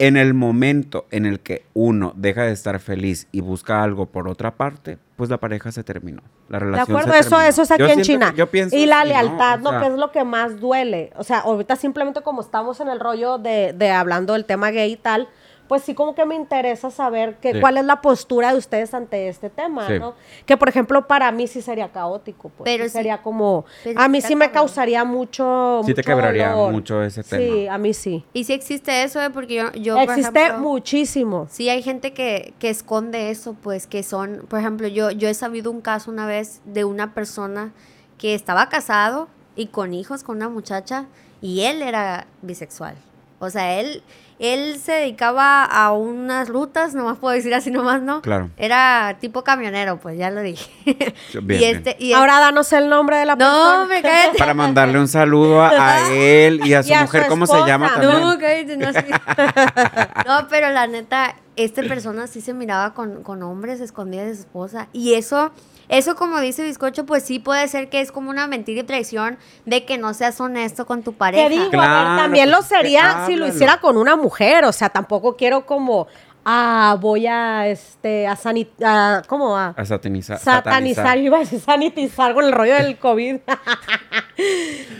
En 0.00 0.16
el 0.16 0.32
momento 0.32 1.06
en 1.10 1.26
el 1.26 1.40
que 1.40 1.64
uno 1.74 2.12
deja 2.16 2.42
de 2.44 2.52
estar 2.52 2.78
feliz 2.78 3.26
y 3.32 3.40
busca 3.40 3.82
algo 3.82 4.06
por 4.06 4.28
otra 4.28 4.52
parte, 4.56 4.98
pues 5.16 5.28
la 5.28 5.38
pareja 5.38 5.72
se 5.72 5.82
terminó. 5.82 6.22
La 6.48 6.60
De 6.60 6.66
relación 6.66 6.96
acuerdo, 6.96 7.12
se 7.14 7.18
eso, 7.18 7.30
terminó. 7.30 7.48
eso 7.48 7.62
es 7.62 7.70
aquí 7.72 7.80
Yo 7.82 7.88
en 7.88 8.04
siento 8.04 8.26
China. 8.26 8.34
yo 8.36 8.46
pienso 8.48 8.76
y 8.76 8.86
la 8.86 9.04
lealtad, 9.04 9.58
O 9.58 9.62
¿no? 9.64 9.70
sea, 9.70 9.80
Que 9.80 9.86
es 9.88 9.94
lo 9.94 10.12
que 10.12 10.22
más 10.22 10.60
duele. 10.60 11.12
O 11.16 11.24
sea, 11.24 11.40
ahorita 11.40 11.74
simplemente 11.74 12.20
como 12.22 12.40
estamos 12.42 12.78
en 12.80 12.88
el 12.88 13.00
rollo 13.00 13.38
de, 13.38 13.72
de 13.72 13.90
hablando 13.90 14.34
del 14.34 14.44
tema 14.44 14.70
gay 14.70 14.92
y 14.92 14.96
tal, 14.96 15.28
pues 15.68 15.82
sí 15.82 15.94
como 15.94 16.14
que 16.14 16.24
me 16.24 16.34
interesa 16.34 16.90
saber 16.90 17.36
que, 17.36 17.52
Sí. 17.52 17.60
cuál 17.60 17.76
es 17.76 17.84
la 17.84 18.00
postura 18.00 18.52
de 18.52 18.58
ustedes 18.58 18.94
ante 18.94 19.28
este 19.28 19.50
tema, 19.50 19.86
Sí. 19.86 19.98
¿no? 19.98 20.14
Que 20.46 20.56
por 20.56 20.68
ejemplo 20.68 21.06
para 21.06 21.30
mí 21.30 21.46
sí 21.46 21.60
sería 21.62 21.88
caótico, 21.92 22.48
pues. 22.48 22.64
Pero 22.64 22.84
sí 22.84 22.90
sí- 22.90 22.94
sería 22.96 23.22
como 23.22 23.64
pero 23.84 24.00
a 24.00 24.08
mí 24.08 24.20
sí 24.20 24.34
me 24.34 24.46
cabrón. 24.46 24.54
causaría 24.68 25.04
mucho 25.04 25.82
Sí 25.84 25.94
te 25.94 26.02
quebraría 26.02 26.50
dolor. 26.52 26.72
mucho 26.72 27.02
ese 27.02 27.22
Sí, 27.22 27.28
tema. 27.36 27.74
a 27.74 27.78
mí 27.78 27.92
sí. 27.94 28.24
Y 28.32 28.44
sí 28.44 28.52
existe 28.54 29.02
eso, 29.02 29.20
¿eh? 29.22 29.30
porque 29.30 29.54
yo, 29.56 29.72
yo 29.72 29.94
por 29.94 30.04
Existe 30.04 30.40
ejemplo, 30.40 30.62
muchísimo. 30.62 31.46
Sí, 31.50 31.68
hay 31.68 31.82
gente 31.82 32.12
que, 32.14 32.54
que 32.58 32.70
esconde 32.70 33.30
eso, 33.30 33.54
pues 33.62 33.86
que 33.86 34.02
son, 34.02 34.46
por 34.48 34.58
ejemplo, 34.60 34.88
yo, 34.88 35.10
yo 35.10 35.28
he 35.28 35.34
sabido 35.34 35.70
un 35.70 35.80
caso 35.82 36.10
una 36.10 36.26
vez 36.26 36.60
de 36.64 36.84
una 36.84 37.12
persona 37.14 37.72
que 38.16 38.34
estaba 38.34 38.68
casado 38.68 39.28
y 39.54 39.66
con 39.66 39.92
hijos 39.92 40.22
con 40.22 40.36
una 40.36 40.48
muchacha 40.48 41.06
y 41.40 41.60
él 41.62 41.82
era 41.82 42.26
bisexual. 42.42 42.94
O 43.40 43.50
sea, 43.50 43.78
él, 43.78 44.02
él 44.38 44.78
se 44.80 44.92
dedicaba 44.92 45.64
a 45.64 45.92
unas 45.92 46.48
rutas, 46.48 46.94
nomás 46.94 47.18
puedo 47.18 47.34
decir 47.34 47.54
así 47.54 47.70
nomás, 47.70 48.02
¿no? 48.02 48.20
Claro. 48.20 48.50
Era 48.56 49.16
tipo 49.20 49.44
camionero, 49.44 49.98
pues 50.00 50.18
ya 50.18 50.30
lo 50.30 50.40
dije. 50.40 50.70
Bien, 50.84 51.42
y 51.42 51.42
bien. 51.42 51.76
este, 51.76 51.96
y 51.98 52.12
Ahora 52.12 52.40
danos 52.40 52.72
el 52.72 52.88
nombre 52.88 53.16
de 53.16 53.24
la 53.26 53.36
no, 53.36 53.44
persona. 53.46 53.84
me 53.86 54.02
cállate. 54.02 54.38
Para 54.38 54.54
mandarle 54.54 54.98
un 54.98 55.08
saludo 55.08 55.62
a, 55.62 56.10
él 56.12 56.60
y 56.64 56.74
a 56.74 56.82
su 56.82 56.90
Y 56.90 56.92
a 56.94 56.98
su 56.98 57.04
mujer, 57.04 57.26
¿cómo 57.28 57.46
se 57.46 57.58
llama 57.66 57.88
No, 57.88 57.94
también? 57.94 58.20
No, 58.22 58.38
cállate, 58.38 58.76
no, 58.76 58.92
sí. 58.92 59.06
No, 60.26 60.48
pero 60.48 60.70
la 60.70 60.86
neta, 60.86 61.36
esta 61.56 61.82
persona 61.82 62.26
sí 62.26 62.40
se 62.40 62.54
miraba 62.54 62.94
con, 62.94 63.22
con 63.22 63.42
hombres 63.42 63.80
escondidas 63.80 64.26
de 64.26 64.34
su 64.34 64.40
esposa. 64.42 64.88
Y 64.92 65.14
eso, 65.14 65.52
eso 65.88 66.16
como 66.16 66.38
dice 66.40 66.64
Bizcocho, 66.64 67.06
pues 67.06 67.22
sí 67.22 67.38
puede 67.38 67.66
ser 67.68 67.88
que 67.88 68.00
es 68.00 68.12
como 68.12 68.30
una 68.30 68.46
mentira 68.46 68.80
y 68.80 68.84
traición 68.84 69.38
de 69.64 69.84
que 69.84 69.96
no 69.98 70.12
seas 70.14 70.40
honesto 70.40 70.86
con 70.86 71.02
tu 71.02 71.14
pareja. 71.14 71.48
Te 71.48 71.54
digo, 71.54 71.80
a 71.80 72.04
ver, 72.04 72.22
también 72.22 72.50
lo 72.50 72.58
pues, 72.58 72.68
sería 72.68 73.24
si 73.26 73.36
lo 73.36 73.46
hiciera 73.46 73.80
con 73.80 73.96
una 73.96 74.16
mujer, 74.16 74.64
o 74.64 74.72
sea, 74.72 74.90
tampoco 74.90 75.36
quiero 75.36 75.64
como, 75.64 76.06
ah, 76.44 76.96
voy 77.00 77.26
a, 77.26 77.68
este, 77.68 78.26
a 78.26 78.36
sanitizar, 78.36 79.26
¿cómo 79.26 79.56
a? 79.56 79.68
A 79.68 79.84
satanizar. 79.84 80.38
Satanizar, 80.38 81.18
iba 81.18 81.36
a 81.36 81.40
decir 81.40 81.60
sanitizar 81.60 82.34
con 82.34 82.44
el 82.44 82.52
rollo 82.52 82.74
del 82.74 82.98
COVID. 82.98 83.36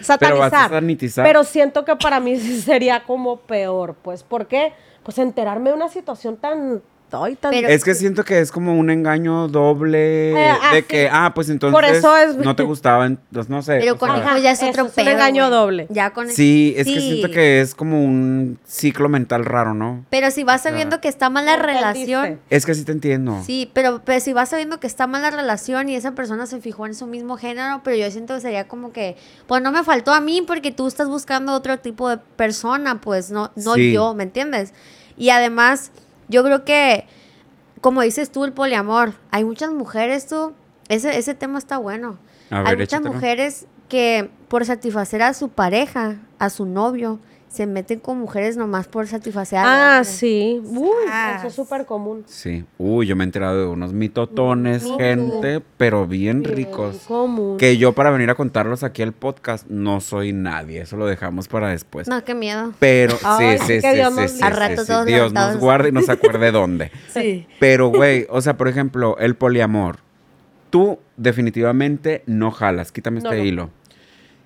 satanizar. 0.02 0.18
Pero 0.18 0.38
vas 0.38 0.52
a 0.52 0.68
sanitizar. 0.68 1.26
Pero 1.26 1.44
siento 1.44 1.84
que 1.84 1.96
para 1.96 2.20
mí 2.20 2.38
sí 2.38 2.60
sería 2.60 3.04
como 3.04 3.40
peor, 3.40 3.94
pues, 4.02 4.22
¿por 4.22 4.46
qué? 4.46 4.72
Pues 5.02 5.18
enterarme 5.18 5.70
de 5.70 5.76
una 5.76 5.88
situación 5.88 6.36
tan, 6.36 6.82
ay, 7.12 7.36
tan 7.36 7.50
Pero- 7.50 7.68
Es 7.68 7.84
que 7.84 7.94
siento 7.94 8.24
que 8.24 8.40
es 8.40 8.50
como 8.52 8.76
un 8.78 8.90
engaño 8.90 9.48
doble 9.48 10.32
Eh, 10.32 10.50
ah, 10.62 10.74
de 10.74 10.80
sí. 10.80 10.86
que, 10.88 11.08
ah, 11.10 11.32
pues 11.34 11.48
entonces 11.48 11.74
Por 11.74 11.84
eso 11.84 12.16
es- 12.16 12.36
no 12.36 12.54
te 12.56 12.62
gustaba, 12.62 13.06
entonces 13.06 13.48
no 13.50 13.62
sé. 13.62 13.78
Pero 13.80 13.96
con 13.98 14.10
hijos 14.16 14.42
ya 14.42 14.50
es 14.52 14.62
otro 14.62 14.86
es 14.86 14.96
un 14.98 15.08
engaño 15.08 15.50
doble. 15.50 15.86
Ya 15.90 16.10
con 16.10 16.28
Sí, 16.28 16.74
es 16.76 16.86
que 16.86 17.00
siento 17.00 17.30
que 17.30 17.60
es 17.60 17.74
como 17.74 18.02
un 18.04 18.58
ciclo 18.66 19.08
mental 19.08 19.44
raro, 19.44 19.74
¿no? 19.74 20.04
Pero 20.10 20.30
si 20.30 20.44
vas 20.44 20.62
sabiendo 20.62 21.00
que 21.00 21.08
está 21.08 21.30
mal 21.30 21.44
la 21.46 21.56
relación. 21.56 22.40
Es 22.50 22.66
que 22.66 22.74
sí 22.74 22.84
te 22.84 22.92
entiendo. 22.92 23.42
Sí, 23.44 23.70
pero, 23.72 24.02
pero 24.04 24.20
si 24.20 24.32
vas 24.32 24.48
sabiendo 24.50 24.80
que 24.80 24.86
está 24.86 25.06
mal 25.06 25.22
la 25.22 25.30
relación 25.30 25.88
y 25.88 25.94
esa 25.96 26.12
persona 26.12 26.46
se 26.46 26.60
fijó 26.60 26.86
en 26.86 26.94
su 26.94 27.06
mismo 27.06 27.36
género, 27.36 27.80
pero 27.84 27.96
yo 27.96 28.10
siento 28.10 28.34
que 28.34 28.40
sería 28.40 28.68
como 28.68 28.92
que, 28.92 29.16
pues 29.46 29.62
no 29.62 29.72
me 29.72 29.82
faltó 29.84 30.12
a 30.12 30.20
mí 30.20 30.42
porque 30.46 30.70
tú 30.72 30.86
estás 30.86 31.08
buscando 31.08 31.52
otro 31.52 31.78
tipo 31.78 32.08
de 32.08 32.18
persona, 32.36 33.00
pues 33.00 33.30
no, 33.30 33.50
no 33.56 33.74
Sí. 33.74 33.92
yo, 33.92 34.14
¿me 34.14 34.22
entiendes? 34.24 34.72
Y 35.16 35.30
además, 35.30 35.90
yo 36.28 36.44
creo 36.44 36.64
que, 36.64 37.06
como 37.80 38.02
dices 38.02 38.30
tú, 38.30 38.44
el 38.44 38.52
poliamor, 38.52 39.14
hay 39.30 39.44
muchas 39.44 39.70
mujeres, 39.72 40.26
tú, 40.26 40.52
ese, 40.88 41.18
ese 41.18 41.34
tema 41.34 41.58
está 41.58 41.78
bueno. 41.78 42.18
Ver, 42.50 42.66
hay 42.66 42.76
muchas 42.76 43.00
échatelo. 43.00 43.14
mujeres 43.14 43.66
que 43.88 44.30
por 44.48 44.64
satisfacer 44.64 45.22
a 45.22 45.34
su 45.34 45.48
pareja, 45.48 46.16
a 46.38 46.50
su 46.50 46.66
novio, 46.66 47.18
se 47.48 47.66
meten 47.66 47.98
con 48.00 48.18
mujeres 48.18 48.56
nomás 48.56 48.88
por 48.88 49.06
satisfacer 49.06 49.58
Ah, 49.62 49.98
hombre. 50.00 50.04
sí. 50.12 50.60
Uy, 50.64 50.88
Ah, 51.10 51.36
eso 51.38 51.48
es 51.48 51.54
súper 51.54 51.86
común. 51.86 52.22
Sí. 52.26 52.64
Uy, 52.76 53.06
yo 53.06 53.16
me 53.16 53.24
he 53.24 53.26
enterado 53.26 53.58
de 53.60 53.66
unos 53.66 53.92
mitotones, 53.92 54.84
gente, 54.98 55.60
pero 55.78 56.06
bien 56.06 56.44
ricos. 56.44 56.98
Común. 57.08 57.56
Que 57.56 57.76
yo 57.78 57.92
para 57.94 58.10
venir 58.10 58.28
a 58.30 58.34
contarlos 58.34 58.82
aquí 58.84 59.02
al 59.02 59.12
podcast 59.12 59.66
no 59.68 60.00
soy 60.00 60.32
nadie, 60.32 60.82
eso 60.82 60.96
lo 60.96 61.06
dejamos 61.06 61.48
para 61.48 61.68
después. 61.70 62.06
No, 62.08 62.22
qué 62.24 62.34
miedo. 62.34 62.72
Pero 62.78 63.16
Ay, 63.24 63.58
sí, 63.58 63.64
sí, 63.66 63.74
sí, 63.80 63.80
que 63.80 64.04
sí, 64.28 64.28
sí, 64.28 64.42
rato 64.42 64.84
sí, 64.84 64.92
Dios 65.06 65.32
nos 65.32 65.56
guarde 65.56 65.88
y 65.88 65.92
nos 65.92 66.08
acuerde 66.08 66.52
dónde. 66.52 66.90
Sí. 67.08 67.46
Pero, 67.58 67.88
güey, 67.88 68.26
o 68.30 68.40
sea, 68.42 68.56
por 68.56 68.68
ejemplo, 68.68 69.16
el 69.18 69.34
poliamor. 69.34 70.00
Tú 70.70 70.98
definitivamente 71.16 72.22
no 72.26 72.50
jalas, 72.50 72.92
quítame 72.92 73.20
No, 73.20 73.30
este 73.30 73.38
no. 73.42 73.44
hilo. 73.48 73.70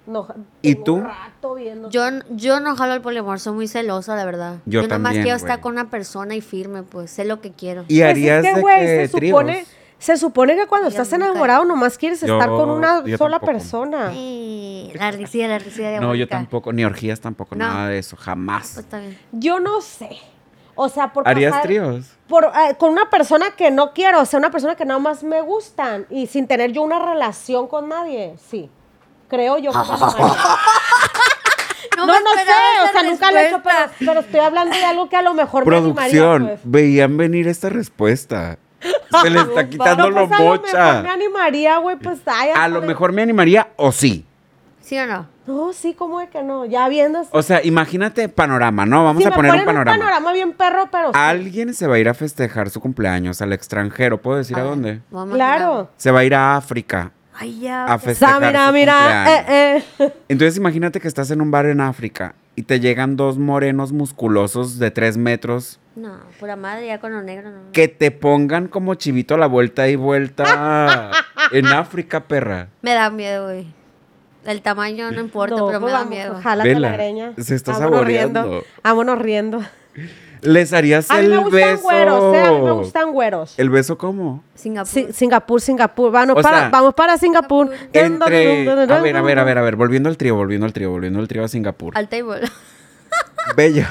No, 0.06 0.26
¿Y 0.62 0.74
tú? 0.74 0.94
un 0.96 1.04
rato 1.04 1.54
viendo- 1.54 1.88
Yo, 1.90 2.02
yo 2.30 2.58
no 2.60 2.74
jalo 2.74 2.94
el 2.94 3.00
poliamor, 3.00 3.38
soy 3.38 3.52
muy 3.54 3.68
celosa, 3.68 4.16
la 4.16 4.24
verdad. 4.24 4.56
Yo 4.66 4.82
nomás 4.82 4.88
también, 5.02 5.22
quiero 5.22 5.38
güey. 5.38 5.44
estar 5.48 5.60
con 5.60 5.72
una 5.72 5.90
persona 5.90 6.34
y 6.34 6.40
firme, 6.40 6.82
pues 6.82 7.10
sé 7.12 7.24
lo 7.24 7.40
que 7.40 7.52
quiero. 7.52 7.84
Y 7.88 8.00
Pues 8.00 8.10
harías 8.10 8.44
es 8.44 8.50
que, 8.50 8.54
de 8.56 8.60
güey, 8.60 8.80
que 8.80 9.06
se 9.08 9.16
tríos. 9.16 9.30
supone, 9.38 9.66
se 9.98 10.16
supone 10.16 10.56
que 10.56 10.66
cuando 10.66 10.88
Yo 10.88 11.00
estás 11.00 11.12
nunca. 11.12 11.30
enamorado 11.30 11.64
nomás 11.64 11.98
quieres 11.98 12.20
estar 12.22 12.48
Yo- 12.48 12.56
con 12.56 12.70
una 12.70 13.04
yo 13.04 13.16
sola 13.16 13.38
tampoco. 13.38 13.52
persona. 13.52 14.10
Eh, 14.12 14.90
la 14.96 15.12
risilla, 15.12 15.46
la 15.46 15.58
risilla 15.60 15.90
de 15.90 16.00
No, 16.00 16.14
yo 16.16 16.26
tampoco, 16.26 16.72
ni 16.72 16.84
orgías 16.84 17.20
tampoco, 17.20 17.54
No. 17.54 17.64
nada 17.68 17.88
de 17.88 17.98
eso, 18.00 18.16
jamás. 18.16 18.72
Pues 18.74 18.84
está 18.86 18.98
bien. 18.98 19.16
Yo 19.30 19.60
no 19.60 19.80
sé. 19.80 20.10
O 20.74 20.88
sea, 20.88 21.12
por 21.12 21.28
¿Harías 21.28 21.52
pasar- 21.52 21.62
tríos? 21.66 22.06
por, 22.26 22.46
eh, 22.46 22.74
con 22.78 22.90
una 22.90 23.08
persona 23.10 23.50
que 23.56 23.70
no 23.70 23.92
quiero, 23.92 24.20
o 24.22 24.24
sea, 24.24 24.38
una 24.40 24.50
persona 24.50 24.74
que 24.74 24.84
nada 24.86 24.98
más 24.98 25.22
me 25.22 25.42
gustan 25.42 26.06
y 26.10 26.26
sin 26.26 26.48
tener 26.48 26.72
yo 26.72 26.82
una 26.82 26.98
relación 26.98 27.68
con 27.68 27.88
nadie, 27.90 28.34
sí. 28.48 28.70
Creo 29.32 29.56
yo 29.56 29.72
que. 29.72 29.78
No, 31.96 32.06
me 32.06 32.12
no, 32.12 32.30
sé, 32.32 32.88
o 32.88 32.92
sea, 32.92 33.02
nunca 33.02 33.30
lo 33.30 33.38
he 33.38 33.48
hecho, 33.48 33.60
pero, 33.62 33.78
pero 33.98 34.20
estoy 34.20 34.40
hablando 34.40 34.76
de 34.76 34.84
algo 34.84 35.08
que 35.08 35.16
a 35.16 35.22
lo 35.22 35.34
mejor 35.34 35.64
me 35.64 35.66
Producción, 35.66 36.34
animaría, 36.34 36.46
pues. 36.46 36.60
veían 36.64 37.16
venir 37.16 37.46
esta 37.46 37.68
respuesta. 37.68 38.58
Se 39.22 39.30
le 39.30 39.40
está 39.40 39.66
quitando 39.68 40.10
lo 40.10 40.26
pues, 40.26 40.40
a 40.40 40.42
lo 40.42 40.62
mejor 40.62 41.02
me 41.02 41.10
animaría, 41.10 41.76
güey, 41.78 41.96
pues 41.96 42.18
ay, 42.26 42.50
A 42.56 42.68
lo 42.68 42.82
mejor 42.82 43.12
me 43.12 43.22
animaría 43.22 43.68
o 43.76 43.92
sí. 43.92 44.26
¿Sí 44.80 44.98
o 44.98 45.06
no? 45.06 45.28
No, 45.46 45.72
sí, 45.72 45.94
¿cómo 45.94 46.18
de 46.18 46.28
que 46.28 46.42
no? 46.42 46.64
Ya 46.64 46.88
viendo. 46.88 47.24
O 47.30 47.42
sea, 47.42 47.62
imagínate 47.62 48.28
panorama, 48.28 48.84
¿no? 48.84 49.04
Vamos 49.04 49.24
a 49.24 49.30
me 49.30 49.36
poner 49.36 49.54
un 49.54 49.64
panorama. 49.64 49.92
un 49.92 50.00
panorama 50.00 50.32
bien 50.32 50.52
perro, 50.54 50.88
pero 50.90 51.12
sí. 51.12 51.18
Alguien 51.18 51.74
se 51.74 51.86
va 51.86 51.96
a 51.96 51.98
ir 51.98 52.08
a 52.08 52.14
festejar 52.14 52.70
su 52.70 52.80
cumpleaños 52.80 53.40
al 53.42 53.52
extranjero. 53.52 54.20
¿Puedo 54.20 54.38
decir 54.38 54.56
a, 54.56 54.62
ver, 54.62 54.70
dónde? 54.70 55.00
Claro. 55.32 55.90
Se 55.96 56.10
va 56.10 56.20
a 56.20 56.24
ir 56.24 56.34
a 56.34 56.56
África 56.56 57.12
Ay, 57.42 57.60
ya. 57.60 57.84
a. 57.86 57.94
O 57.96 57.98
festejar 57.98 58.40
sea, 58.40 58.48
mira, 58.48 58.66
su 58.68 58.72
mira, 58.72 58.94
cumpleaños. 58.94 59.44
eh, 59.48 59.84
eh. 59.98 60.12
Entonces 60.28 60.56
imagínate 60.56 61.00
que 61.00 61.08
estás 61.08 61.30
en 61.30 61.40
un 61.40 61.50
bar 61.50 61.66
en 61.66 61.80
África 61.80 62.34
y 62.56 62.62
te 62.62 62.80
llegan 62.80 63.16
dos 63.16 63.38
morenos 63.38 63.92
musculosos 63.92 64.78
de 64.78 64.90
tres 64.90 65.16
metros 65.16 65.80
No, 65.96 66.18
pura 66.38 66.54
madre, 66.56 66.86
ya 66.86 67.00
con 67.00 67.12
lo 67.12 67.22
negro, 67.22 67.50
no. 67.50 67.72
que 67.72 67.88
te 67.88 68.10
pongan 68.10 68.68
como 68.68 68.94
chivito 68.94 69.34
a 69.34 69.38
la 69.38 69.46
vuelta 69.46 69.88
y 69.88 69.96
vuelta 69.96 71.10
en 71.52 71.66
África, 71.66 72.24
perra. 72.24 72.68
Me 72.82 72.92
da 72.94 73.10
miedo, 73.10 73.44
güey. 73.46 73.66
El 74.44 74.60
tamaño 74.60 75.10
no 75.12 75.20
importa, 75.20 75.54
No, 75.56 75.66
pero 75.68 75.78
me 75.78 75.84
pues 75.84 75.92
da 75.92 75.98
vamos, 76.00 76.10
miedo. 76.14 76.40
Jálate 76.42 76.68
Vela, 76.74 76.90
la 76.90 76.96
greña. 76.96 77.32
se 77.38 77.54
está 77.54 77.72
Vámonos 77.72 77.92
saboreando. 77.94 78.42
riendo. 78.42 78.64
Vámonos 78.82 79.18
riendo. 79.20 79.60
Les 80.42 80.72
harías 80.72 81.08
A 81.10 81.18
mí 81.18 81.24
el 81.24 81.30
me 81.30 81.38
gustan 81.38 81.52
beso. 81.60 81.82
güeros, 81.84 82.34
¿eh? 82.34 82.42
A 82.42 82.50
mí 82.50 82.60
me 82.62 82.70
gustan 82.72 83.12
güeros. 83.12 83.54
¿El 83.58 83.70
beso 83.70 83.96
cómo? 83.96 84.42
Singapur. 84.54 85.12
Singapur, 85.12 85.60
Singapur. 85.60 86.10
Vamos, 86.12 86.36
O 86.36 86.42
para, 86.42 86.58
sea, 86.60 86.68
vamos 86.68 86.94
para 86.94 87.16
Singapur. 87.16 87.70
Entre. 87.92 88.68
A 88.68 89.00
ver, 89.00 89.16
a 89.16 89.22
ver, 89.22 89.38
a 89.38 89.44
ver, 89.44 89.58
a 89.58 89.62
ver. 89.62 89.76
Volviendo 89.76 90.08
al 90.08 90.16
trío, 90.16 90.34
volviendo 90.34 90.66
al 90.66 90.72
trío, 90.72 90.90
volviendo 90.90 91.20
al 91.20 91.28
trío 91.28 91.44
a 91.44 91.48
Singapur. 91.48 91.96
Al 91.96 92.08
table. 92.08 92.40
Bella. 93.56 93.88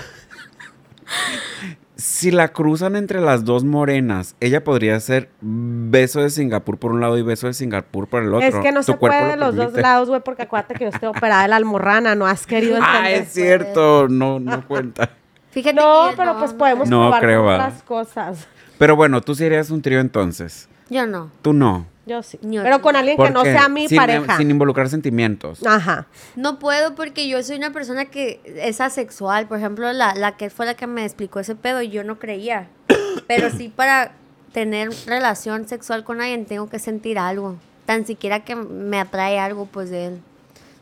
Si 1.96 2.32
la 2.32 2.48
cruzan 2.48 2.96
entre 2.96 3.22
las 3.22 3.46
dos 3.46 3.64
morenas, 3.64 4.36
ella 4.40 4.64
podría 4.64 5.00
ser 5.00 5.30
beso 5.40 6.22
de 6.22 6.32
Singapur 6.32 6.80
por 6.80 6.92
un 6.92 7.00
lado 7.00 7.18
y 7.18 7.22
beso 7.22 7.46
de 7.48 7.54
Singapur 7.54 8.08
por 8.08 8.24
el 8.24 8.34
otro. 8.34 8.48
Es 8.48 8.56
que 8.56 8.72
no 8.72 8.80
Tu 8.80 8.92
se 8.94 8.98
cuerpo 8.98 9.18
puede 9.20 9.24
lo 9.26 9.32
de 9.32 9.38
los 9.38 9.56
dos 9.56 9.66
permite. 9.68 9.82
lados, 9.84 10.10
güey, 10.10 10.22
porque 10.22 10.42
acuérdate 10.44 10.74
que 10.74 10.86
yo 10.86 10.90
estoy 10.90 11.10
operada 11.10 11.44
de 11.44 11.50
la 11.50 11.58
almorrana, 11.58 12.16
no 12.16 12.26
has 12.26 12.48
querido 12.48 12.78
entender. 12.78 13.02
Ah, 13.04 13.12
es 13.12 13.32
cierto, 13.32 14.08
no, 14.10 14.40
no 14.40 14.68
cuenta. 14.68 15.12
Fíjate 15.52 15.76
No, 15.76 16.10
que 16.10 16.18
pero 16.18 16.34
no, 16.34 16.40
pues 16.40 16.52
no. 16.54 16.58
podemos 16.58 16.90
No 16.90 17.00
probar 17.02 17.22
creo, 17.22 17.46
otras 17.46 17.84
cosas. 17.84 18.48
Pero 18.78 18.96
bueno, 18.96 19.22
tú 19.22 19.36
sí 19.36 19.46
harías 19.46 19.70
un 19.70 19.82
trío 19.82 20.00
entonces. 20.00 20.68
Yo 20.90 21.06
no. 21.06 21.30
Tú 21.42 21.54
no. 21.54 21.86
Yo 22.06 22.24
sí. 22.24 22.40
Yo 22.42 22.64
pero 22.64 22.82
con 22.82 22.96
alguien 22.96 23.16
que 23.18 23.30
no 23.30 23.44
sea 23.44 23.70
mi 23.70 23.88
sin, 23.88 23.98
pareja. 23.98 24.38
Sin 24.38 24.50
involucrar 24.50 24.90
sentimientos. 24.90 25.66
Ajá. 25.66 26.08
No 26.36 26.58
puedo 26.58 26.96
porque 26.96 27.28
yo 27.28 27.42
soy 27.44 27.58
una 27.58 27.72
persona 27.72 28.06
que 28.06 28.42
es 28.46 28.82
asexual. 28.82 29.48
Por 29.48 29.60
ejemplo, 29.60 29.94
la, 29.94 30.16
la 30.16 30.36
que 30.36 30.50
fue 30.50 30.66
la 30.66 30.74
que 30.74 30.88
me 30.88 31.06
explicó 31.06 31.40
ese 31.40 31.56
pedo, 31.56 31.82
yo 31.82 32.04
no 32.04 32.18
creía. 32.18 32.68
Pero 33.28 33.50
sí 33.52 33.70
para 33.70 34.14
tener 34.52 34.90
relación 35.06 35.68
sexual 35.68 36.04
con 36.04 36.20
alguien 36.22 36.46
tengo 36.46 36.68
que 36.70 36.80
sentir 36.80 37.20
algo. 37.20 37.58
Tan 37.86 38.06
siquiera 38.06 38.42
que 38.44 38.56
me 38.56 39.00
atrae 39.00 39.40
algo 39.40 39.66
pues 39.66 39.90
de 39.90 40.06
él. 40.08 40.22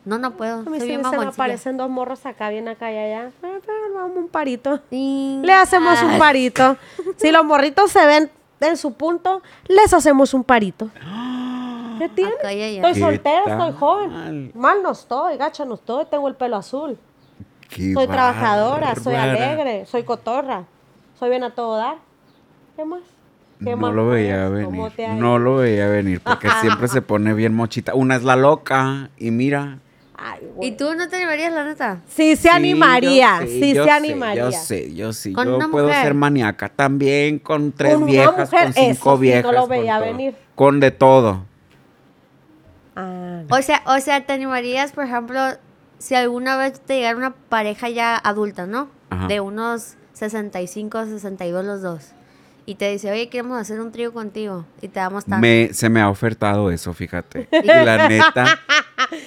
No, 0.05 0.17
no 0.17 0.31
puedo. 0.31 0.59
A 0.59 0.63
mí 0.63 0.79
Soy 0.79 0.81
sí 0.81 0.87
bien 0.87 1.03
se 1.03 1.17
me 1.17 1.25
aparecen 1.25 1.77
dos 1.77 1.89
morros 1.89 2.25
acá, 2.25 2.49
bien 2.49 2.67
acá 2.67 2.91
y 2.91 2.97
allá. 2.97 3.31
Pero 3.41 3.59
vamos 3.93 4.17
un 4.17 4.27
parito. 4.29 4.79
Sí. 4.89 5.39
Le 5.43 5.53
hacemos 5.53 6.01
un 6.01 6.11
Ay. 6.11 6.19
parito. 6.19 6.77
Si 7.17 7.31
los 7.31 7.43
morritos 7.45 7.91
se 7.91 8.05
ven 8.05 8.31
en 8.61 8.77
su 8.77 8.93
punto, 8.93 9.41
les 9.67 9.93
hacemos 9.93 10.33
un 10.33 10.43
parito. 10.43 10.89
¿Qué 11.99 12.09
tiene? 12.09 12.31
Acá 12.39 12.53
y 12.53 12.61
allá. 12.63 12.75
Estoy 12.77 12.93
¿Qué 12.93 12.99
soltera, 12.99 13.43
tal? 13.45 13.59
estoy 13.59 13.73
joven. 13.79 14.51
Mal 14.55 14.81
no 14.81 14.91
estoy, 14.91 15.37
gacha 15.37 15.65
no 15.65 15.75
estoy, 15.75 16.05
tengo 16.05 16.27
el 16.29 16.35
pelo 16.35 16.55
azul. 16.55 16.97
Qué 17.69 17.93
Soy 17.93 18.07
trabajadora, 18.07 18.95
soy 18.95 19.15
alegre, 19.15 19.85
soy 19.85 20.03
cotorra. 20.03 20.63
Soy 21.19 21.29
bien 21.29 21.43
a 21.43 21.51
todo 21.51 21.75
dar. 21.77 21.97
¿Qué 22.77 22.85
más? 22.85 23.01
¿Qué 23.61 23.71
No 23.71 23.77
más 23.77 23.93
lo 23.93 24.07
veía 24.07 24.47
venir. 24.47 24.65
¿Cómo 24.65 24.89
te 24.89 25.05
ha 25.05 25.13
No 25.13 25.37
lo 25.37 25.57
veía 25.57 25.87
venir 25.89 26.21
porque 26.21 26.49
siempre 26.61 26.87
se 26.87 27.01
pone 27.01 27.33
bien 27.33 27.53
mochita. 27.53 27.93
Una 27.93 28.15
es 28.15 28.23
la 28.23 28.37
loca 28.37 29.09
y 29.17 29.31
mira. 29.31 29.79
Ay, 30.21 30.39
güey. 30.55 30.69
¿Y 30.69 30.71
tú 30.73 30.93
no 30.95 31.07
te 31.07 31.15
animarías, 31.15 31.53
la 31.53 31.63
neta? 31.63 32.01
Sí 32.07 32.35
se 32.35 32.41
Sí, 32.43 32.49
animaría, 32.49 33.39
sí 33.47 33.73
yo 33.73 33.83
se 33.83 33.89
sé, 33.89 33.91
animaría. 33.95 34.43
Yo 34.43 34.51
sé, 34.51 34.93
yo 34.93 35.13
sí. 35.13 35.31
¿Con 35.33 35.47
yo 35.47 35.55
una 35.55 35.69
puedo 35.69 35.87
mujer? 35.87 36.03
ser 36.03 36.13
maníaca 36.13 36.67
también 36.69 37.39
con 37.39 37.71
tres 37.71 37.93
Con 37.93 38.03
una 38.03 38.11
viejas, 38.11 38.51
mujer, 38.51 38.63
con 38.65 38.73
cinco 38.73 38.89
eso 38.91 39.01
sí, 39.03 39.07
no 39.09 39.17
viejas. 39.17 39.53
lo 39.53 39.59
con 39.61 39.69
veía 39.69 39.97
todo. 39.99 40.05
venir. 40.05 40.35
Con 40.55 40.79
de 40.81 40.91
todo. 40.91 41.45
Ah, 42.95 43.43
no. 43.47 43.55
O 43.57 43.61
sea, 43.61 43.81
o 43.85 43.99
sea, 43.99 44.25
te 44.25 44.33
animarías, 44.33 44.91
por 44.91 45.05
ejemplo, 45.05 45.39
si 45.99 46.15
alguna 46.15 46.57
vez 46.57 46.79
te 46.81 46.95
llegara 46.97 47.17
una 47.17 47.31
pareja 47.33 47.89
ya 47.89 48.17
adulta, 48.17 48.65
¿no? 48.65 48.89
Ajá. 49.09 49.27
De 49.27 49.39
unos 49.39 49.95
65, 50.13 51.05
62 51.05 51.65
los 51.65 51.81
dos. 51.81 52.11
Y 52.65 52.75
te 52.75 52.91
dice, 52.91 53.09
oye, 53.11 53.29
queremos 53.29 53.59
hacer 53.59 53.79
un 53.79 53.91
trío 53.91 54.13
contigo. 54.13 54.63
Y 54.81 54.89
te 54.89 54.99
damos 54.99 55.25
tanto. 55.25 55.41
Me, 55.41 55.69
se 55.73 55.89
me 55.89 56.01
ha 56.01 56.09
ofertado 56.09 56.69
eso, 56.69 56.93
fíjate. 56.93 57.47
Y 57.63 57.65
la 57.67 58.07
neta, 58.07 58.59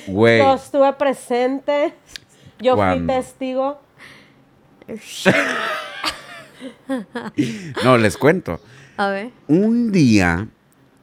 güey. 0.07 0.39
Yo 0.39 0.55
estuve 0.55 0.93
presente. 0.95 1.95
Yo 2.61 2.77
¿Cuándo? 2.77 3.13
fui 3.13 3.23
testigo. 3.23 3.81
No, 7.85 7.99
les 7.99 8.17
cuento. 8.17 8.61
A 8.97 9.09
ver. 9.09 9.31
Un 9.49 9.91
día 9.93 10.49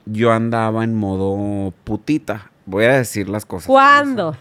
yo 0.05 0.31
andaba 0.31 0.83
en 0.83 0.95
modo 0.95 1.73
putita. 1.83 2.51
Voy 2.65 2.85
a 2.85 2.93
decir 2.97 3.27
las 3.29 3.45
cosas. 3.45 3.67
¿Cuándo? 3.67 4.37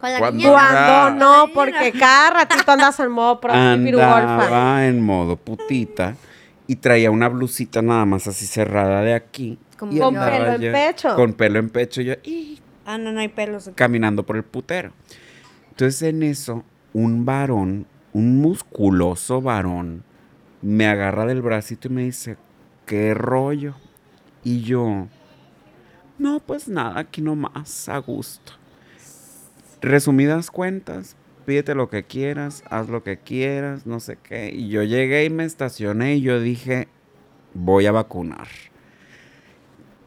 Con 0.00 0.12
la 0.12 0.18
¿Cuándo? 0.18 0.38
niña. 0.38 0.50
¿Cuándo? 0.50 1.10
No, 1.24 1.52
porque 1.54 1.92
cada 1.92 2.30
ratito 2.30 2.72
andas 2.72 2.98
en 3.00 3.10
modo 3.10 3.40
pro 3.40 3.52
y. 3.52 3.56
Andaba 3.56 4.86
en 4.86 5.02
modo 5.02 5.36
putita 5.36 6.16
y 6.66 6.76
traía 6.76 7.10
una 7.10 7.28
blusita 7.28 7.82
nada 7.82 8.04
más 8.06 8.26
así 8.26 8.46
cerrada 8.46 9.02
de 9.02 9.14
aquí. 9.14 9.58
Como 9.78 9.92
y 9.92 9.98
Con 9.98 10.14
pelo 10.14 10.46
en 10.54 10.60
yo- 10.60 10.72
pecho. 10.72 11.14
Con 11.16 11.32
pelo 11.34 11.58
en 11.58 11.68
pecho. 11.70 12.00
Yo, 12.00 12.14
"Ih", 12.24 12.59
Ah, 12.92 12.98
no, 12.98 13.12
no 13.12 13.20
hay 13.20 13.28
pelos. 13.28 13.70
caminando 13.76 14.26
por 14.26 14.36
el 14.36 14.42
putero. 14.42 14.92
Entonces 15.70 16.02
en 16.02 16.24
eso, 16.24 16.64
un 16.92 17.24
varón, 17.24 17.86
un 18.12 18.38
musculoso 18.38 19.40
varón, 19.40 20.02
me 20.60 20.88
agarra 20.88 21.24
del 21.24 21.40
bracito 21.40 21.86
y 21.86 21.92
me 21.92 22.02
dice, 22.02 22.36
¿qué 22.86 23.14
rollo? 23.14 23.74
Y 24.42 24.62
yo, 24.62 25.06
no, 26.18 26.40
pues 26.40 26.68
nada, 26.68 26.98
aquí 26.98 27.22
nomás, 27.22 27.88
a 27.88 27.98
gusto. 27.98 28.52
Resumidas 29.80 30.50
cuentas, 30.50 31.16
pídete 31.46 31.76
lo 31.76 31.88
que 31.88 32.02
quieras, 32.02 32.64
haz 32.68 32.88
lo 32.88 33.04
que 33.04 33.18
quieras, 33.18 33.86
no 33.86 34.00
sé 34.00 34.18
qué. 34.22 34.50
Y 34.52 34.68
yo 34.68 34.82
llegué 34.82 35.24
y 35.24 35.30
me 35.30 35.44
estacioné 35.44 36.16
y 36.16 36.22
yo 36.22 36.40
dije, 36.40 36.88
voy 37.54 37.86
a 37.86 37.92
vacunar. 37.92 38.48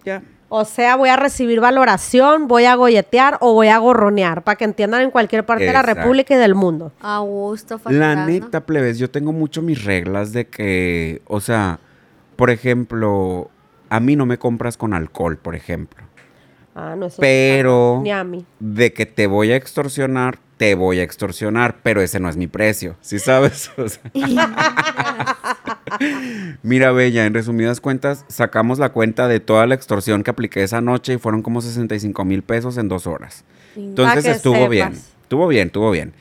Ya, 0.03 0.21
O 0.55 0.65
sea, 0.65 0.97
voy 0.97 1.09
a 1.09 1.15
recibir 1.15 1.59
valoración, 1.59 2.47
voy 2.47 2.65
a 2.65 2.75
golletear 2.75 3.39
o 3.41 3.53
voy 3.55 3.69
a 3.69 3.79
gorronear, 3.79 4.43
para 4.43 4.55
que 4.55 4.65
entiendan 4.65 5.01
en 5.01 5.09
cualquier 5.09 5.47
parte 5.47 5.65
de 5.65 5.73
la. 5.73 5.81
República 5.81 6.35
y 6.35 6.37
del 6.37 6.53
mundo. 6.53 6.91
A 7.01 7.17
gusto, 7.21 7.81
La 7.89 8.27
neta, 8.27 8.63
plebes, 8.63 8.99
yo 8.99 9.09
tengo 9.09 9.33
mucho 9.33 9.63
mis 9.63 9.83
reglas 9.83 10.31
de 10.31 10.45
que, 10.45 11.23
o 11.25 11.41
sea, 11.41 11.79
por 12.35 12.51
ejemplo, 12.51 13.49
a 13.89 13.99
mí 13.99 14.15
no 14.15 14.27
me 14.27 14.37
compras 14.37 14.77
con 14.77 14.93
alcohol, 14.93 15.37
por 15.37 15.55
ejemplo. 15.55 16.03
Ah, 16.75 16.93
no, 16.95 17.07
eso 17.07 17.17
Pero 17.19 18.01
Ni 18.03 18.11
a 18.11 18.23
mí. 18.23 18.45
de 18.59 18.93
que 18.93 19.07
te 19.07 19.25
voy 19.25 19.51
a 19.51 19.55
extorsionar, 19.55 20.37
te 20.57 20.75
voy 20.75 20.99
a 20.99 21.03
extorsionar, 21.03 21.77
pero 21.81 21.99
ese 21.99 22.19
no 22.19 22.29
es 22.29 22.37
mi 22.37 22.45
precio, 22.45 22.95
¿sí 23.01 23.17
sabes? 23.17 23.71
O 23.77 23.89
sea, 23.89 24.03
Mira, 26.63 26.91
Bella, 26.91 27.25
en 27.25 27.33
resumidas 27.33 27.81
cuentas, 27.81 28.25
sacamos 28.27 28.79
la 28.79 28.89
cuenta 28.89 29.27
de 29.27 29.39
toda 29.39 29.65
la 29.65 29.75
extorsión 29.75 30.23
que 30.23 30.31
apliqué 30.31 30.63
esa 30.63 30.81
noche 30.81 31.13
y 31.13 31.17
fueron 31.17 31.41
como 31.41 31.61
65 31.61 32.25
mil 32.25 32.43
pesos 32.43 32.77
en 32.77 32.87
dos 32.87 33.07
horas. 33.07 33.43
Entonces 33.75 34.25
estuvo 34.25 34.55
sepas. 34.55 34.69
bien, 34.69 34.93
estuvo 34.93 35.47
bien, 35.47 35.67
estuvo 35.67 35.91
bien. 35.91 36.13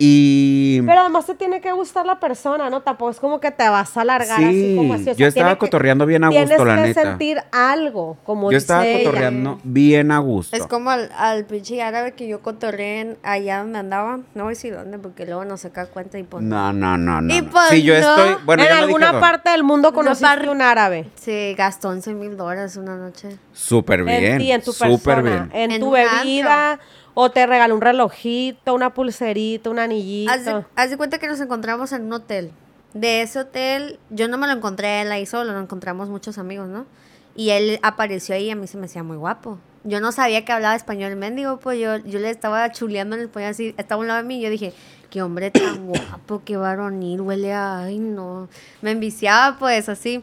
Y... 0.00 0.80
Pero 0.82 1.00
además 1.00 1.26
te 1.26 1.34
tiene 1.34 1.60
que 1.60 1.72
gustar 1.72 2.06
la 2.06 2.20
persona, 2.20 2.70
¿no? 2.70 2.82
Tampoco 2.82 3.10
es 3.10 3.18
como 3.18 3.40
que 3.40 3.50
te 3.50 3.68
vas 3.68 3.96
a 3.96 4.02
alargar 4.02 4.42
así 4.44 4.74
como 4.76 4.94
así. 4.94 5.02
o 5.02 5.04
sea, 5.06 5.14
yo 5.14 5.26
estaba 5.26 5.54
que- 5.54 5.58
cotorreando 5.58 6.06
bien 6.06 6.22
a 6.22 6.28
Tienes 6.28 6.50
gusto, 6.50 6.64
la 6.64 6.76
que 6.76 6.82
neta. 6.82 7.02
sentir 7.02 7.38
algo, 7.50 8.16
como 8.24 8.50
Yo 8.52 8.58
estaba 8.58 8.82
dice 8.82 8.94
ella. 9.00 9.04
cotorreando 9.10 9.60
bien 9.64 10.12
a 10.12 10.18
gusto. 10.18 10.56
Es 10.56 10.66
como 10.68 10.90
al, 10.90 11.10
al 11.18 11.44
pinche 11.46 11.82
árabe 11.82 12.12
que 12.12 12.28
yo 12.28 12.40
cotorreé 12.42 13.00
en- 13.00 13.18
allá 13.24 13.58
donde 13.58 13.80
andaba. 13.80 14.18
No 14.34 14.44
voy 14.44 14.52
a 14.52 14.54
decir 14.54 14.72
dónde 14.74 14.98
porque 15.00 15.26
luego 15.26 15.44
no 15.44 15.56
saca 15.56 15.86
cuenta 15.86 16.16
y 16.18 16.22
pues. 16.22 16.44
No, 16.44 16.72
no, 16.72 16.96
no, 16.96 17.20
no. 17.20 17.34
Y 17.34 17.40
no. 17.42 17.50
pues 17.50 17.64
Sí, 17.70 17.82
yo 17.82 17.94
no. 18.00 18.00
estoy. 18.00 18.36
Bueno, 18.44 18.62
en 18.62 18.68
ya 18.68 18.74
no 18.76 18.86
dije 18.86 18.94
alguna 19.04 19.20
parte 19.20 19.50
del 19.50 19.64
mundo 19.64 19.92
conociste 19.92 20.26
par- 20.28 20.48
un 20.48 20.62
árabe. 20.62 21.08
Se 21.16 21.54
gastó 21.58 21.88
11 21.88 22.14
mil 22.14 22.36
dólares 22.36 22.76
una 22.76 22.96
noche. 22.96 23.36
Súper 23.52 24.04
bien. 24.04 24.24
en 24.24 24.38
ti, 24.38 24.52
en 24.52 24.62
tu 24.62 24.72
súper 24.72 25.16
persona, 25.16 25.22
bien. 25.22 25.50
en, 25.52 25.70
En 25.72 25.80
tu 25.80 25.90
bebida, 25.90 26.78
o 27.20 27.32
te 27.32 27.44
regaló 27.48 27.74
un 27.74 27.80
relojito, 27.80 28.74
una 28.74 28.94
pulserita, 28.94 29.70
un 29.70 29.80
anillito. 29.80 30.30
Haz 30.30 30.44
de, 30.44 30.64
haz 30.76 30.90
de 30.90 30.96
cuenta 30.96 31.18
que 31.18 31.26
nos 31.26 31.40
encontramos 31.40 31.90
en 31.90 32.04
un 32.04 32.12
hotel. 32.12 32.52
De 32.94 33.22
ese 33.22 33.40
hotel, 33.40 33.98
yo 34.10 34.28
no 34.28 34.38
me 34.38 34.46
lo 34.46 34.52
encontré 34.52 35.00
él 35.00 35.10
ahí 35.10 35.26
solo, 35.26 35.52
lo 35.52 35.58
encontramos 35.58 36.08
muchos 36.08 36.38
amigos, 36.38 36.68
¿no? 36.68 36.86
Y 37.34 37.50
él 37.50 37.80
apareció 37.82 38.36
ahí 38.36 38.44
y 38.44 38.50
a 38.52 38.54
mí 38.54 38.68
se 38.68 38.78
me 38.78 38.86
hacía 38.86 39.02
muy 39.02 39.16
guapo. 39.16 39.58
Yo 39.82 40.00
no 40.00 40.12
sabía 40.12 40.44
que 40.44 40.52
hablaba 40.52 40.76
español 40.76 41.16
mendigo, 41.16 41.58
pues 41.58 41.80
yo, 41.80 41.96
yo 41.96 42.20
le 42.20 42.30
estaba 42.30 42.70
chuleando 42.70 43.16
en 43.16 43.22
español 43.22 43.50
así, 43.50 43.74
estaba 43.76 43.98
a 43.98 44.02
un 44.02 44.06
lado 44.06 44.22
de 44.22 44.28
mí 44.28 44.38
y 44.38 44.42
yo 44.42 44.50
dije, 44.50 44.72
qué 45.10 45.20
hombre 45.20 45.50
tan 45.50 45.86
guapo, 45.88 46.42
qué 46.44 46.56
varonil, 46.56 47.20
huele 47.20 47.52
a, 47.52 47.80
ay 47.80 47.98
no. 47.98 48.48
Me 48.80 48.92
enviciaba 48.92 49.58
pues 49.58 49.88
así. 49.88 50.22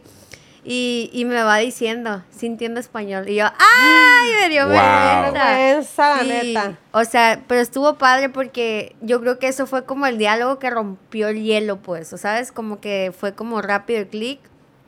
Y, 0.68 1.12
y 1.14 1.26
me 1.26 1.44
va 1.44 1.58
diciendo, 1.58 2.24
sintiendo 2.32 2.80
español. 2.80 3.30
Y 3.30 3.36
yo, 3.36 3.46
¡ay! 3.46 4.32
Me 4.42 4.50
dio 4.50 4.64
Wow. 4.66 4.72
vergüenza. 4.74 5.32
Vergüenza, 5.32 6.10
la 6.10 6.22
Sí, 6.24 6.28
neta. 6.28 6.78
O 6.92 7.04
sea, 7.06 7.44
pero 7.48 7.62
estuvo 7.62 7.94
padre 7.96 8.30
porque 8.30 8.96
yo 9.02 9.22
creo 9.22 9.38
que 9.38 9.48
eso 9.48 9.68
fue 9.68 9.86
como 9.86 10.08
el 10.08 10.18
diálogo 10.18 10.58
que 10.58 10.72
rompió 10.72 11.28
el 11.28 11.44
hielo, 11.44 11.78
pues, 11.78 12.12
o 12.14 12.18
¿sabes? 12.18 12.52
Como 12.52 12.80
que 12.80 13.14
fue 13.16 13.34
como 13.36 13.62
rápido 13.62 14.00
el 14.00 14.08
clic 14.08 14.40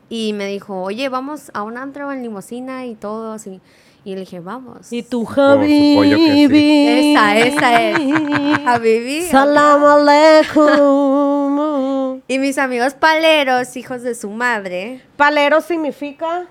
y 0.09 0.33
me 0.33 0.47
dijo, 0.47 0.81
oye, 0.81 1.09
vamos 1.09 1.51
a 1.53 1.61
un 1.61 1.77
antro 1.77 2.11
en 2.11 2.23
limosina 2.23 2.87
y 2.87 2.95
todo 2.95 3.33
así. 3.33 3.61
Y 4.03 4.13
le 4.15 4.21
dije, 4.21 4.39
vamos. 4.39 4.91
Y 4.91 5.03
tú, 5.03 5.25
supongo 5.27 5.59
que 5.59 6.47
sí. 6.49 7.13
Esa, 7.13 7.37
esa 7.37 7.81
es. 7.89 7.99
Habibi. 8.65 9.21
Salam 9.23 9.83
aleikum. 9.83 11.36
Y 12.27 12.39
mis 12.39 12.57
amigos 12.57 12.93
paleros, 12.93 13.75
hijos 13.77 14.01
de 14.03 14.13
su 14.15 14.29
madre, 14.29 15.01
Palero 15.15 15.61
significa. 15.61 16.45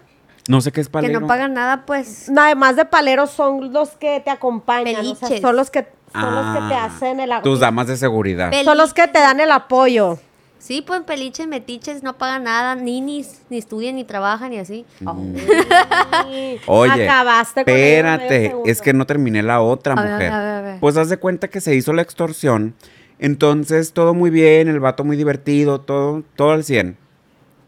No 0.49 0.61
sé 0.61 0.71
qué 0.73 0.81
es 0.81 0.89
palero. 0.89 1.13
que 1.15 1.21
no 1.21 1.27
pagan 1.27 1.55
nada, 1.55 1.85
pues. 1.87 2.31
Además 2.35 2.77
de 2.77 2.85
paleros, 2.85 3.31
son 3.31 3.73
los 3.73 3.91
que 3.91 4.21
te 4.21 4.31
acompañan. 4.31 5.05
o 5.05 5.15
sea, 5.17 5.41
son 5.41 5.57
los 5.57 5.71
que, 5.71 5.87
son 6.13 6.35
los 6.35 6.55
que 6.57 6.69
te 6.69 6.75
Ah, 6.75 6.85
hacen 6.85 7.21
el 7.21 7.31
Tus 7.43 7.61
damas 7.61 7.89
de 7.89 7.97
seguridad. 7.97 8.53
Son 8.65 8.77
los 8.79 8.95
que 8.95 9.09
te 9.09 9.19
dan 9.19 9.41
el 9.41 9.51
apoyo. 9.51 10.19
Sí, 10.59 10.83
pues 10.83 11.03
peliches, 11.03 11.47
metiches, 11.47 12.03
no 12.03 12.17
pagan 12.17 12.45
nada, 12.45 12.75
ni, 12.75 13.01
ni, 13.01 13.25
ni 13.51 13.59
estudian, 13.59 13.95
ni 13.97 14.05
trabajan, 14.05 14.51
ni 14.51 14.59
así. 14.59 14.87
Oye, 16.67 17.05
Acabaste 17.09 17.65
con 17.65 17.75
espérate, 17.75 18.55
es 18.65 18.81
que 18.81 18.93
no 18.93 19.07
terminé 19.07 19.43
la 19.43 19.61
otra 19.61 19.95
A 19.95 20.03
ver, 20.03 20.13
mujer. 20.13 20.33
a 20.33 20.39
ver, 20.41 20.49
a 20.49 20.61
ver. 20.63 20.81
Pues 20.81 20.97
haz 20.97 21.09
de 21.09 21.19
cuenta 21.19 21.49
que 21.49 21.61
se 21.61 21.75
hizo 21.75 21.93
la 21.93 22.03
extorsión. 22.03 22.75
Entonces, 23.19 23.93
todo 23.93 24.15
muy 24.15 24.31
bien, 24.31 24.69
el 24.69 24.81
vato 24.81 25.05
muy 25.05 25.17
divertido, 25.17 25.81
todo, 25.81 26.23
todo 26.37 26.51
al 26.51 26.65
100. 26.65 26.97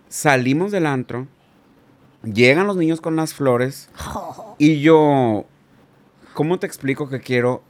Salimos 0.08 0.72
del 0.72 0.86
antro, 0.86 1.26
llegan 2.22 2.66
los 2.66 2.76
niños 2.76 3.00
con 3.00 3.16
las 3.16 3.34
flores 3.34 3.88
y 4.58 4.80
yo, 4.80 5.44
¿cómo 6.34 6.58
te 6.58 6.66
explico 6.66 7.08
que 7.08 7.20
quiero 7.20 7.62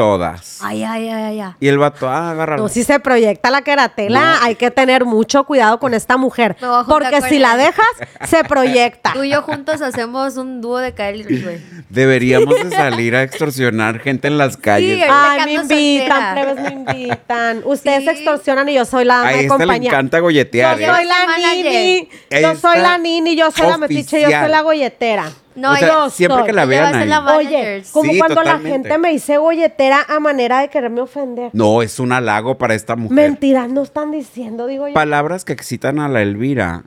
todas? 0.00 0.58
Ay, 0.62 0.82
ay, 0.82 1.08
ay, 1.08 1.22
ay, 1.22 1.40
ay. 1.40 1.52
Y 1.60 1.68
el 1.68 1.76
vato, 1.78 2.08
ah, 2.08 2.30
agárralo. 2.30 2.62
No, 2.62 2.68
si 2.70 2.84
se 2.84 3.00
proyecta 3.00 3.50
la 3.50 3.60
queratela, 3.62 4.20
No. 4.20 4.42
hay 4.44 4.54
que 4.54 4.70
tener 4.70 5.04
mucho 5.04 5.44
cuidado 5.44 5.78
con 5.78 5.92
esta 5.92 6.16
mujer. 6.16 6.56
Me 6.60 6.66
voy 6.68 6.76
a 6.76 6.84
juntar 6.84 7.02
Porque 7.10 7.20
con 7.20 7.28
si 7.28 7.38
la 7.38 7.56
dejas, 7.58 7.84
se 8.26 8.42
proyecta. 8.44 9.12
Tú 9.12 9.22
y 9.24 9.30
yo 9.30 9.42
juntos 9.42 9.82
hacemos 9.82 10.36
un 10.38 10.60
dúo 10.62 10.78
de 10.78 10.94
Kyle 10.94 11.26
y 11.28 11.42
güey. 11.42 11.58
Deberíamos 11.90 12.54
de 12.54 12.70
salir 12.70 13.14
a 13.14 13.22
extorsionar 13.22 13.98
gente 14.00 14.28
en 14.28 14.38
las 14.38 14.56
calles. 14.56 14.98
Sí, 15.02 15.04
Ay, 15.10 15.40
me 15.44 15.52
invitan, 15.54 16.34
plebes, 16.34 16.60
me 16.60 16.70
invitan. 16.94 17.62
Ustedes 17.64 18.04
Sí. 18.04 18.08
extorsionan 18.10 18.68
y 18.70 18.74
yo 18.74 18.84
soy 18.84 19.04
la 19.04 19.16
dama 19.18 19.28
a 19.28 19.32
de 19.32 19.40
esta 19.40 19.54
le 19.58 19.64
compañía. 19.64 19.90
encanta 19.90 20.18
golletear, 20.20 20.78
Yo 20.78 20.86
¿eh? 20.86 20.90
soy 20.96 21.04
la 21.04 21.36
nini, 21.36 22.08
yo 22.42 22.54
soy 22.56 22.78
la 22.78 22.98
nini, 22.98 23.36
yo 23.36 23.50
soy 23.50 23.66
la 23.68 23.76
metiche, 23.78 24.02
yo 24.20 24.26
soy 24.28 24.34
oficial. 24.34 24.50
la 24.50 24.62
golletera. 24.62 25.30
No, 25.56 25.72
O 25.72 25.76
sea, 25.76 25.88
yo 25.88 26.10
siempre 26.10 26.38
soy. 26.38 26.46
que 26.46 26.52
la 26.52 26.64
vean 26.64 26.94
ahí. 26.94 27.08
la 27.08 27.36
Oye, 27.36 27.82
como 27.92 28.10
Sí, 28.12 28.18
cuando 28.18 28.36
totalmente. 28.36 28.68
la 28.68 28.74
gente 28.74 28.98
me 28.98 29.10
dice 29.10 29.36
golletera 29.38 30.06
a 30.08 30.20
manera 30.20 30.60
de 30.60 30.68
quererme 30.70 31.00
ofender. 31.00 31.50
No, 31.52 31.82
es 31.82 31.98
un 31.98 32.12
halago 32.12 32.56
para 32.56 32.74
esta 32.74 32.94
mujer. 32.96 33.14
Mentiras 33.16 33.68
no 33.68 33.82
están 33.82 34.10
diciendo, 34.12 34.66
digo 34.66 34.86
yo. 34.88 34.94
Palabras 34.94 35.44
que 35.44 35.52
excitan 35.52 35.98
a 35.98 36.08
la 36.08 36.22
Elvira 36.22 36.84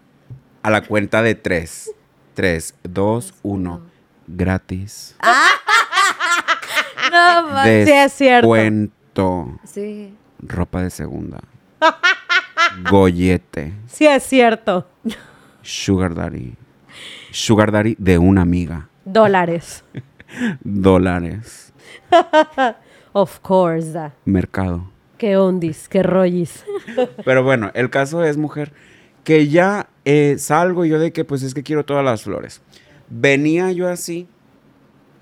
a 0.62 0.70
la 0.70 0.82
cuenta 0.82 1.22
de 1.22 1.36
tres. 1.36 1.92
Tres, 2.34 2.74
dos, 2.84 3.34
uno. 3.44 3.82
Gratis. 4.28 5.16
No, 7.12 7.44
ma- 7.50 7.64
Sí, 7.66 7.70
es 7.92 8.14
cierto. 8.14 8.48
Descuento. 8.54 9.60
Sí. 9.66 10.16
Ropa 10.40 10.82
de 10.82 10.90
segunda. 10.90 11.40
Gollete. 12.90 13.74
Sí, 13.88 14.08
es 14.08 14.24
cierto. 14.24 14.88
Sugar 15.62 16.16
Daddy. 16.16 16.56
Sugar 17.34 17.72
Daddy 17.72 17.96
de 17.98 18.20
una 18.20 18.44
amiga. 18.44 18.90
Dólares. 19.06 19.84
Dólares. 20.64 21.74
Of 23.14 23.40
course. 23.40 23.92
da. 23.92 24.14
Mercado. 24.24 24.88
Qué 25.18 25.36
ondis, 25.36 25.90
qué 25.90 26.04
rollis. 26.04 26.64
Pero 27.26 27.44
bueno, 27.44 27.72
el 27.74 27.90
caso 27.90 28.24
es, 28.24 28.38
mujer, 28.38 28.72
que 29.24 29.48
ya 29.48 29.90
eh, 30.06 30.36
salgo 30.38 30.86
yo 30.86 31.00
de 31.00 31.12
que 31.12 31.26
pues 31.26 31.42
es 31.42 31.56
que 31.56 31.64
quiero 31.64 31.84
todas 31.86 32.06
las 32.06 32.22
flores. 32.22 32.62
Venía 33.10 33.72
yo 33.72 33.90
así 33.90 34.28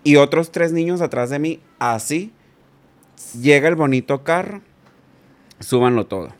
y 0.03 0.17
otros 0.17 0.51
tres 0.51 0.73
niños 0.73 0.99
atrás 1.01 1.29
de 1.29 1.39
mí 1.39 1.61
así. 1.79 2.33
Llega 3.39 3.69
el 3.69 3.75
bonito 3.75 4.23
carro, 4.23 4.61
súbanlo 5.59 6.07
todo. 6.07 6.33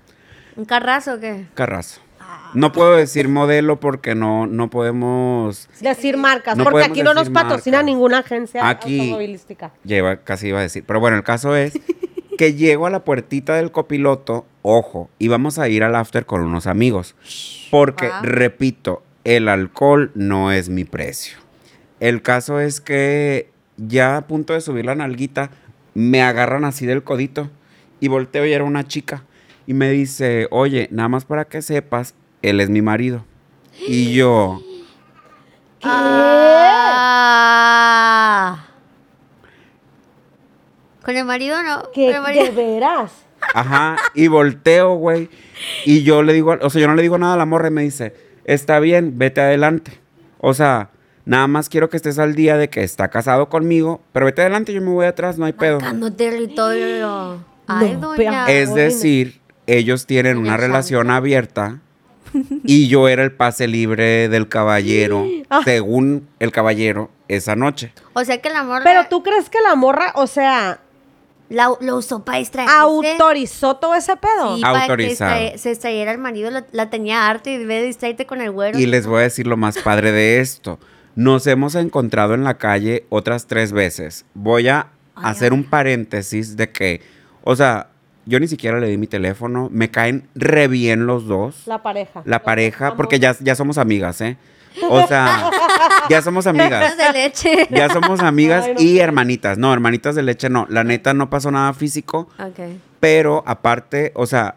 ¿Un 0.58 0.66
carrazo 0.66 1.14
o 1.14 1.20
qué? 1.20 1.46
Carrazo. 1.54 2.02
No 2.54 2.72
puedo 2.72 2.96
decir 2.96 3.28
modelo 3.30 3.80
porque 3.80 4.14
no, 4.16 4.46
no 4.48 4.70
podemos... 4.70 5.70
Decir 5.80 6.18
marcas, 6.18 6.58
No 6.58 6.64
porque 6.66 6.84
aquí 6.84 7.02
no 7.04 7.14
nos 7.14 7.30
patrocina 7.30 7.78
marcas. 7.78 7.86
ninguna 7.86 8.18
agencia 8.20 8.68
Aquí- 8.68 9.00
automovilística. 9.00 9.72
Lleva, 9.84 10.18
casi 10.18 10.48
iba 10.50 10.60
a 10.60 10.64
decir. 10.64 10.84
Pero 10.86 11.00
bueno, 11.00 11.16
el 11.18 11.24
caso 11.24 11.56
es 11.56 11.80
que 12.38 12.54
llego 12.54 12.88
a 12.88 12.90
la 12.90 13.06
puertita 13.06 13.56
del 13.56 13.72
copiloto, 13.72 14.46
ojo, 14.64 15.10
y 15.20 15.28
vamos 15.30 15.60
a 15.60 15.70
ir 15.70 15.84
al 15.84 15.96
after 15.96 16.26
con 16.26 16.42
unos 16.42 16.68
amigos. 16.68 17.16
Porque, 17.70 18.08
Ah. 18.08 18.22
repito, 18.24 19.02
el 19.24 19.48
alcohol 19.48 20.12
no 20.16 20.52
es 20.52 20.68
mi 20.70 20.84
precio. 20.84 21.38
El 22.00 22.22
caso 22.22 22.60
es 22.60 22.82
que 22.82 23.50
ya 23.78 24.18
a 24.18 24.28
punto 24.28 24.54
de 24.54 24.62
subir 24.62 24.86
la 24.86 24.96
nalguita, 24.96 25.52
me 25.94 26.22
agarran 26.22 26.66
así 26.66 26.86
del 26.86 27.04
codito 27.04 27.50
y 28.00 28.08
volteo 28.08 28.46
y 28.46 28.54
era 28.54 28.64
una 28.64 28.88
chica. 28.88 29.24
Y 29.68 29.74
me 29.74 29.90
dice, 29.92 30.48
oye, 30.52 30.88
nada 30.92 31.08
más 31.10 31.26
para 31.26 31.46
que 31.46 31.62
sepas, 31.62 32.16
él 32.42 32.60
es 32.62 32.70
mi 32.70 32.82
marido. 32.82 33.26
Y 33.88 34.14
yo, 34.14 34.62
Ah. 37.74 38.66
¿Con 41.04 41.18
el 41.18 41.26
marido 41.26 41.62
no? 41.64 41.84
¿Qué? 41.94 42.08
¿Con 42.08 42.16
el 42.18 42.22
marido? 42.22 42.46
¿De 42.46 42.52
veras? 42.52 43.12
Ajá, 43.56 43.96
y 44.14 44.28
volteo, 44.28 44.94
güey. 44.96 45.30
Y 45.86 46.04
yo 46.04 46.22
le 46.22 46.34
digo, 46.34 46.56
o 46.62 46.70
sea, 46.70 46.80
yo 46.82 46.88
no 46.88 46.94
le 46.96 47.02
digo 47.02 47.18
nada 47.18 47.34
a 47.34 47.38
la 47.38 47.46
morra 47.48 47.70
y 47.70 47.72
me 47.72 47.82
dice, 47.82 48.14
está 48.46 48.80
bien, 48.80 49.18
vete 49.18 49.42
adelante. 49.42 50.00
O 50.38 50.54
sea, 50.54 50.92
nada 51.26 51.48
más 51.48 51.68
quiero 51.70 51.90
que 51.90 51.98
estés 51.98 52.20
al 52.20 52.36
día 52.36 52.58
de 52.58 52.70
que 52.70 52.84
está 52.84 53.10
casado 53.10 53.50
conmigo, 53.50 54.02
pero 54.12 54.28
vete 54.28 54.42
adelante, 54.42 54.74
yo 54.74 54.82
me 54.82 54.92
voy 54.92 55.08
atrás, 55.08 55.40
no 55.40 55.46
hay 55.46 55.54
pedo. 55.54 55.80
Marcando 55.80 56.14
territorio. 56.14 57.44
Ay, 57.68 57.98
No, 58.00 58.16
doña. 58.16 58.46
Es 58.48 58.76
decir, 58.76 59.42
ellos 59.66 60.06
tienen 60.06 60.36
Doña 60.36 60.50
una 60.50 60.58
relación 60.58 61.10
abierta 61.10 61.80
y 62.64 62.88
yo 62.88 63.08
era 63.08 63.24
el 63.24 63.32
pase 63.32 63.68
libre 63.68 64.30
del 64.30 64.48
caballero, 64.48 65.26
Ah. 65.50 65.62
según 65.64 66.28
el 66.40 66.52
caballero, 66.52 67.10
esa 67.28 67.56
noche. 67.56 67.94
O 68.14 68.24
sea 68.24 68.40
que 68.42 68.50
el 68.50 68.56
amor 68.56 68.82
Pero 68.84 69.06
tú 69.10 69.24
crees 69.24 69.50
que 69.50 69.60
la 69.62 69.76
morra, 69.76 70.12
o 70.16 70.28
sea, 70.28 70.80
la, 71.50 71.70
lo 71.82 71.98
usó 71.98 72.24
para 72.24 72.38
distraerse. 72.38 72.74
autorizó 72.76 73.76
todo 73.76 73.96
ese 73.96 74.16
pedo. 74.18 74.56
Sí, 74.56 74.62
para 74.62 74.80
que 74.86 74.92
Autorizado. 74.92 75.58
se 75.58 75.70
distrayera 75.70 76.12
el 76.12 76.18
marido, 76.18 76.50
la, 76.52 76.66
la 76.72 76.90
tenía 76.90 77.28
harta 77.30 77.50
y 77.50 77.58
debe 77.58 77.84
distraerte 77.84 78.26
con 78.26 78.40
el 78.42 78.52
güero. 78.52 78.80
Y 78.80 78.86
les 78.86 79.06
voy 79.08 79.20
a 79.20 79.24
decir 79.24 79.48
lo 79.48 79.58
más 79.58 79.78
padre 79.78 80.12
de 80.12 80.40
esto. 80.40 80.80
Nos 81.16 81.46
hemos 81.48 81.76
encontrado 81.76 82.34
en 82.36 82.46
la 82.46 82.58
calle 82.58 83.06
otras 83.10 83.48
tres 83.48 83.74
veces. 83.74 84.24
Voy 84.34 84.70
a 84.70 84.88
Ay, 85.16 85.32
hacer 85.32 85.52
ay. 85.52 85.58
un 85.60 85.66
paréntesis 85.66 86.56
de 86.56 86.72
que, 86.72 87.02
o 87.44 87.54
sea, 87.56 87.90
yo 88.26 88.40
ni 88.40 88.48
siquiera 88.48 88.80
le 88.80 88.88
di 88.88 88.98
mi 88.98 89.08
teléfono. 89.08 89.70
Me 89.72 89.90
caen 89.92 90.28
re 90.36 90.68
bien 90.68 91.06
los 91.06 91.28
dos. 91.28 91.68
La 91.68 91.82
pareja. 91.84 92.22
La 92.26 92.44
pareja, 92.44 92.86
Vamos. 92.86 92.98
porque 92.98 93.20
ya, 93.20 93.36
ya 93.40 93.56
somos 93.56 93.78
amigas, 93.78 94.22
¿eh? 94.22 94.38
O 94.90 95.06
sea, 95.08 95.50
ya 96.10 96.22
somos 96.22 96.48
amigas. 96.48 96.96
de 96.98 97.12
leche. 97.12 97.68
Ya 97.72 97.90
somos 97.90 98.22
amigas 98.22 98.66
Ay, 98.66 98.74
no. 98.76 98.82
y 98.82 99.00
hermanitas. 99.00 99.58
No, 99.58 99.74
hermanitas 99.74 100.16
de 100.16 100.24
leche 100.24 100.50
no. 100.50 100.66
La 100.70 100.84
neta 100.84 101.14
no 101.14 101.30
pasó 101.30 101.52
nada 101.52 101.74
físico. 101.74 102.30
ok. 102.40 102.60
Pero 103.00 103.44
aparte, 103.48 104.12
o 104.16 104.26
sea, 104.28 104.56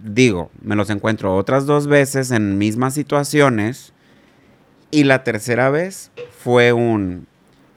digo, 0.00 0.50
me 0.62 0.76
los 0.76 0.90
encuentro 0.90 1.34
otras 1.34 1.66
dos 1.66 1.86
veces 1.86 2.30
en 2.30 2.58
mismas 2.58 2.94
situaciones. 2.94 3.92
Y 4.90 5.04
la 5.04 5.24
tercera 5.24 5.68
vez 5.70 6.12
fue 6.38 6.72
un... 6.72 7.26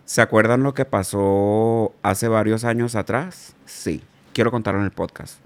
¿Se 0.06 0.22
acuerdan 0.22 0.64
lo 0.64 0.74
que 0.74 0.86
pasó 0.86 1.94
hace 2.04 2.28
varios 2.28 2.64
años 2.66 2.96
atrás? 2.96 3.56
Sí, 3.66 4.04
quiero 4.34 4.52
contarlo 4.52 4.80
en 4.80 4.86
el 4.86 4.92
podcast. 4.92 5.40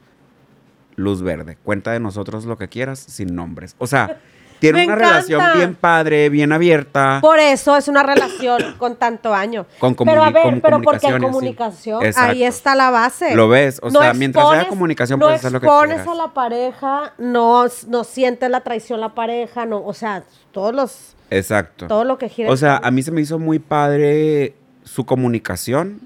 Luz 0.96 1.22
verde, 1.22 1.58
cuenta 1.64 1.92
de 1.92 2.00
nosotros 2.00 2.46
lo 2.46 2.58
que 2.58 2.68
quieras 2.70 3.00
sin 3.00 3.36
nombres. 3.36 3.76
O 3.80 3.88
sea, 3.88 4.20
tiene 4.60 4.80
Me 4.80 4.86
una 4.86 4.94
encanta. 4.94 5.10
relación 5.10 5.42
bien 5.58 5.76
padre, 5.76 6.30
bien 6.30 6.52
abierta. 6.52 7.18
Por 7.20 7.40
eso 7.40 7.76
es 7.76 7.88
una 7.88 8.04
relación 8.04 8.76
con 8.78 8.96
tanto 8.96 9.34
año. 9.34 9.66
Con 9.80 9.96
pero 9.96 10.24
a 10.24 10.30
ver, 10.30 10.44
con 10.44 10.62
pero 10.62 10.82
porque 10.82 11.08
hay 11.08 11.20
comunicación 11.20 12.02
ahí 12.16 12.44
está 12.44 12.76
la 12.76 12.92
base. 12.92 13.36
Lo 13.36 13.50
ves, 13.50 13.80
o 13.82 13.90
sea, 13.90 14.14
mientras 14.14 14.46
haya 14.46 14.68
comunicación, 14.70 15.20
no 15.20 15.26
puedes 15.26 15.40
hacer 15.40 15.52
lo 15.52 15.60
que 15.60 15.66
expones 15.66 15.96
quieras. 15.98 16.08
a 16.08 16.16
la 16.16 16.34
pareja, 16.34 17.14
no, 17.18 17.66
no 17.88 18.04
sientes 18.04 18.50
la 18.50 18.62
traición 18.62 19.02
la 19.02 19.16
pareja, 19.16 19.66
no, 19.66 19.84
o 19.84 19.94
sea, 19.94 20.24
todos 20.52 20.74
los, 20.74 21.16
Exacto. 21.32 21.88
todo 21.88 22.04
lo 22.04 22.18
que 22.20 22.30
gira. 22.30 22.52
O 22.52 22.56
sea, 22.56 22.78
a 22.78 22.92
mí 22.92 23.02
se 23.02 23.12
me 23.12 23.20
hizo 23.22 23.40
muy 23.40 23.58
padre 23.60 24.56
su 24.84 25.06
comunicación 25.06 26.02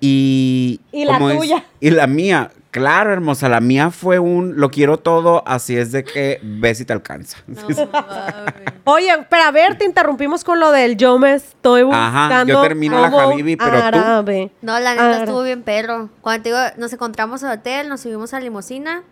y... 0.00 0.80
Y 0.92 1.04
la 1.04 1.18
es- 1.18 1.38
tuya. 1.38 1.64
y 1.80 1.90
la 1.90 2.06
mía. 2.06 2.50
Claro, 2.70 3.12
hermosa, 3.12 3.48
la 3.48 3.60
mía 3.60 3.90
fue 3.90 4.18
un 4.18 4.60
lo 4.60 4.70
quiero 4.70 4.98
todo, 4.98 5.42
así 5.46 5.76
es 5.76 5.90
de 5.90 6.04
que 6.04 6.38
ves 6.42 6.76
si 6.78 6.84
te 6.84 6.92
alcanza. 6.92 7.38
No. 7.46 7.62
Oye, 8.84 9.08
pero 9.30 9.42
a 9.44 9.50
ver, 9.50 9.78
te 9.78 9.86
interrumpimos 9.86 10.44
con 10.44 10.60
lo 10.60 10.70
del 10.70 10.96
yo 10.98 11.18
me 11.18 11.32
estoy 11.34 11.82
buscando. 11.82 12.34
Ajá, 12.34 12.44
yo 12.44 12.60
termino 12.60 13.00
la 13.00 13.08
Habibi, 13.08 13.56
pero 13.56 13.70
tú- 13.70 13.82
árabe. 13.98 14.50
No, 14.60 14.78
la 14.80 14.92
neta 14.92 15.18
estuvo 15.20 15.42
bien 15.42 15.62
perro. 15.62 16.10
Cuando 16.20 16.42
te 16.42 16.48
digo, 16.50 16.60
nos 16.76 16.92
encontramos 16.92 17.42
al 17.42 17.58
hotel, 17.58 17.88
nos 17.88 18.02
subimos 18.02 18.34
a 18.34 18.36
la 18.38 18.44
limusina. 18.44 19.02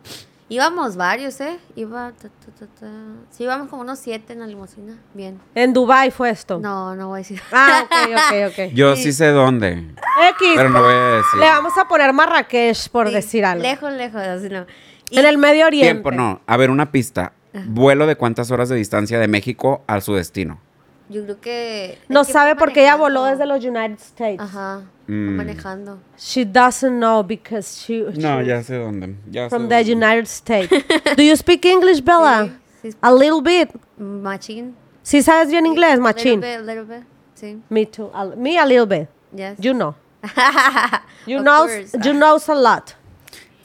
Íbamos 0.49 0.95
varios, 0.97 1.41
¿eh? 1.41 1.59
Iba, 1.75 2.13
ta, 2.13 2.29
ta, 2.29 2.53
ta, 2.57 2.67
ta. 2.81 2.87
Sí, 3.31 3.43
íbamos 3.43 3.69
como 3.69 3.83
unos 3.83 3.99
siete 3.99 4.33
en 4.33 4.39
la 4.41 4.47
limusina. 4.47 4.97
Bien. 5.13 5.41
En 5.57 5.73
Dubai 5.73 6.13
fue 6.13 6.31
esto. 6.31 6.61
No, 6.61 6.95
no 6.95 7.09
voy 7.09 7.17
a 7.17 7.23
decir. 7.23 7.43
Ah, 7.53 7.83
ok, 7.85 7.93
ok, 8.13 8.53
ok. 8.53 8.73
Yo 8.75 8.95
sí 8.95 9.13
sé 9.13 9.27
dónde, 9.33 9.73
X. 9.73 10.49
pero 10.55 10.69
no 10.71 10.83
voy 10.83 10.93
a 10.95 11.17
decir. 11.17 11.41
Le 11.41 11.47
vamos 11.47 11.73
a 11.77 11.89
poner 11.89 12.13
Marrakech 12.13 12.89
por 12.91 13.09
Sí, 13.09 13.15
decir 13.15 13.45
algo. 13.45 13.61
Lejos, 13.63 13.93
lejos, 13.93 14.21
así 14.21 14.49
no. 14.49 14.67
Y- 15.11 15.19
En 15.19 15.27
el 15.27 15.37
Medio 15.37 15.67
Oriente. 15.67 15.93
Tiempo, 15.93 16.13
no. 16.13 16.41
A 16.47 16.57
ver, 16.57 16.71
una 16.71 16.93
pista. 16.93 17.33
Vuelo 17.67 18.07
de 18.07 18.17
cuántas 18.17 18.51
horas 18.51 18.69
de 18.69 18.77
distancia 18.77 19.19
de 19.19 19.29
México 19.29 19.83
a 19.87 20.01
su 20.03 20.15
destino. 20.15 20.61
Yo 21.09 21.23
creo 21.25 21.41
que... 21.41 21.99
No 22.09 22.25
que 22.25 22.33
sabe 22.33 22.57
porque 22.57 22.81
ella 22.83 22.97
voló 22.97 23.25
desde 23.25 23.47
los 23.47 23.65
United 23.65 23.99
States. 24.01 24.41
Ajá, 24.41 24.83
Mm. 25.09 25.37
manejando. 25.37 25.99
She 26.19 26.45
doesn't 26.45 26.99
know 26.99 27.23
because 27.23 27.81
she, 27.81 28.01
No, 28.19 28.43
ya 28.43 28.61
sé 28.65 28.77
dónde. 28.77 29.15
Ya 29.31 29.45
sé 29.45 29.51
from 29.51 29.69
the 29.69 29.77
dónde. 29.77 29.93
United 29.93 30.25
States. 30.27 30.69
Do 31.17 31.23
you 31.23 31.37
speak 31.37 31.65
English, 31.65 32.03
Bella? 32.03 32.49
Sí, 32.83 32.91
sí. 32.91 32.97
A 33.01 33.13
little 33.13 33.41
bit. 33.41 33.71
Machín. 33.99 34.75
¿Sí 35.03 35.23
sabes 35.23 35.49
bien 35.49 35.65
inglés, 35.65 35.91
Little 35.99 36.03
machín? 36.03 36.41
bit, 36.41 36.59
little 36.67 36.83
bit, 36.85 37.05
Sí. 37.35 37.63
Me 37.71 37.87
too. 37.87 38.11
A- 38.13 38.25
me 38.37 38.59
a 38.59 38.67
little 38.67 38.87
bit. 38.87 39.09
Yes. 39.33 39.57
You 39.61 39.73
know. 39.75 39.95
You 41.27 41.39
Of 41.39 41.45
course. 41.45 41.93
you 42.05 42.13
knows 42.13 42.49
a 42.49 42.55
lot. 42.55 42.95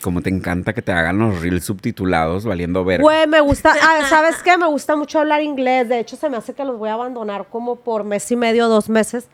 Como 0.01 0.21
te 0.21 0.29
encanta 0.29 0.73
que 0.73 0.81
te 0.81 0.91
hagan 0.91 1.19
los 1.19 1.41
reels 1.41 1.63
subtitulados 1.63 2.45
valiendo 2.45 2.83
verga. 2.83 3.03
Güey, 3.03 3.27
me 3.27 3.39
gusta, 3.39 3.73
ah, 3.81 4.05
¿sabes 4.09 4.41
qué? 4.43 4.57
Me 4.57 4.67
gusta 4.67 4.95
mucho 4.95 5.19
hablar 5.19 5.41
inglés. 5.41 5.89
De 5.89 5.99
hecho, 5.99 6.15
se 6.15 6.29
me 6.29 6.37
hace 6.37 6.53
que 6.53 6.63
los 6.63 6.77
voy 6.77 6.89
a 6.89 6.93
abandonar 6.93 7.45
como 7.49 7.77
por 7.77 8.03
mes 8.03 8.31
y 8.31 8.35
medio, 8.35 8.67
dos 8.67 8.89
meses, 8.89 9.27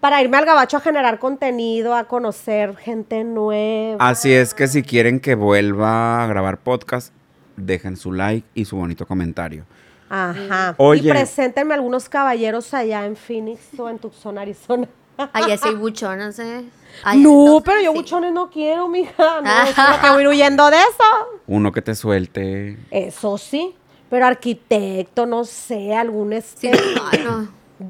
para 0.00 0.22
irme 0.22 0.36
al 0.36 0.44
gabacho 0.44 0.76
a 0.76 0.80
generar 0.80 1.18
contenido, 1.18 1.94
a 1.94 2.04
conocer 2.04 2.76
gente 2.76 3.24
nueva. 3.24 3.96
Así 4.06 4.32
es 4.32 4.54
que 4.54 4.68
si 4.68 4.82
quieren 4.82 5.20
que 5.20 5.34
vuelva 5.34 6.22
a 6.22 6.26
grabar 6.26 6.58
podcast, 6.58 7.12
dejen 7.56 7.96
su 7.96 8.12
like 8.12 8.46
y 8.54 8.64
su 8.64 8.76
bonito 8.76 9.06
comentario. 9.06 9.64
Ajá. 10.08 10.74
Oye. 10.76 11.08
Y 11.08 11.10
preséntenme 11.10 11.74
algunos 11.74 12.08
caballeros 12.08 12.72
allá 12.74 13.04
en 13.06 13.16
Phoenix 13.16 13.60
o 13.78 13.88
en 13.88 13.98
Tucson, 13.98 14.38
Arizona. 14.38 14.88
Allá 15.32 15.56
sí 15.56 15.68
hay 15.68 15.74
buchonas, 15.74 16.38
¿eh? 16.38 16.64
Allá 17.04 17.20
no, 17.22 17.30
entonces 17.40 17.62
pero 17.64 17.80
yo 17.82 17.90
sí. 17.92 17.98
buchones 17.98 18.32
no 18.32 18.50
quiero, 18.50 18.88
mija. 18.88 19.40
No, 19.42 19.66
solo 19.74 20.00
que 20.00 20.10
voy 20.10 20.26
huyendo 20.26 20.70
de 20.70 20.76
eso. 20.76 21.40
Uno 21.46 21.72
que 21.72 21.82
te 21.82 21.94
suelte. 21.94 22.78
Eso 22.90 23.36
sí. 23.38 23.74
Pero 24.10 24.26
arquitecto, 24.26 25.26
no 25.26 25.44
sé, 25.44 25.94
algún 25.94 26.30
Sí, 26.30 26.36
este, 26.68 26.72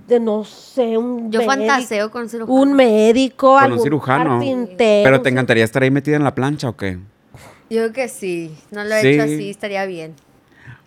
de 0.06 0.18
no 0.20 0.44
sé, 0.44 0.96
un 0.96 1.30
Yo 1.30 1.40
médico, 1.40 1.52
fantaseo 1.54 2.10
con 2.10 2.28
cirujano. 2.28 2.54
un 2.60 2.72
médico, 2.72 3.48
Con 3.54 3.56
un 3.58 3.62
algún 3.72 3.82
cirujano. 3.82 4.30
carpintero. 4.30 5.04
¿Pero 5.04 5.22
te 5.22 5.28
encantaría 5.28 5.64
estar 5.64 5.82
ahí 5.82 5.90
metida 5.90 6.16
en 6.16 6.24
la 6.24 6.34
plancha 6.34 6.68
o 6.70 6.76
qué? 6.76 6.98
Yo 7.68 7.80
creo 7.80 7.92
que 7.92 8.08
sí. 8.08 8.56
No 8.70 8.84
lo 8.84 8.94
he 8.94 9.00
Sí. 9.02 9.08
hecho 9.08 9.22
así, 9.24 9.50
estaría 9.50 9.84
bien. 9.86 10.14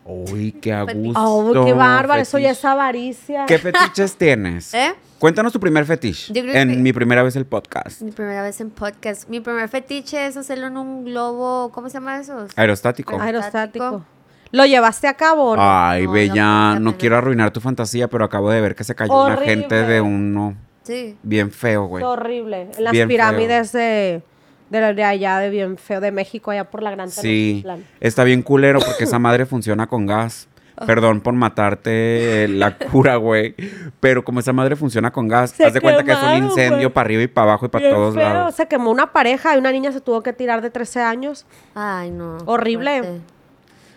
Uy, 0.07 0.53
qué 0.53 0.73
a 0.73 0.85
Fetiche. 0.85 1.07
gusto. 1.07 1.21
Oh, 1.61 1.65
qué 1.65 1.73
bárbaro, 1.73 2.21
eso 2.21 2.37
ya 2.37 2.49
fetiche. 2.49 2.59
es 2.59 2.65
avaricia. 2.65 3.45
¿Qué 3.45 3.57
fetiches 3.59 4.15
tienes? 4.17 4.73
¿Eh? 4.73 4.93
Cuéntanos 5.19 5.51
tu 5.51 5.59
primer 5.59 5.85
fetiche. 5.85 6.31
Yo 6.33 6.41
creo 6.43 6.55
En 6.55 6.69
que- 6.69 6.75
mi 6.77 6.93
primera 6.93 7.23
vez 7.23 7.35
el 7.35 7.45
podcast. 7.45 8.01
Mi 8.01 8.11
primera 8.11 8.41
vez 8.43 8.61
en 8.61 8.69
podcast. 8.69 9.27
Mi 9.29 9.39
primer 9.39 9.67
fetiche 9.67 10.25
es 10.27 10.37
hacerlo 10.37 10.67
en 10.67 10.77
un 10.77 11.03
globo. 11.05 11.71
¿Cómo 11.73 11.89
se 11.89 11.95
llama 11.95 12.19
eso? 12.19 12.47
Aerostático. 12.55 13.19
Aerostático. 13.19 14.05
¿Lo 14.51 14.65
llevaste 14.65 15.07
a 15.07 15.15
cabo 15.15 15.51
o 15.51 15.55
no? 15.57 15.61
Ay, 15.61 16.05
No, 16.05 16.11
Bella, 16.13 16.79
no, 16.79 16.97
quiero 16.97 17.17
arruinar 17.17 17.51
tu 17.51 17.59
fantasía, 17.59 18.07
pero 18.07 18.23
acabo 18.23 18.49
de 18.49 18.61
ver 18.61 18.75
que 18.75 18.83
se 18.85 18.95
cayó 18.95 19.11
una 19.11 19.33
Horrible. 19.33 19.45
gente 19.45 19.75
de 19.83 19.99
uno 19.99 20.55
Sí. 20.83 21.17
bien 21.21 21.51
feo, 21.51 21.85
güey. 21.87 22.01
Horrible. 22.03 22.69
Las 22.79 22.93
Bien 22.93 23.09
pirámides 23.09 23.73
de, 23.73 24.21
de, 24.69 24.81
la- 24.81 24.93
de 24.93 25.03
allá, 25.03 25.39
de 25.39 25.49
bien 25.49 25.77
feo, 25.77 25.99
de 26.01 26.11
México, 26.11 26.51
allá 26.51 26.65
por 26.69 26.83
la 26.83 26.91
Gran 26.91 27.09
Sí, 27.09 27.63
está 27.99 28.23
bien 28.23 28.41
culero 28.41 28.79
porque 28.79 29.05
esa 29.05 29.19
madre 29.19 29.45
funciona 29.45 29.87
con 29.87 30.05
gas. 30.05 30.47
Perdón 30.85 31.21
por 31.21 31.33
matarte 31.33 32.47
la 32.49 32.77
cura, 32.91 33.15
güey. 33.15 33.55
Pero 33.99 34.23
como 34.23 34.39
esa 34.41 34.53
madre 34.53 34.75
funciona 34.75 35.11
con 35.11 35.27
gas, 35.27 35.49
Se 35.49 35.65
haz 35.65 35.73
de 35.73 35.81
cuenta 35.81 36.03
que 36.03 36.11
es 36.11 36.19
un 36.21 36.35
incendio 36.45 36.93
para 36.93 37.05
arriba 37.07 37.23
y 37.23 37.27
para 37.27 37.49
abajo 37.51 37.65
y 37.65 37.69
para 37.69 37.89
todos 37.89 38.13
feo. 38.13 38.23
lados. 38.23 38.53
Se 38.55 38.67
quemó 38.67 38.91
una 38.91 39.11
pareja 39.11 39.55
y 39.55 39.57
una 39.57 39.71
niña 39.71 39.91
se 39.91 40.01
tuvo 40.01 40.21
que 40.21 40.33
tirar 40.33 40.61
de 40.61 40.69
13 40.69 41.01
años. 41.01 41.47
Ay, 41.73 42.11
no. 42.11 42.37
Horrible. 42.45 43.21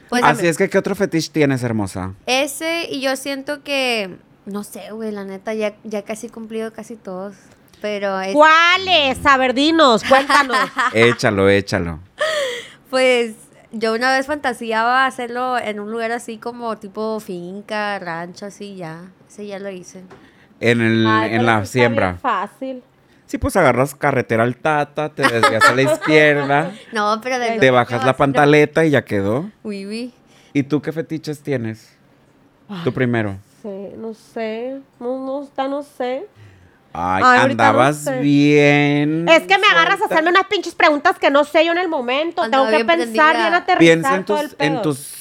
Pues 0.09 0.25
Así 0.25 0.47
es 0.47 0.57
que, 0.57 0.71
¿qué 0.71 0.79
otro 0.79 0.95
fetiche 0.95 1.31
tienes, 1.31 1.62
hermosa? 1.62 2.14
ese 2.27 2.87
y 2.91 3.01
yo 3.03 3.14
siento 3.16 3.62
que, 3.62 4.16
no 4.47 4.64
sé, 4.64 4.91
güey, 4.91 5.12
la 5.12 5.25
neta, 5.25 5.53
ya, 5.55 5.75
ya 5.85 6.03
casi 6.03 6.29
he 6.29 6.31
cumplido 6.31 6.73
casi 6.73 6.97
todos. 6.97 7.35
Pero 7.81 8.20
es, 8.20 8.35
¿Cuáles? 8.35 9.24
A 9.24 9.37
ver, 9.37 9.55
dinos, 9.55 10.05
cuéntanos. 10.05 10.57
Échalo, 10.93 11.49
échalo. 11.49 12.01
pues 12.91 13.35
yo 13.72 13.95
una 13.95 14.12
vez 14.16 14.26
fantaseaba 14.26 15.07
hacerlo 15.07 15.57
en 15.59 15.81
un 15.81 15.91
lugar 15.91 16.12
así 16.12 16.39
como 16.39 16.76
tipo 16.76 17.20
finca, 17.20 17.99
rancho, 17.99 18.47
así 18.47 18.76
ya. 18.76 19.03
Ese 19.28 19.47
ya 19.47 19.59
lo 19.59 19.70
hice. 19.70 20.03
En, 20.61 20.81
el, 20.81 21.07
Ay, 21.07 21.35
en 21.35 21.47
la 21.47 21.64
siembra. 21.64 22.16
fácil. 22.20 22.83
Sí, 23.26 23.39
pues 23.39 23.55
agarras 23.57 23.95
carretera 23.95 24.43
al 24.43 24.57
tata, 24.57 25.11
te 25.11 25.22
desvías 25.22 25.64
a 25.64 25.74
la 25.74 25.83
izquierda, 25.83 26.72
No, 26.93 27.20
pero 27.22 27.39
de 27.39 27.59
te 27.61 27.70
bajas 27.70 28.05
la 28.05 28.16
pantaleta 28.16 28.85
y 28.85 28.91
ya 28.91 29.05
quedó. 29.05 29.49
Uy, 29.62 29.87
uy. 29.87 30.12
¿Y 30.53 30.64
tú 30.64 30.83
qué 30.83 30.91
fetiches 30.93 31.41
tienes? 31.41 31.97
Tú 32.83 32.93
primero. 32.93 33.37
Sí, 33.62 33.93
no 33.97 34.14
sé. 34.14 34.81
No, 34.99 35.24
no, 35.24 35.45
está, 35.45 35.68
no 35.68 35.83
sé. 35.85 36.26
Ay, 36.93 37.22
no 37.22 37.28
andabas 37.28 37.99
sé. 37.99 38.18
bien. 38.20 39.28
Es 39.28 39.43
que 39.43 39.59
me 39.59 39.66
agarras 39.68 40.01
a 40.03 40.07
hacerme 40.07 40.30
unas 40.30 40.45
pinches 40.45 40.74
preguntas 40.74 41.18
que 41.18 41.30
no 41.30 41.45
sé 41.45 41.64
yo 41.64 41.72
en 41.72 41.78
el 41.78 41.88
momento. 41.88 42.43
Andaba 42.43 42.64
Tengo 42.68 42.78
que 42.78 42.84
bien 42.84 42.99
pensar 42.99 43.30
prendida. 43.32 43.49
bien 43.51 43.55
aterrizar 43.55 43.78
Piensa 43.78 44.14
en 44.16 44.24
todo 44.24 44.36
tus, 44.38 44.51
el 44.51 44.57
pedo. 44.57 44.68
en 44.76 44.82
tus, 44.82 45.14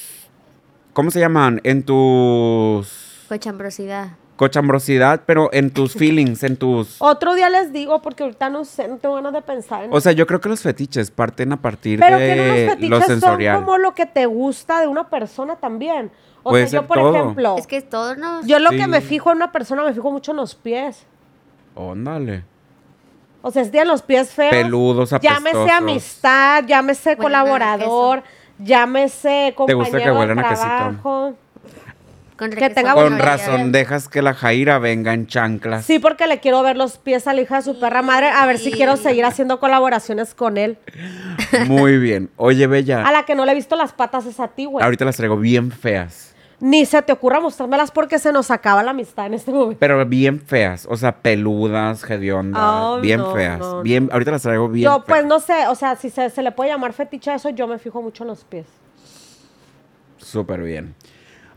¿cómo 0.94 1.12
se 1.12 1.20
llaman? 1.20 1.62
En 1.64 1.84
tus 1.84 3.26
Cochambrosidad. 3.30 4.08
cochambrosidad, 4.36 5.22
pero 5.28 5.50
en 5.54 5.70
tus 5.70 5.94
feelings, 5.98 6.42
en 6.44 6.58
tus... 6.58 6.96
Otro 7.00 7.36
día 7.36 7.50
les 7.50 7.72
digo 7.72 8.02
porque 8.02 8.24
ahorita 8.24 8.50
no 8.50 8.66
sé, 8.66 8.88
no 8.88 8.98
tengo 8.98 9.16
ganas 9.16 9.34
de 9.34 9.42
pensar 9.44 9.84
en 9.84 9.94
O 9.94 10.02
sea, 10.02 10.12
yo 10.14 10.26
creo 10.26 10.42
que 10.42 10.50
los 10.50 10.62
fetiches 10.62 11.12
parten 11.12 11.52
a 11.54 11.58
partir 11.62 12.00
Pero 12.00 12.18
que 12.18 12.36
no 12.36 12.44
los 12.46 12.56
de 12.56 12.68
fetiches 12.70 12.90
lo 12.90 12.98
son 13.02 13.08
sensorial. 13.08 13.60
como 13.60 13.78
lo 13.78 13.94
que 13.94 14.06
te 14.08 14.26
gusta 14.26 14.80
de 14.82 14.88
una 14.88 15.08
persona 15.10 15.56
también. 15.58 16.10
O 16.42 16.52
Puede 16.52 16.68
sea, 16.68 16.82
yo 16.82 16.88
por 16.88 16.98
todo. 16.98 17.14
ejemplo, 17.16 17.56
Es 17.60 17.68
que 17.68 17.82
todos 17.82 18.18
nos... 18.18 18.46
yo 18.48 18.58
lo 18.60 18.70
Sí. 18.72 18.78
que 18.78 18.88
me 18.88 19.02
fijo 19.02 19.30
en 19.30 19.36
una 19.38 19.52
persona 19.52 19.84
me 19.84 19.94
fijo 19.94 20.10
mucho 20.12 20.32
en 20.32 20.38
los 20.38 20.56
pies. 20.56 21.06
Óndale. 21.76 22.44
O 23.42 23.52
sea, 23.52 23.64
si 23.64 23.72
tienen 23.72 23.88
los 23.88 24.02
pies 24.02 24.32
feos. 24.32 24.52
Peludos, 24.52 25.12
Llámese 25.12 25.38
apestosos. 25.58 25.72
amistad, 25.72 26.64
llámese 26.68 27.10
Huelen 27.12 27.20
a 27.20 27.24
colaborador, 27.24 28.24
llámese 28.58 29.54
compañero 29.56 29.84
gusta 29.84 29.98
que 30.04 30.12
huelan 30.12 30.38
de 30.38 30.46
a 30.46 30.50
quesito? 30.50 30.68
trabajo. 30.68 31.34
Con 32.38 32.52
que 32.52 32.70
tenga 32.70 32.94
Con 32.94 33.18
de 33.18 33.22
razón 33.24 33.72
dejas 33.74 34.08
que 34.08 34.22
la 34.22 34.34
Jaira 34.34 34.80
venga 34.80 35.14
en 35.14 35.28
chanclas. 35.28 35.84
Sí, 35.86 36.00
porque 36.00 36.26
le 36.26 36.40
quiero 36.40 36.64
ver 36.64 36.78
los 36.78 36.98
pies 36.98 37.28
a 37.28 37.34
la 37.34 37.42
hija 37.42 37.58
de 37.58 37.64
su 37.64 37.80
perra 37.82 38.02
madre, 38.02 38.30
a 38.30 38.46
ver 38.46 38.58
si 38.60 38.72
quiero 38.72 38.96
seguir 38.96 39.26
haciendo 39.26 39.60
colaboraciones 39.60 40.34
con 40.34 40.58
él. 40.58 40.78
Muy 41.68 41.98
bien. 41.98 42.30
Oye, 42.38 42.64
A 42.64 42.68
Bella, 42.68 43.12
la 43.12 43.24
que 43.24 43.36
no 43.36 43.44
le 43.46 43.52
he 43.52 43.56
visto 43.56 43.76
las 43.76 43.92
patas 43.92 44.26
es 44.26 44.40
a 44.40 44.48
ti, 44.48 44.64
güey. 44.66 44.82
ahorita 44.84 45.04
las 45.04 45.18
traigo 45.18 45.36
bien 45.38 45.70
feas. 45.72 46.29
Ni 46.62 46.86
se 46.86 47.02
te 47.02 47.14
ocurra 47.14 47.40
mostrármelas 47.40 47.90
porque 47.90 48.20
se 48.20 48.34
nos 48.34 48.52
acaba 48.52 48.84
la 48.84 48.92
amistad 48.92 49.28
en 49.28 49.34
este 49.36 49.52
momento. 49.52 49.78
Pero 49.80 50.06
bien 50.06 50.42
feas. 50.42 50.86
O 50.90 50.98
sea, 50.98 51.16
peludas, 51.16 52.04
hediondas. 52.10 52.62
Ay, 52.96 53.02
bien 53.02 53.20
no, 53.20 53.34
feas. 53.34 53.60
no, 53.60 53.82
bien, 53.82 54.10
ahorita 54.12 54.32
las 54.32 54.42
traigo 54.42 54.68
bien 54.68 54.86
yo, 54.92 55.04
pues 55.06 55.26
no 55.26 55.40
sé, 55.40 55.68
o 55.68 55.76
sea, 55.76 55.96
si 55.96 56.10
se, 56.10 56.30
se 56.30 56.42
le 56.44 56.52
puede 56.52 56.70
llamar 56.72 56.92
fetiche 56.92 57.32
a 57.32 57.36
eso, 57.36 57.50
yo 57.50 57.66
me 57.68 57.80
fijo 57.80 58.02
mucho 58.02 58.24
en 58.26 58.28
los 58.28 58.44
pies. 58.44 58.66
Súper 60.18 60.62
bien. 60.62 60.96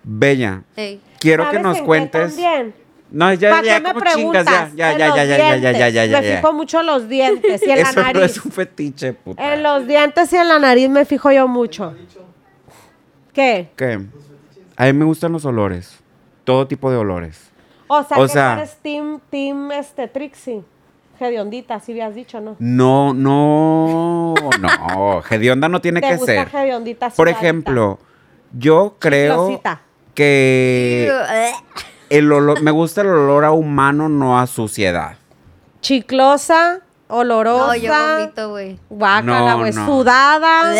Bella, 0.04 0.62
Ey. 0.76 1.00
quiero 1.18 1.44
que 1.50 1.56
¿Sabes 1.58 1.62
nos 1.62 1.80
cuentes. 1.82 2.28
también? 2.36 2.74
No, 3.10 3.32
ya, 3.34 3.50
¿Para 3.50 3.62
ya, 3.62 3.74
qué 3.76 3.80
me 3.82 3.88
como 3.92 4.00
chingas, 4.00 4.14
preguntas? 4.44 4.72
ya, 4.74 4.92
ya, 4.96 4.98
ya, 4.98 5.16
ya, 5.16 5.24
ya, 5.24 5.36
ya, 5.36 5.56
ya, 5.56 5.72
ya, 5.72 5.88
ya, 5.88 5.90
dientes. 5.90 6.10
ya, 6.10 6.20
Me 6.20 6.36
fijo 6.36 6.52
mucho 6.54 6.80
en 6.80 6.86
los 6.86 7.08
dientes 7.08 7.62
y 7.66 7.70
en 7.70 7.78
Eso 7.86 8.00
la 8.00 8.12
no 8.12 8.12
nariz. 8.20 8.22
es 8.36 8.44
un 8.44 8.52
fetiche, 8.52 9.12
puta. 9.12 9.52
En 9.54 9.62
los 9.62 9.86
dientes 9.86 10.32
y 10.32 10.36
en 10.36 10.48
la 10.48 10.58
nariz 10.58 10.88
me 10.88 11.04
fijo 11.04 11.30
yo 11.30 11.46
mucho. 11.46 11.94
¿Qué? 13.32 13.68
¿Qué? 13.76 14.00
A 14.76 14.84
mí 14.86 14.92
me 14.92 15.04
gustan 15.04 15.32
los 15.32 15.44
olores. 15.44 15.98
Todo 16.44 16.66
tipo 16.66 16.90
de 16.90 16.96
olores. 16.96 17.50
O 17.88 18.02
sea, 18.04 18.18
O 18.18 18.22
que 18.22 18.28
sea- 18.28 18.54
tú 18.54 18.58
eres 18.60 18.76
team, 18.82 19.20
team, 19.30 19.70
este, 19.72 20.08
Trixie. 20.08 20.62
Hediondita, 21.20 21.74
así 21.76 21.92
habías 21.92 22.14
dicho, 22.16 22.40
¿no? 22.40 22.56
No, 22.58 23.14
no, 23.14 24.34
no. 24.60 25.22
Hedionda 25.30 25.68
no 25.68 25.80
tiene 25.80 26.00
Te 26.00 26.08
que 26.08 26.16
gusta 26.16 26.32
ser. 26.32 26.48
hediondita 26.56 27.10
Por 27.10 27.28
ejemplo, 27.28 27.98
yo 28.58 28.96
creo 28.98 29.46
Chiclosita. 29.48 29.82
que 30.14 31.12
el 32.10 32.32
olor, 32.32 32.60
me 32.62 32.70
gusta 32.72 33.02
el 33.02 33.08
olor 33.08 33.44
a 33.44 33.52
humano, 33.52 34.08
no 34.08 34.38
a 34.40 34.46
suciedad. 34.48 35.16
Chiclosa, 35.80 36.80
olorosa. 37.08 37.66
No, 37.66 37.74
yo 37.76 37.92
vomito, 37.92 38.50
güey. 38.50 38.78
Guácala, 38.88 39.50
No, 39.52 39.58
güey. 39.60 39.72
no. 39.72 39.86
Sudada. 39.86 40.72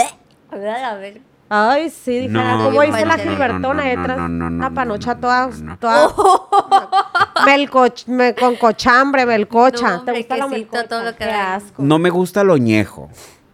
A 0.51 0.95
ver. 0.97 1.21
Ay, 1.55 1.91
sí, 1.91 2.19
dijera, 2.21 2.57
No, 2.57 2.65
como 2.65 2.81
dice 2.81 3.05
la 3.05 3.19
Gilbertona 3.19 3.83
no, 3.83 3.89
detrás. 4.01 4.31
no, 4.31 4.75
panocha 4.75 5.15
no, 5.15 5.21
toda, 5.21 5.51
toda 5.79 6.09
melcoch- 7.47 8.07
me- 8.07 8.35
con 8.35 8.57
cochambre, 8.57 9.27
melcocha. 9.27 9.97
No, 9.99 10.05
¿Te 10.05 10.13
gusta 10.13 10.37
la 10.39 10.47
melcocha? 10.49 10.89
todo 10.89 11.03
lo 11.05 11.13
que 11.13 11.19
Qué 11.19 11.27
da. 11.27 11.55
asco. 11.57 11.83
No 11.83 11.99
me 11.99 12.11
gusta 12.11 12.43
lo 12.45 12.57
ñejo. 12.57 13.11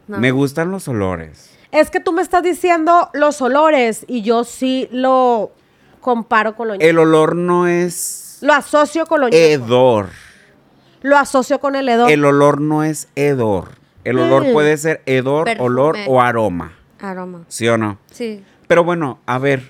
No. 0.06 0.18
Me 0.18 0.30
gustan 0.30 0.70
los 0.70 0.86
olores. 0.88 1.50
Es 1.72 1.90
que 1.90 2.00
tú 2.00 2.12
me 2.12 2.22
estás 2.22 2.42
diciendo 2.42 3.10
los 3.14 3.42
olores 3.42 4.04
y 4.08 4.22
yo 4.22 4.44
sí 4.44 4.88
lo 4.92 5.50
comparo 6.00 6.54
con 6.56 6.68
lo 6.68 6.74
ñejo. 6.76 6.88
El 6.88 6.98
olor 6.98 7.34
no 7.36 7.66
es 7.66 8.38
Lo 8.40 8.54
asocio 8.54 9.06
con 9.06 9.20
lo 9.22 9.28
ñejo. 9.28 9.42
hedor. 9.44 10.08
Lo 11.02 11.16
asocio 11.18 11.58
con 11.60 11.74
el 11.76 11.88
hedor. 11.88 12.10
El 12.10 12.24
olor 12.24 12.60
no 12.60 12.84
es 12.84 13.08
hedor. 13.16 13.70
El 14.04 14.18
olor 14.18 14.46
Mm. 14.46 14.52
puede 14.52 14.76
ser 14.78 15.02
hedor, 15.06 15.44
Perfume. 15.44 15.66
olor 15.66 15.96
o 16.06 16.20
aroma. 16.22 16.72
Aroma. 17.00 17.44
¿Sí 17.48 17.68
o 17.68 17.76
no? 17.78 17.98
Sí. 18.10 18.42
Pero 18.66 18.84
bueno, 18.84 19.18
a 19.26 19.38
ver, 19.38 19.62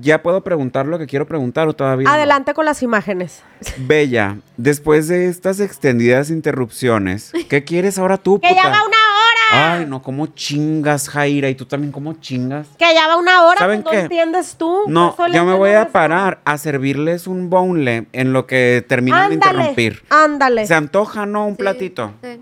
¿ya 0.00 0.22
puedo 0.22 0.42
preguntar 0.44 0.86
lo 0.86 0.98
que 0.98 1.06
quiero 1.06 1.26
preguntar 1.26 1.68
o 1.68 1.72
todavía? 1.74 2.08
no? 2.08 2.14
Adelante 2.14 2.54
con 2.54 2.64
las 2.64 2.82
imágenes. 2.82 3.42
Bella, 3.78 4.38
después 4.56 5.08
de 5.08 5.28
estas 5.28 5.60
extendidas 5.60 6.30
interrupciones, 6.30 7.32
¿qué 7.48 7.64
quieres 7.64 7.98
ahora 7.98 8.16
tú, 8.18 8.38
Que 8.40 8.48
puta? 8.48 8.62
ya 8.62 8.68
va 8.70 8.78
una 8.86 8.96
hora. 8.96 9.74
Ay, 9.74 9.86
no, 9.86 10.02
¿cómo 10.02 10.26
chingas, 10.26 11.08
Jaira? 11.08 11.48
¿Y 11.48 11.54
tú 11.54 11.66
también 11.66 11.92
cómo 11.92 12.14
chingas? 12.14 12.66
Que 12.78 12.92
ya 12.92 13.06
va 13.06 13.16
una 13.16 13.44
hora. 13.44 13.58
¿Saben 13.58 13.82
pues, 13.84 13.94
¿No 13.94 13.98
qué? 14.00 14.04
entiendes 14.04 14.56
tú? 14.56 14.82
No, 14.88 15.14
yo 15.32 15.44
me 15.44 15.54
voy 15.54 15.70
a 15.70 15.88
parar 15.92 16.40
a 16.44 16.58
servirles 16.58 17.28
un 17.28 17.48
bonle 17.48 18.06
en 18.12 18.32
lo 18.32 18.46
que 18.48 18.84
terminan 18.88 19.28
de 19.28 19.34
interrumpir. 19.36 20.02
Ándale. 20.10 20.66
¿Se 20.66 20.74
antoja, 20.74 21.26
no? 21.26 21.46
Un 21.46 21.52
Sí, 21.54 21.58
platito. 21.58 22.12
sí. 22.22 22.40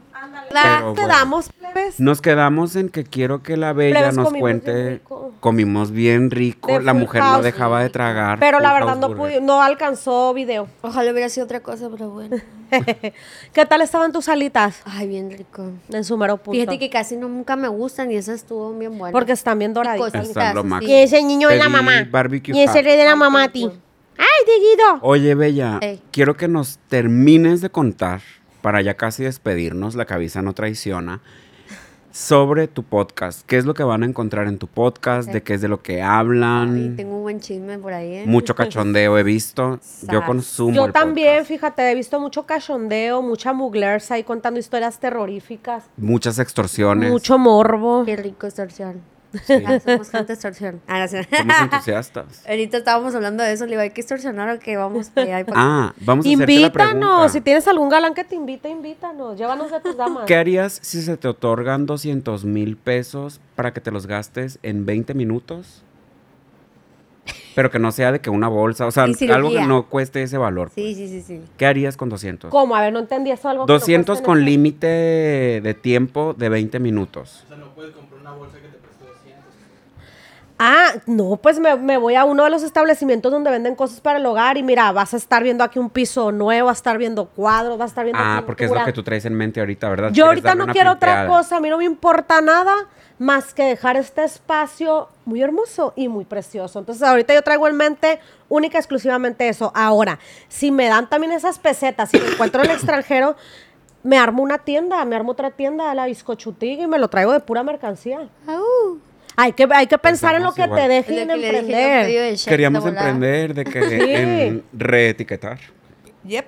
Pero 0.51 0.95
¿Qué 0.95 1.01
bueno. 1.03 1.09
damos, 1.09 1.49
plebes? 1.53 2.01
Nos 2.01 2.21
quedamos 2.21 2.77
en 2.77 2.89
que 2.89 3.05
quiero 3.05 3.43
que 3.43 3.57
la 3.57 3.73
Bella 3.73 3.99
Plebes, 3.99 4.17
nos 4.17 4.27
comimos 4.29 4.33
bien 4.33 4.61
cuente. 4.61 4.91
rico. 4.95 5.33
Comimos 5.41 5.91
bien 5.91 6.31
rico. 6.31 6.73
De 6.73 6.83
la 6.83 6.95
mujer 6.95 7.23
no 7.23 7.43
dejaba 7.43 7.83
de 7.83 7.91
tragar. 7.91 8.39
Pero 8.39 8.61
la 8.61 8.73
verdad 8.73 8.97
no, 8.97 9.11
pude- 9.15 9.41
no 9.41 9.61
alcanzó 9.63 10.33
video. 10.35 10.69
Ojalá 10.83 11.11
hubiera 11.13 11.29
sido 11.29 11.45
otra 11.45 11.61
cosa, 11.61 11.89
pero 11.91 12.11
bueno. 12.11 12.37
¿Qué 13.53 13.67
tal 13.67 13.83
estaban 13.83 14.13
tus 14.13 14.29
alitas? 14.29 14.81
Ay, 14.85 15.07
bien 15.09 15.31
rico. 15.31 15.71
En 15.91 16.05
su 16.05 16.17
mero 16.17 16.37
punto. 16.39 16.59
Fíjate 16.59 16.79
que 16.79 16.91
casi 16.91 17.17
no, 17.17 17.29
nunca 17.29 17.57
me 17.57 17.69
gustan 17.69 18.11
y 18.11 18.17
esas 18.17 18.37
estuvo 18.37 18.73
bien 18.75 18.97
buenas. 18.99 19.13
Porque 19.13 19.33
están 19.33 19.59
bien 19.59 19.75
doraditas. 19.75 20.13
cosas. 20.13 20.29
Están 20.29 20.55
lo 20.55 20.63
Sí. 20.63 20.69
máximo. 20.69 20.93
Y 20.93 20.97
ese 20.97 21.23
niño 21.23 21.51
es 21.51 21.59
la 21.59 21.65
Pedí 21.65 21.73
mamá. 21.73 22.09
barbecue 22.11 22.55
Y 22.57 22.63
ese 22.63 22.83
rey 22.83 22.97
de 22.97 23.05
la 23.05 23.17
mamá 23.17 23.45
a 23.45 23.49
ti. 23.49 23.71
¡Ay, 24.17 24.25
Diguido! 24.47 24.99
Oye, 25.03 25.35
Bella, 25.35 25.79
Ey. 25.81 26.01
quiero 26.13 26.37
que 26.37 26.47
nos 26.47 26.79
termines 26.89 27.61
de 27.61 27.71
contar, 27.71 28.21
para 28.65 28.81
ya 28.81 28.95
casi 28.95 29.23
despedirnos, 29.25 29.95
la 29.95 30.07
cabeza 30.07 30.41
no 30.41 30.55
traiciona, 30.55 31.21
sobre 32.13 32.67
tu 32.67 32.83
podcast. 32.83 33.43
¿Qué 33.47 33.59
es 33.59 33.67
lo 33.67 33.75
que 33.75 33.83
van 33.83 34.03
a 34.03 34.07
encontrar 34.07 34.47
en 34.47 34.57
tu 34.57 34.69
podcast? 34.69 35.29
¿De 35.31 35.43
qué 35.43 35.53
es 35.53 35.61
de 35.61 35.69
lo 35.69 35.83
que 35.83 35.97
Ay, 35.97 36.09
hablan? 36.09 36.97
tengo 36.97 37.17
un 37.19 37.23
buen 37.25 37.41
chisme 37.41 37.79
por 37.79 37.93
ahí, 37.93 38.15
¿eh? 38.15 38.25
Mucho 38.25 38.55
cachondeo 38.55 39.19
he 39.19 39.23
visto. 39.23 39.81
Yo 40.11 40.25
consumo 40.25 40.75
Yo 40.75 40.87
el 40.87 40.93
también, 40.93 41.33
podcast. 41.41 41.49
fíjate, 41.49 41.91
he 41.91 41.95
visto 41.95 42.19
mucho 42.21 42.47
cachondeo, 42.47 43.21
mucha 43.21 43.53
muglers 43.53 44.11
ahí 44.11 44.25
contando 44.25 44.59
historias 44.59 44.99
terroríficas, 44.99 45.85
Muchas 45.99 46.39
extorsiones. 46.39 47.11
mucho 47.11 47.37
morbo. 47.37 48.05
Qué 48.07 48.17
rico 48.17 48.47
extorsión. 48.47 49.03
Sí. 49.45 49.55
Ah, 49.67 49.79
somos 49.81 50.11
gente 50.11 50.33
extorsión. 50.33 50.81
Ah, 50.87 51.01
no. 51.01 51.09
Somos 51.09 51.57
entusiastas. 51.63 52.45
Ahorita 52.49 52.77
estábamos 52.79 53.15
hablando 53.15 53.43
de 53.43 53.53
eso, 53.53 53.65
le 53.65 53.71
digo, 53.73 53.83
hay 53.83 53.91
que 53.91 54.01
extorsionar 54.01 54.55
o 54.55 54.59
que 54.59 54.77
vamos 54.77 55.11
para 55.11 55.27
allá. 55.27 55.41
y 55.41 55.45
para- 55.45 55.61
Ah, 55.61 55.95
vamos 56.01 56.25
a 56.25 56.29
hacerte 56.29 56.59
la 56.61 56.73
pregunta. 56.73 56.95
Invítanos, 56.97 57.33
si 57.33 57.41
tienes 57.41 57.67
algún 57.69 57.89
galán 57.89 58.15
que 58.15 58.25
te 58.25 58.35
invite, 58.37 58.69
invítanos. 58.69 59.37
Llévanos 59.39 59.71
de 59.71 59.81
tus 59.81 59.97
damas. 59.97 60.25
¿Qué 60.27 60.37
harías 60.37 60.79
si 60.83 61.03
se 61.03 61.17
te 61.17 61.29
otorgan 61.29 61.87
200 61.87 62.45
mil 62.45 62.77
pesos 62.77 63.41
para 63.57 63.73
que 63.73 63.81
te 63.81 63.91
los 63.91 64.07
gastes 64.07 64.59
en 64.63 64.87
20 64.87 65.15
minutos 65.15 65.83
Pero 67.55 67.71
que 67.71 67.79
no 67.79 67.93
sea 67.93 68.11
de 68.13 68.21
que 68.21 68.31
una 68.31 68.49
bolsa, 68.49 68.85
o 68.87 68.91
sea, 68.91 69.05
algo 69.05 69.49
que 69.51 69.63
no 69.67 69.87
cueste 69.89 70.23
ese 70.23 70.37
valor. 70.37 70.71
Sí, 70.75 70.95
sí, 70.95 71.07
sí, 71.09 71.23
sí. 71.23 71.41
¿Qué 71.57 71.67
harías 71.67 71.97
con 71.97 72.09
200? 72.09 72.51
¿Cómo? 72.51 72.75
A 72.75 72.81
ver, 72.83 72.93
no 72.93 72.99
entendí 72.99 73.31
eso 73.31 73.49
algo. 73.49 73.65
que 73.65 73.73
no 73.73 73.79
200 73.79 74.07
cueste 74.17 74.25
con 74.27 74.45
límite 74.45 74.87
de 75.63 75.75
tiempo 75.81 76.35
de 76.37 76.49
20 76.49 76.81
minutos. 76.81 77.45
O 77.45 77.49
sea, 77.49 77.57
no 77.57 77.73
puedes 77.75 77.93
comprar 77.95 78.21
una 78.21 78.33
bolsa 78.33 78.57
que 78.57 78.67
te 78.69 78.74
preste 78.74 78.74
200. 78.74 78.74
Ah, 80.67 80.95
no, 81.05 81.37
pues 81.37 81.59
me, 81.59 81.77
me 81.77 81.99
voy 81.99 82.15
a 82.15 82.25
uno 82.25 82.45
de 82.45 82.49
los 82.49 82.63
establecimientos 82.63 83.31
donde 83.31 83.51
venden 83.51 83.75
cosas 83.75 84.01
para 84.01 84.19
el 84.19 84.25
hogar 84.25 84.57
y 84.57 84.63
mira, 84.63 84.91
vas 84.93 85.13
a 85.13 85.19
estar 85.19 85.43
viendo 85.43 85.63
aquí 85.63 85.79
un 85.79 85.91
piso 85.91 86.33
nuevo, 86.33 86.69
vas 86.69 86.79
a 86.79 86.81
estar 86.81 86.97
viendo 86.97 87.27
cuadros, 87.27 87.77
vas 87.77 87.89
a 87.89 87.93
estar 87.93 88.05
viendo 88.05 88.23
Ah, 88.25 88.43
porque 88.47 88.65
es 88.65 88.71
lo 88.71 88.83
que 88.83 88.95
tú 88.95 89.03
traes 89.03 89.27
en 89.27 89.35
mente 89.35 89.61
ahorita, 89.61 89.91
¿verdad? 89.91 90.11
Yo 90.13 90.25
ahorita 90.25 90.55
no 90.55 90.67
quiero 90.69 90.93
otra 90.93 91.27
cosa, 91.27 91.59
a 91.59 91.61
mí 91.61 91.69
no 91.69 91.77
me 91.77 91.85
importa 91.85 92.41
nada 92.41 92.75
más 93.19 93.53
que 93.53 93.65
dejar 93.65 93.99
este 93.99 94.25
espacio 94.25 95.09
muy 95.27 95.43
hermoso 95.43 95.93
y 95.97 96.09
muy 96.09 96.25
precioso. 96.25 96.79
Entonces 96.79 97.03
ahorita 97.03 97.35
yo 97.35 97.43
traigo 97.43 97.69
en 97.69 97.77
mente 97.77 98.19
única 98.49 98.79
y 98.79 98.81
exclusivamente 98.81 99.47
eso. 99.47 99.71
Ahora, 99.75 100.19
si 100.49 100.71
me 100.71 100.89
dan 100.89 101.11
también 101.11 101.33
esas 101.33 101.59
pesetas, 101.59 102.09
si 102.09 102.19
me 102.19 102.29
encuentro 102.29 102.63
en 102.63 102.71
el 102.71 102.77
extranjero, 102.77 103.37
me 104.03 104.19
armo 104.19 104.43
una 104.43 104.59
tienda, 104.59 105.05
me 105.05 105.15
armo 105.15 105.33
otra 105.33 105.51
tienda 105.51 105.91
a 105.91 105.95
la 105.95 106.07
bizcochutiga 106.07 106.85
y 106.85 106.87
me 106.87 106.99
lo 106.99 107.09
traigo 107.09 107.33
de 107.33 107.41
pura 107.41 107.63
mercancía. 107.63 108.29
Au. 108.47 108.64
Hay 109.37 109.53
que, 109.53 109.67
hay 109.71 109.87
que 109.87 109.99
pensar 109.99 110.35
en 110.37 110.43
lo 110.45 110.53
que 110.55 110.67
te 110.69 110.89
dejen 110.89 111.29
lo 111.29 111.35
que 111.35 111.41
le 111.41 111.47
dije, 111.49 111.53
yo 111.53 111.59
emprender. 111.61 112.05
pedido 112.07 112.23
de 112.25 112.37
chef 112.37 112.49
Queríamos 112.51 112.85
de 112.85 112.91
volada. 112.91 113.09
emprender 113.11 113.55
de 113.55 113.65
que 113.65 113.89
Sí. 113.89 113.97
en 114.15 114.63
reetiquetar. 114.73 115.59
Yep. 116.25 116.47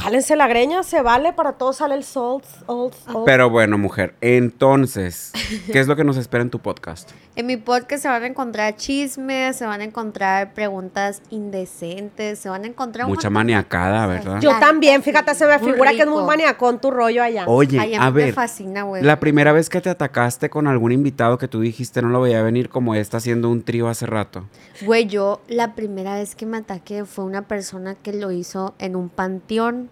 Jálense 0.00 0.34
la 0.36 0.48
greña, 0.48 0.82
se 0.82 1.02
vale, 1.02 1.32
para 1.32 1.52
todos 1.52 1.76
sale 1.76 1.94
el 1.94 2.04
salt, 2.04 2.44
salt, 2.66 2.94
salt. 2.94 3.24
Pero 3.26 3.50
bueno, 3.50 3.76
mujer, 3.78 4.14
entonces, 4.20 5.32
¿qué 5.70 5.78
es 5.78 5.86
lo 5.88 5.96
que 5.96 6.04
nos 6.04 6.16
espera 6.16 6.42
en 6.42 6.50
tu 6.50 6.58
podcast? 6.58 7.10
En 7.36 7.46
mi 7.46 7.56
podcast 7.56 8.02
se 8.02 8.08
van 8.08 8.22
a 8.22 8.26
encontrar 8.26 8.76
chismes, 8.76 9.56
se 9.56 9.64
van 9.64 9.80
a 9.80 9.84
encontrar 9.84 10.52
preguntas 10.52 11.22
indecentes, 11.30 12.38
se 12.38 12.48
van 12.48 12.64
a 12.64 12.66
encontrar 12.66 13.06
un 13.06 13.12
Mucha 13.12 13.28
de 13.28 13.34
maniacada. 13.34 14.06
¿verdad? 14.06 14.40
Yo 14.40 14.58
también, 14.58 15.02
fíjate, 15.02 15.34
se 15.34 15.46
me 15.46 15.58
muy 15.58 15.72
figura 15.72 15.90
que 15.92 16.00
es 16.02 16.06
muy 16.08 16.24
maniacón 16.24 16.80
tu 16.80 16.90
rollo 16.90 17.22
allá. 17.22 17.44
Oye, 17.46 17.78
Ay, 17.78 17.94
a 17.94 18.02
a 18.02 18.10
mí 18.10 18.16
me 18.16 18.24
ver, 18.24 18.34
fascina, 18.34 18.82
güey. 18.82 19.02
la 19.02 19.20
primera 19.20 19.52
vez 19.52 19.68
que 19.70 19.80
te 19.80 19.90
atacaste 19.90 20.50
con 20.50 20.66
algún 20.66 20.92
invitado 20.92 21.38
que 21.38 21.46
tú 21.48 21.60
dijiste 21.60 22.02
no 22.02 22.08
lo 22.08 22.20
veía 22.20 22.42
venir 22.42 22.68
como 22.68 22.94
está 22.94 23.18
haciendo 23.18 23.48
un 23.48 23.62
trío 23.62 23.88
hace 23.88 24.06
rato. 24.06 24.44
Güey, 24.82 25.06
yo 25.06 25.40
la 25.48 25.74
primera 25.74 26.14
vez 26.14 26.34
que 26.34 26.46
me 26.46 26.56
ataqué 26.58 27.04
fue 27.04 27.24
una 27.24 27.42
persona 27.42 27.94
que 27.94 28.12
lo 28.12 28.32
hizo 28.32 28.74
en 28.78 28.96
un 28.96 29.08
panteón. 29.08 29.89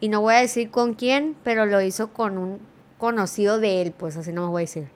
Y 0.00 0.08
no 0.08 0.20
voy 0.22 0.34
a 0.34 0.38
decir 0.40 0.70
con 0.70 0.94
quién, 0.94 1.36
pero 1.44 1.66
lo 1.66 1.80
hizo 1.82 2.08
con 2.12 2.38
un 2.38 2.58
conocido 2.98 3.58
de 3.60 3.82
él, 3.82 3.92
pues 3.96 4.16
así 4.16 4.32
no 4.32 4.42
me 4.42 4.48
voy 4.48 4.60
a 4.62 4.64
decir. 4.64 4.88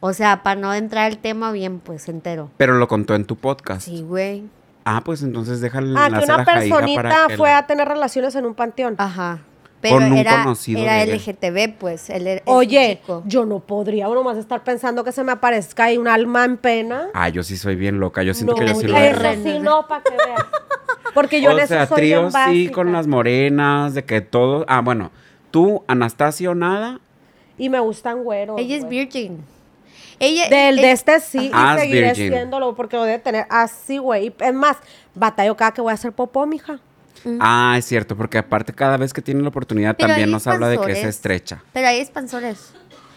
O 0.00 0.12
sea, 0.12 0.42
para 0.42 0.60
no 0.60 0.72
entrar 0.74 1.10
el 1.10 1.18
tema 1.18 1.50
bien, 1.50 1.80
pues 1.80 2.08
entero. 2.08 2.50
Pero 2.56 2.74
lo 2.78 2.86
contó 2.88 3.14
en 3.14 3.24
tu 3.24 3.36
podcast. 3.36 3.82
Sí, 3.82 4.02
güey. 4.02 4.44
Ah, 4.84 5.00
pues 5.04 5.22
entonces 5.22 5.60
déjale 5.60 5.88
el 5.90 5.96
Ah, 5.96 6.08
que 6.10 6.16
a 6.16 6.18
una 6.18 6.44
para 6.44 6.60
personita 6.60 7.26
que 7.28 7.36
fue 7.36 7.48
la- 7.48 7.58
a 7.58 7.66
tener 7.66 7.88
relaciones 7.88 8.34
en 8.34 8.44
un 8.44 8.54
panteón. 8.54 8.94
Ajá. 8.98 9.40
Pero 9.84 9.96
Con 9.96 10.12
un 10.12 10.16
era, 10.16 10.42
conocido 10.42 10.80
era 10.82 10.94
de. 11.04 11.14
LGTB, 11.16 11.78
pues. 11.78 12.08
Él 12.08 12.26
era- 12.26 12.42
Oye, 12.46 13.00
chico. 13.02 13.22
yo 13.26 13.44
no 13.44 13.60
podría 13.60 14.08
uno 14.08 14.22
más 14.24 14.38
estar 14.38 14.64
pensando 14.64 15.04
que 15.04 15.12
se 15.12 15.22
me 15.24 15.32
aparezca 15.32 15.84
ahí 15.84 15.98
un 15.98 16.08
alma 16.08 16.46
en 16.46 16.56
pena. 16.56 17.08
Ah, 17.12 17.28
yo 17.28 17.42
sí 17.42 17.58
soy 17.58 17.76
bien 17.76 18.00
loca. 18.00 18.22
Yo 18.22 18.32
siento 18.32 18.54
no, 18.54 18.58
que 18.60 18.66
yo 18.66 18.74
sí 18.76 18.86
lo 18.86 18.96
eso 18.96 19.20
sí 19.42 19.58
no, 19.58 19.86
para 19.86 20.02
que 20.02 20.10
veas. 20.12 20.40
Porque 21.14 21.42
yo 21.42 21.50
o 21.50 21.58
en 21.58 21.68
sea, 21.68 21.82
eso 21.82 21.94
soy 21.96 22.04
bien 22.06 22.28
tríos 22.30 22.34
sí 22.48 22.68
con 22.70 22.92
las 22.94 23.06
morenas, 23.06 23.92
de 23.92 24.04
que 24.06 24.22
todo. 24.22 24.64
Ah, 24.68 24.80
bueno, 24.80 25.10
tú, 25.50 25.84
Anastasio, 25.86 26.54
nada. 26.54 26.98
Y 27.58 27.68
me 27.68 27.78
gustan 27.80 28.24
güeros. 28.24 28.58
Ella 28.58 28.76
es 28.76 28.88
virgin. 28.88 29.44
Ella, 30.18 30.48
Del 30.48 30.76
de 30.76 30.92
este 30.92 31.20
sí, 31.20 31.50
Ah, 31.52 31.74
y 31.74 31.76
es 31.76 31.82
seguiré 31.82 32.06
virgin. 32.06 32.28
siéndolo 32.32 32.74
porque 32.74 32.96
lo 32.96 33.04
debe 33.04 33.18
tener 33.18 33.46
así, 33.50 33.98
güey. 33.98 34.28
Y 34.28 34.34
Es 34.42 34.54
más, 34.54 34.78
batallo 35.14 35.54
cada 35.56 35.72
que 35.72 35.82
voy 35.82 35.90
a 35.90 35.94
hacer 35.94 36.12
popó, 36.12 36.46
mija. 36.46 36.80
Ah, 37.40 37.74
es 37.78 37.84
cierto, 37.84 38.16
porque 38.16 38.38
aparte 38.38 38.72
cada 38.72 38.96
vez 38.96 39.12
que 39.12 39.22
tiene 39.22 39.42
la 39.42 39.48
oportunidad 39.48 39.96
Pero 39.96 40.08
también 40.08 40.30
nos 40.30 40.46
habla 40.46 40.68
de 40.68 40.78
que 40.78 40.92
es 40.92 41.04
estrecha. 41.04 41.62
Pero 41.72 41.88
hay 41.88 41.98
expansores. 42.00 42.72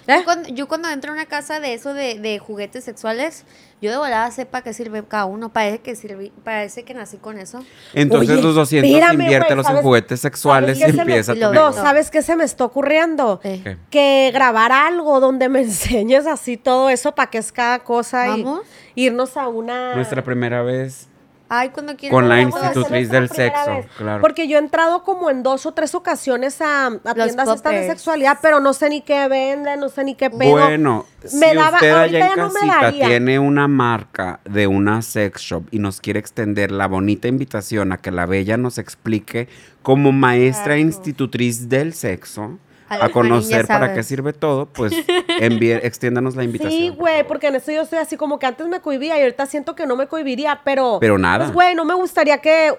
¿Eh? 0.10 0.16
Yo, 0.20 0.24
cuando, 0.24 0.48
yo 0.48 0.68
cuando 0.70 0.90
entro 0.90 1.12
a 1.12 1.16
una 1.16 1.26
casa 1.26 1.60
de 1.60 1.74
eso 1.74 1.94
de, 1.94 2.18
de 2.20 2.40
juguetes 2.40 2.86
sexuales, 2.86 3.44
yo 3.82 3.92
de 3.92 3.98
volada 3.98 4.32
sé 4.32 4.46
para 4.46 4.64
qué 4.64 4.72
sirve 4.72 5.04
cada 5.04 5.26
uno. 5.26 5.50
Parece 5.50 5.80
que 5.80 5.98
sirve, 5.98 6.32
parece 6.46 6.84
que 6.84 6.94
nací 6.94 7.18
con 7.18 7.38
eso. 7.38 7.62
Entonces 7.94 8.30
Oye, 8.38 8.42
los 8.42 8.56
200 8.56 8.90
espérame, 8.90 9.20
inviértelos 9.24 9.66
en 9.66 9.72
¿sabes- 9.72 9.84
juguetes 9.84 10.22
sexuales 10.22 10.78
y 10.78 10.80
¿sabes 10.80 10.96
qué 10.96 11.04
me- 11.04 11.12
empieza 11.12 11.34
tu 11.34 11.40
lo- 11.42 11.52
No. 11.54 11.74
¿sabes 11.74 12.10
qué 12.10 12.22
se 12.22 12.38
me 12.38 12.46
está 12.46 12.64
ocurriendo? 12.64 13.42
Eh. 13.44 13.60
¿Qué? 13.62 13.78
Que 13.90 14.32
grabar 14.34 14.72
algo 14.72 15.20
donde 15.20 15.50
me 15.50 15.60
enseñes 15.64 16.26
así 16.26 16.56
todo 16.56 16.90
eso 16.90 17.14
para 17.14 17.30
que 17.30 17.40
es 17.40 17.52
cada 17.52 17.80
cosa 17.80 18.38
y 18.38 18.44
¿Vamos? 18.44 18.62
irnos 18.96 19.36
a 19.36 19.50
una... 19.50 19.94
Nuestra 19.94 20.24
primera 20.24 20.62
vez. 20.62 21.07
Ay, 21.50 21.70
cuando 21.70 21.96
quieras. 21.96 22.14
Con 22.14 22.28
la 22.28 22.42
institutriz 22.42 23.10
del 23.10 23.30
sexo, 23.30 23.72
vez. 23.76 23.86
claro. 23.98 24.22
Porque 24.22 24.48
yo 24.50 24.58
he 24.58 24.60
entrado 24.60 25.04
como 25.04 25.30
en 25.30 25.44
dos 25.44 25.66
o 25.66 25.72
tres 25.74 25.96
ocasiones 25.96 26.60
a, 26.62 26.90
tiendas 27.14 27.48
estas 27.50 27.64
de 27.64 27.88
sexualidad, 27.88 28.40
pero 28.42 28.60
no 28.60 28.74
sé 28.74 28.90
ni 28.90 29.02
qué 29.02 29.28
venden, 29.30 29.80
no 29.80 29.88
sé 29.90 30.04
ni 30.04 30.16
qué 30.16 30.30
pedo. 30.30 30.52
Bueno, 30.52 31.06
Me 31.24 31.30
si 31.30 31.56
daba- 31.56 31.76
usted 31.78 31.88
allá 31.92 32.00
ahorita 32.02 32.18
en 32.20 32.30
ya 32.30 32.36
no 32.36 32.48
me 32.50 32.54
casita 32.60 32.82
daría. 32.82 33.08
tiene 33.08 33.40
una 33.40 33.68
marca 33.68 34.40
de 34.44 34.68
una 34.68 35.02
sex 35.02 35.42
shop 35.42 35.64
y 35.72 35.80
nos 35.80 36.02
quiere 36.02 36.20
extender 36.20 36.72
la 36.72 36.88
bonita 36.88 37.28
invitación 37.28 37.92
a 37.94 37.98
que 37.98 38.12
la 38.12 38.26
bella 38.26 38.58
nos 38.58 38.78
explique 38.78 39.48
como 39.84 40.12
maestra 40.12 40.66
Claro. 40.76 40.82
institutriz 40.82 41.70
del 41.70 41.94
sexo 41.94 42.58
A 42.90 43.10
conocer 43.10 43.68
para 43.68 43.94
qué 43.94 44.04
sirve 44.04 44.34
todo, 44.34 44.66
pues 44.68 44.94
envíe, 45.40 45.74
extiéndanos 45.74 46.36
la 46.36 46.44
invitación. 46.44 46.80
Sí, 46.80 46.90
güey, 46.90 47.26
porque 47.28 47.48
en 47.48 47.56
esto 47.56 47.72
yo 47.72 47.82
estoy 47.82 48.00
así 48.00 48.18
como 48.18 48.40
que 48.40 48.46
antes 48.46 48.68
me 48.68 48.80
cohibía 48.80 49.18
y 49.18 49.22
ahorita 49.22 49.46
siento 49.46 49.76
que 49.76 49.86
no 49.86 49.96
me 49.96 50.08
cohibiría, 50.08 50.62
pero... 50.64 50.98
Pero 51.00 51.18
nada. 51.18 51.46
Pues, 51.46 51.54
güey, 51.54 51.76
no 51.76 51.86
me 51.86 51.94
gustaría 51.94 52.38
que 52.40 52.74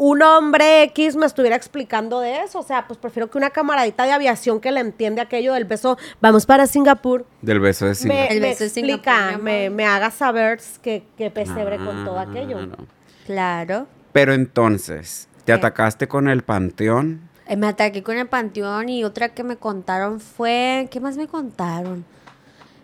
un 0.00 0.22
hombre 0.22 0.84
X 0.84 1.14
me 1.14 1.26
estuviera 1.26 1.56
explicando 1.56 2.20
de 2.20 2.40
eso. 2.40 2.60
O 2.60 2.62
sea, 2.62 2.86
pues 2.86 2.98
prefiero 2.98 3.30
que 3.30 3.36
una 3.36 3.50
camaradita 3.50 4.04
de 4.04 4.12
aviación 4.12 4.58
que 4.58 4.72
le 4.72 4.80
entiende 4.80 5.20
aquello 5.20 5.52
del 5.52 5.66
beso, 5.66 5.98
vamos 6.22 6.46
para 6.46 6.66
Singapur, 6.66 7.26
Del 7.42 7.60
beso 7.60 7.84
de 7.84 7.90
me, 7.90 7.94
Singapur. 7.96 8.32
El 8.32 8.40
me 8.40 8.54
de 8.54 8.68
Singapur, 8.70 9.36
mi 9.36 9.42
me, 9.42 9.70
me 9.70 9.86
haga 9.86 10.10
saber 10.10 10.58
que, 10.82 11.04
que 11.18 11.30
pesebre 11.30 11.76
con 11.76 12.04
todo 12.04 12.18
aquello. 12.18 12.56
Claro. 12.56 12.86
Claro. 13.26 13.86
Pero 14.12 14.32
entonces, 14.32 15.28
¿te 15.38 15.44
¿Qué? 15.46 15.52
atacaste 15.52 16.08
con 16.08 16.28
el 16.28 16.42
panteón? 16.42 17.29
Eh, 17.50 17.56
Me 17.56 17.66
ataqué 17.66 18.02
con 18.04 18.16
el 18.16 18.28
panteón 18.28 18.88
y 18.88 19.02
otra 19.04 19.30
que 19.30 19.42
me 19.42 19.56
contaron 19.56 20.20
fue. 20.20 20.88
¿Qué 20.90 21.00
más 21.00 21.16
me 21.16 21.26
contaron? 21.26 22.04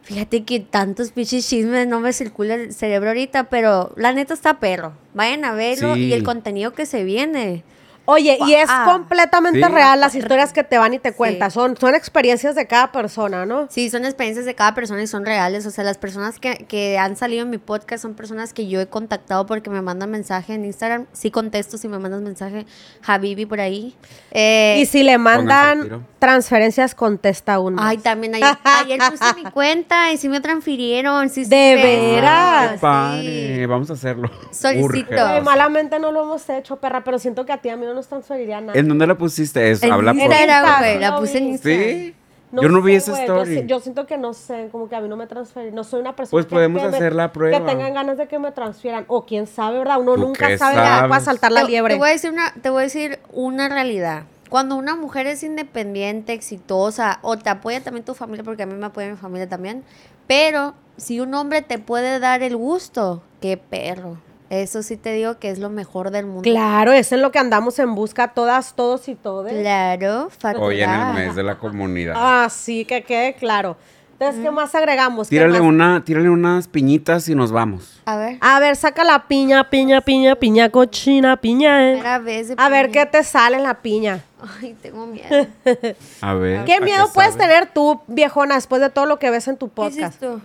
Fíjate 0.03 0.45
que 0.45 0.61
tantos 0.61 1.11
pinches 1.13 1.49
chismes 1.49 1.87
no 1.89 2.01
me 2.01 2.13
circula 2.13 2.55
el 2.55 2.75
cerebro 2.75 3.09
ahorita, 3.11 3.45
pero 3.45 3.93
la 3.97 4.13
neta 4.13 4.35
está 4.35 4.59
perro. 4.61 4.93
Vayan 5.15 5.45
a 5.45 5.53
verlo 5.53 5.95
Sí. 5.95 6.07
y 6.07 6.13
el 6.13 6.23
contenido 6.25 6.75
que 6.75 6.85
se 6.87 7.05
viene. 7.05 7.63
Oye, 8.07 8.39
y 8.47 8.55
es 8.55 8.69
Ah. 8.71 8.85
completamente 8.91 9.59
Sí. 9.63 9.65
real 9.73 10.01
las 10.01 10.15
historias 10.15 10.53
que 10.53 10.65
te 10.65 10.79
van 10.79 10.95
y 10.95 10.99
te 10.99 11.11
Sí. 11.11 11.15
cuentan. 11.17 11.51
Son, 11.51 11.77
son 11.77 11.95
experiencias 11.95 12.55
de 12.55 12.67
cada 12.67 12.93
persona, 12.93 13.45
¿no? 13.47 13.67
Sí, 13.71 13.91
son 13.91 14.05
experiencias 14.05 14.47
de 14.47 14.55
cada 14.55 14.75
persona 14.75 15.03
y 15.03 15.07
son 15.07 15.25
reales. 15.27 15.67
O 15.67 15.71
sea, 15.71 15.85
las 15.85 15.99
personas 15.99 16.39
que, 16.39 16.65
que 16.69 16.99
han 16.99 17.17
salido 17.17 17.43
en 17.43 17.51
mi 17.51 17.59
podcast 17.59 18.03
son 18.03 18.15
personas 18.15 18.53
que 18.53 18.69
yo 18.69 18.81
he 18.81 18.87
contactado 18.87 19.45
porque 19.47 19.71
me 19.71 19.83
mandan 19.83 20.11
mensaje 20.11 20.55
en 20.55 20.65
Instagram. 20.65 21.07
Sí 21.13 21.31
contesto 21.31 21.79
si 21.79 21.89
me 21.89 21.99
mandas 21.99 22.21
mensaje, 22.23 22.65
Habibi 23.07 23.45
por 23.47 23.61
ahí. 23.61 23.95
Eh, 24.31 24.79
y 24.81 24.87
si 24.87 25.03
le 25.03 25.19
mandan 25.19 26.05
transferencias, 26.19 26.95
contesta 26.95 27.55
aún 27.55 27.75
más. 27.75 27.87
Ay, 27.87 27.99
también 27.99 28.35
ayer, 28.35 28.49
ayer 28.65 29.01
puse 29.11 29.35
mi 29.35 29.45
cuenta 29.51 30.13
y 30.13 30.17
sí 30.17 30.29
me 30.29 30.41
transfirieron. 30.41 31.29
Sí, 31.29 31.45
¿De 31.45 31.77
sí. 31.77 31.83
veras? 31.83 32.81
Sí. 33.21 33.67
vamos 33.67 33.91
a 33.91 33.95
hacerlo. 33.95 34.31
Solicito. 34.53 34.85
Urge. 34.85 35.21
Ay, 35.21 35.43
malamente 35.43 35.99
no 35.99 36.13
lo 36.13 36.23
hemos 36.23 36.49
hecho, 36.49 36.77
perra, 36.77 37.03
pero 37.05 37.19
siento 37.19 37.45
que 37.45 37.53
a 37.53 37.59
ti 37.59 37.69
a 37.69 37.77
mí 37.77 37.85
no 37.87 37.96
nos 37.97 38.07
transferiría 38.07 38.61
nada. 38.61 38.79
¿En 38.79 38.87
dónde 38.89 39.07
la 39.09 39.17
pusiste 39.19 39.71
eso? 39.73 39.85
En 39.87 39.93
Habla 39.93 40.13
por... 40.13 40.23
Instagram, 40.23 40.65
Insta, 40.65 40.79
güey. 40.79 40.99
La 41.01 41.19
puse 41.19 41.39
en. 41.39 41.45
Instagram. 41.49 41.83
¿Sí? 41.89 42.15
Yo 42.53 42.69
no 42.69 42.81
vi 42.81 42.95
esa 42.95 43.13
yo 43.13 43.19
story. 43.19 43.67
Yo, 43.67 43.81
siento 43.81 44.07
que 44.07 44.17
no 44.17 44.33
sé, 44.33 44.69
como 44.71 44.89
que 44.89 44.95
a 44.95 45.01
mí 45.01 45.09
no 45.09 45.17
me 45.17 45.27
transfieren. 45.27 45.75
No 45.75 45.83
soy 45.83 46.01
una 46.01 46.15
persona 46.15 46.31
Pues 46.31 46.47
que- 46.47 46.55
podemos 46.55 46.81
que 46.81 46.89
me- 46.89 46.97
hacer 46.97 47.13
la 47.15 47.33
prueba. 47.33 47.59
Que 47.59 47.65
tengan 47.65 47.93
ganas 47.93 48.17
de 48.17 48.29
que 48.29 48.39
me 48.39 48.53
transfieran. 48.53 49.05
O 49.09 49.27
quién 49.27 49.47
sabe, 49.49 49.79
¿verdad? 49.79 50.01
Uno 50.01 50.15
¿Tú 50.15 50.21
nunca 50.21 50.57
sabe 50.57 50.77
sabes? 50.77 51.09
para 51.11 51.21
saltar 51.21 51.51
la 51.53 51.63
Te- 51.63 51.67
liebre. 51.73 51.95
Te 51.95 51.99
voy 51.99 52.09
a 52.09 52.13
decir 52.13 52.31
una, 52.31 52.55
te 52.63 52.71
voy 52.71 52.81
a 52.81 52.85
decir 52.85 53.19
una 53.33 53.69
realidad. 53.69 54.23
Cuando 54.49 54.77
una 54.77 54.95
mujer 54.95 55.27
es 55.27 55.43
independiente, 55.43 56.33
exitosa, 56.33 57.19
o 57.23 57.37
te 57.37 57.51
apoya 57.51 57.83
también 57.83 58.05
tu 58.05 58.15
familia, 58.15 58.45
porque 58.45 58.63
a 58.63 58.67
mí 58.67 58.75
me 58.75 58.87
apoya 58.87 59.09
mi 59.11 59.17
familia 59.17 59.49
también, 59.49 59.83
pero 60.29 60.75
si 60.97 61.19
un 61.19 61.35
hombre 61.35 61.63
te 61.63 61.79
puede 61.81 62.21
dar 62.21 62.43
el 62.45 62.57
gusto, 62.57 63.23
qué 63.41 63.57
perro. 63.57 64.19
Eso 64.49 64.83
sí 64.85 64.97
te 64.97 65.13
digo 65.13 65.39
que 65.39 65.51
es 65.51 65.59
lo 65.59 65.71
mejor 65.71 66.11
del 66.11 66.27
mundo. 66.27 66.43
Claro, 66.43 66.93
es 66.93 67.11
en 67.11 67.21
lo 67.21 67.33
que 67.33 67.39
andamos 67.41 67.79
en 67.81 67.95
busca 67.97 68.29
todas, 68.29 68.75
todos 68.77 69.09
y 69.09 69.15
todas. 69.17 69.53
Claro, 69.53 70.29
Hoy 70.59 70.81
en 70.83 70.91
el 70.91 71.15
mes 71.15 71.35
de 71.35 71.43
la 71.43 71.59
comunidad. 71.59 72.15
Ah, 72.17 72.49
sí, 72.49 72.85
que 72.85 73.03
quede 73.03 73.35
claro. 73.35 73.77
Entonces, 74.19 74.43
¿qué 74.43 74.51
más 74.51 74.75
agregamos? 74.75 75.29
¿Qué 75.29 75.37
tírale, 75.37 75.59
más? 75.59 75.69
una, 75.69 76.03
tírale 76.05 76.31
unas 76.31 76.69
piñitas 76.69 77.29
y 77.29 77.35
nos 77.35 77.53
vamos. 77.53 78.01
A 78.07 78.17
ver. 78.17 78.39
A 78.41 78.59
ver, 78.61 78.75
saca 78.77 79.05
la 79.05 79.27
piña, 79.29 79.69
piña, 79.69 80.01
piña, 80.01 80.37
piña 80.37 80.71
cochina, 80.71 81.37
piña. 81.37 81.91
eh. 81.91 81.93
Primera 81.97 82.19
vez 82.21 82.49
de 82.49 82.55
A 82.57 82.69
ver. 82.71 82.91
¿qué 82.91 83.05
te 83.05 83.23
sale 83.25 83.57
en 83.59 83.65
la 83.65 83.75
piña? 83.75 84.25
Ay, 84.63 84.75
tengo 84.81 85.07
miedo. 85.07 85.47
A 86.23 86.33
ver. 86.35 86.65
¿Qué 86.65 86.75
¿a 86.77 86.81
miedo 86.81 87.11
puedes 87.13 87.33
sabe? 87.35 87.45
tener 87.47 87.67
tú, 87.75 88.01
viejona, 88.07 88.55
después 88.55 88.81
de 88.81 88.89
todo 88.89 89.05
lo 89.05 89.19
que 89.19 89.29
ves 89.31 89.49
en 89.49 89.59
tu 89.59 89.69
¿Qué 89.69 89.87
es 89.87 89.95
podcast? 89.95 90.15
esto? 90.23 90.41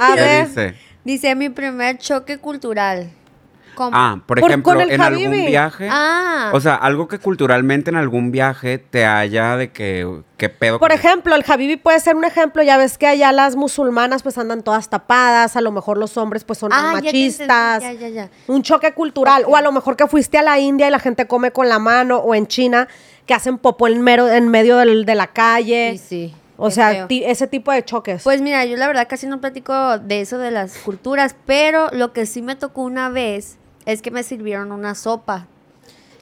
A 0.00 0.14
¿Qué 0.14 0.20
ver, 0.20 0.48
dice? 0.48 0.74
Dice 1.04 1.34
mi 1.36 1.50
primer 1.50 1.98
choque 1.98 2.38
cultural. 2.38 3.10
¿Cómo? 3.74 3.90
Ah, 3.92 4.20
por 4.26 4.40
Por- 4.40 4.50
ejemplo, 4.50 4.72
con 4.72 4.80
el 4.80 4.90
en 4.90 5.00
algún 5.00 5.26
Habibi. 5.26 5.46
viaje. 5.46 5.88
Ah. 5.90 6.50
O 6.52 6.60
sea, 6.60 6.74
algo 6.74 7.08
que 7.08 7.18
culturalmente 7.18 7.90
en 7.90 7.96
algún 7.96 8.30
viaje 8.30 8.78
te 8.78 9.04
haya 9.06 9.56
de 9.56 9.70
que, 9.72 10.20
¿qué 10.36 10.48
pedo? 10.48 10.78
Por 10.78 10.92
ejemplo, 10.92 11.34
el 11.34 11.44
Habibi 11.46 11.76
puede 11.76 12.00
ser 12.00 12.16
un 12.16 12.24
ejemplo, 12.24 12.62
ya 12.62 12.76
ves 12.76 12.98
que 12.98 13.06
allá 13.06 13.32
las 13.32 13.56
musulmanas 13.56 14.22
pues 14.22 14.38
andan 14.38 14.62
todas 14.62 14.88
tapadas, 14.90 15.56
a 15.56 15.60
lo 15.60 15.72
mejor 15.72 15.98
los 15.98 16.16
hombres 16.16 16.44
pues 16.44 16.58
son 16.58 16.72
Ah, 16.72 16.90
machistas. 16.94 17.82
ya, 17.82 17.92
ya, 17.92 18.08
ya. 18.08 18.30
Un 18.46 18.62
choque 18.62 18.92
cultural. 18.92 19.44
O 19.46 19.56
a 19.56 19.62
lo 19.62 19.72
mejor 19.72 19.96
que 19.96 20.06
fuiste 20.06 20.38
a 20.38 20.42
la 20.42 20.58
India 20.58 20.88
y 20.88 20.90
la 20.90 20.98
gente 20.98 21.26
come 21.26 21.50
con 21.50 21.68
la 21.68 21.78
mano, 21.78 22.18
o 22.18 22.34
en 22.34 22.46
China 22.46 22.88
que 23.26 23.34
hacen 23.34 23.58
popó 23.58 23.88
en, 23.88 24.02
mero- 24.02 24.28
en 24.28 24.48
medio 24.48 24.76
del- 24.76 25.04
de 25.06 25.14
la 25.14 25.28
calle. 25.28 25.96
Sí, 25.98 26.28
sí. 26.28 26.34
O 26.56 26.70
sea, 26.70 27.06
ese 27.10 27.48
tipo 27.48 27.72
de 27.72 27.84
choques. 27.84 28.22
Pues 28.22 28.40
mira, 28.40 28.64
yo 28.64 28.76
la 28.76 28.86
verdad 28.86 29.08
casi 29.08 29.26
no 29.26 29.40
platico 29.40 29.98
de 29.98 30.20
eso 30.20 30.38
de 30.38 30.52
las 30.52 30.76
culturas, 30.78 31.34
pero 31.46 31.88
lo 31.90 32.12
que 32.12 32.26
sí 32.26 32.42
me 32.42 32.54
tocó 32.54 32.82
una 32.82 33.08
vez 33.08 33.58
es 33.86 34.02
que 34.02 34.10
me 34.10 34.22
sirvieron 34.22 34.72
una 34.72 34.94
sopa. 34.94 35.46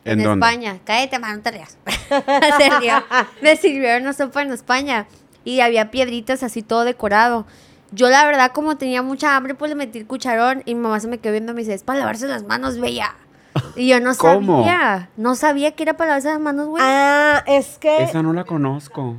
¿En 0.04 0.18
En, 0.18 0.24
dónde? 0.24 0.46
España. 0.46 0.78
Cállate, 0.84 1.18
mano, 1.18 1.36
no 1.36 1.42
te 1.42 1.50
rías. 1.52 1.76
Me 3.42 3.56
sirvieron 3.56 4.02
una 4.02 4.12
sopa 4.12 4.42
en 4.42 4.52
España 4.52 5.06
y 5.44 5.60
había 5.60 5.90
piedritas 5.90 6.42
así 6.42 6.62
todo 6.62 6.84
decorado. 6.84 7.46
Yo 7.92 8.08
la 8.08 8.24
verdad 8.24 8.52
como 8.52 8.76
tenía 8.76 9.02
mucha 9.02 9.36
hambre 9.36 9.54
pues 9.54 9.68
le 9.68 9.74
metí 9.76 9.98
el 9.98 10.06
cucharón 10.06 10.62
y 10.64 10.74
mi 10.74 10.80
mamá 10.80 10.98
se 10.98 11.08
me 11.08 11.18
quedó 11.18 11.32
viendo 11.32 11.52
y 11.52 11.54
me 11.54 11.60
dice, 11.60 11.74
es 11.74 11.82
para 11.84 12.00
lavarse 12.00 12.26
las 12.26 12.42
manos, 12.44 12.78
bella. 12.80 13.14
Y 13.76 13.86
yo 13.88 14.00
no 14.00 14.14
¿Cómo? 14.16 14.64
sabía. 14.64 15.10
No 15.16 15.34
sabía 15.34 15.72
que 15.72 15.82
era 15.82 15.94
para 15.94 16.08
lavarse 16.08 16.28
las 16.30 16.40
manos, 16.40 16.68
güey. 16.68 16.82
ah, 16.84 17.44
es 17.46 17.78
que 17.78 18.02
Esa 18.02 18.22
no 18.22 18.32
la 18.32 18.44
conozco. 18.44 19.16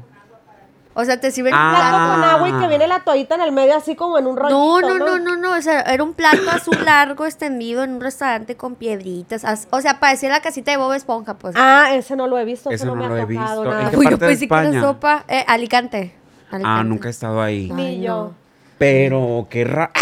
O 0.95 1.03
sea, 1.05 1.19
te 1.19 1.31
sirven 1.31 1.53
Ah. 1.55 1.65
un 1.69 1.75
plato 1.75 1.95
plato. 1.97 2.13
con 2.13 2.23
agua 2.23 2.49
y 2.49 2.61
que 2.61 2.67
viene 2.67 2.87
la 2.87 2.99
toallita 2.99 3.35
en 3.35 3.41
el 3.41 3.51
medio 3.51 3.75
así 3.75 3.95
como 3.95 4.19
en 4.19 4.27
un 4.27 4.37
rollito, 4.37 4.57
No, 4.57 4.81
no, 4.81 4.97
no, 4.99 5.17
no, 5.19 5.35
no, 5.37 5.51
o 5.57 5.61
sea, 5.61 5.81
era 5.81 6.03
un 6.03 6.13
plato 6.13 6.49
azul 6.51 6.77
largo 6.85 7.25
extendido 7.25 7.83
en 7.83 7.93
un 7.95 8.01
restaurante 8.01 8.55
con 8.55 8.75
piedritas, 8.75 9.43
as- 9.45 9.67
o 9.71 9.81
sea, 9.81 9.99
parecía 9.99 10.29
la 10.29 10.41
casita 10.41 10.71
de 10.71 10.77
Bob 10.77 10.93
Esponja, 10.93 11.33
pues. 11.35 11.55
Ah, 11.57 11.89
ese 11.93 12.15
no 12.15 12.27
lo 12.27 12.37
he 12.37 12.45
visto, 12.45 12.69
ese, 12.69 12.85
no, 12.85 12.95
no 12.95 13.01
me 13.03 13.07
lo 13.09 13.15
ha 13.15 13.17
he 13.17 13.25
tocado 13.25 13.61
visto. 13.61 13.63
¿En 13.63 13.69
nada. 13.79 13.89
qué 13.91 13.97
Uy, 13.97 14.05
yo 14.05 14.09
parte 14.11 14.25
de 14.25 14.31
pensé 14.31 14.47
que 14.47 14.55
era 14.77 14.81
sopa, 14.81 15.23
eh, 15.27 15.45
Alicante. 15.47 16.15
Ah, 16.51 16.83
nunca 16.83 17.07
he 17.07 17.11
estado 17.11 17.41
ahí. 17.41 17.71
Ni 17.73 18.01
yo. 18.01 18.15
no. 18.15 18.33
Pero 18.77 19.47
qué 19.49 19.63
ra... 19.63 19.91
Sí. 19.95 19.99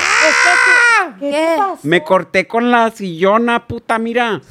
¿Qué, 1.20 1.30
¿Qué? 1.32 1.58
Me 1.84 2.04
corté 2.04 2.48
con 2.48 2.72
la 2.72 2.89
sillona, 2.92 3.68
puta, 3.68 3.98
mira. 4.00 4.42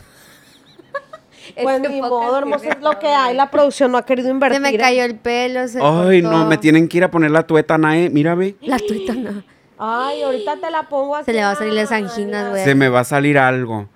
Pues 1.62 1.80
ni 1.80 2.00
modo, 2.00 2.38
hermoso, 2.38 2.64
es 2.64 2.80
lo 2.80 2.98
que 2.98 3.08
hay. 3.08 3.34
La 3.34 3.50
producción 3.50 3.92
no 3.92 3.98
ha 3.98 4.04
querido 4.04 4.30
invertir. 4.30 4.56
Se 4.56 4.60
me 4.62 4.68
en- 4.70 4.80
cayó 4.80 5.04
el 5.04 5.16
pelo, 5.16 5.66
se 5.68 5.78
Ay, 5.82 6.22
cortó. 6.22 6.36
no, 6.38 6.46
me 6.46 6.58
tienen 6.58 6.88
que 6.88 6.98
ir 6.98 7.04
a 7.04 7.10
poner 7.10 7.30
la 7.30 7.46
tuétana, 7.46 7.98
eh. 7.98 8.10
Mira, 8.10 8.34
ve. 8.34 8.56
La 8.62 8.78
tuita 8.78 9.14
no. 9.14 9.42
Ay, 9.78 10.22
ahorita 10.22 10.56
te 10.60 10.70
la 10.70 10.82
pongo 10.88 11.16
así. 11.16 11.24
Se 11.26 11.32
le 11.32 11.42
va 11.42 11.52
a 11.52 11.54
salir 11.56 11.72
las 11.74 11.90
anginas, 11.92 12.50
güey. 12.50 12.64
Se 12.64 12.74
me 12.74 12.88
va 12.88 13.00
a 13.00 13.04
salir 13.04 13.38
algo. 13.38 13.88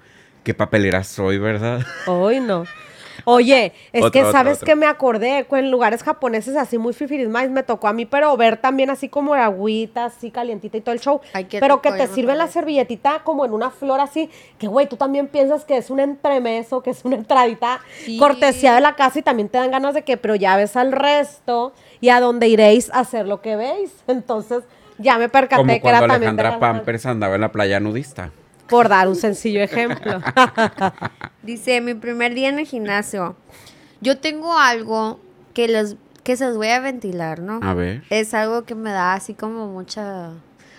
Qué 0.43 0.55
papelera 0.55 1.05
soy, 1.05 1.39
¿verdad? 1.39 1.81
Ay, 2.07 2.41
no. 2.41 2.65
Oye, 3.25 3.73
es 3.93 4.03
Otro, 4.03 4.13
que 4.13 4.21
otro, 4.21 4.33
sabes 4.33 4.57
otro. 4.59 4.67
que 4.67 4.75
me 4.77 4.87
acordé, 4.87 5.47
en 5.51 5.71
lugares 5.71 6.03
japoneses 6.03 6.57
así 6.57 6.79
muy 6.79 6.93
fifirismais 6.93 7.51
me 7.51 7.63
tocó 7.63 7.89
a 7.89 7.93
mí, 7.93 8.07
pero 8.07 8.37
ver 8.37 8.57
también 8.59 8.91
así 8.91 9.09
como 9.09 9.35
agüita, 9.35 10.07
así 10.07 10.31
calientita 10.31 10.77
y 10.77 10.81
todo 10.81 10.95
el 10.95 11.01
show. 11.01 11.21
Ay, 11.33 11.47
pero 11.51 11.81
que 11.81 11.93
te 11.93 12.07
sirven 12.09 12.39
la 12.39 12.49
servilletita 12.49 13.23
como 13.25 13.45
en 13.45 13.53
una 13.53 13.71
flor 13.71 14.01
así, 14.01 14.31
que 14.59 14.67
güey, 14.67 14.89
tú 14.89 14.97
también 14.97 15.29
piensas 15.29 15.65
que 15.65 15.77
es 15.77 15.91
un 15.91 16.01
entremeso, 16.01 16.83
que 16.83 16.91
es 16.91 17.05
una 17.05 17.17
entradita 17.17 17.81
Sí. 18.05 18.19
cortesía 18.19 18.75
de 18.75 18.81
la 18.81 18.95
casa 18.97 19.19
y 19.19 19.23
también 19.23 19.49
te 19.49 19.59
dan 19.59 19.71
ganas 19.71 19.95
de 19.95 20.03
que, 20.03 20.17
pero 20.17 20.35
ya 20.35 20.57
ves 20.57 20.77
al 20.77 20.93
resto 20.93 21.73
y 22.01 22.09
a 22.11 22.21
donde 22.21 22.49
iréis 22.49 22.91
a 22.91 23.01
hacer 23.01 23.27
lo 23.27 23.41
que 23.41 23.57
veis. 23.57 23.93
Entonces, 24.07 24.63
ya 24.99 25.19
me 25.19 25.29
percaté 25.29 25.61
Como 25.63 25.73
que 25.73 25.89
era 25.89 25.99
cuando 25.99 26.15
también 26.15 26.37
de 26.37 26.43
Alejandra 26.43 26.61
Pampers 26.61 27.07
andaba 27.07 27.35
en 27.35 27.41
la 27.41 27.51
playa 27.53 27.81
nudista. 27.81 28.31
Por 28.69 28.89
dar 28.89 29.09
un 29.09 29.17
sencillo 29.17 29.63
ejemplo. 29.63 30.21
Dice, 31.43 31.81
mi 31.81 31.95
primer 31.95 32.35
día 32.35 32.49
en 32.49 32.59
el 32.59 32.67
gimnasio. 32.67 33.37
Yo 34.01 34.19
tengo 34.19 34.59
algo 34.59 35.21
que 35.53 35.69
les 35.69 35.97
que 36.25 36.37
se 36.39 36.47
los 36.47 36.57
voy 36.57 36.69
a 36.69 36.81
ventilar, 36.81 37.41
¿no? 37.41 37.61
A 37.63 37.75
ver. 37.75 38.03
Es 38.09 38.33
algo 38.33 38.65
que 38.65 38.75
me 38.75 38.91
da 38.91 39.13
así 39.13 39.35
como 39.35 39.69
mucha... 39.69 40.31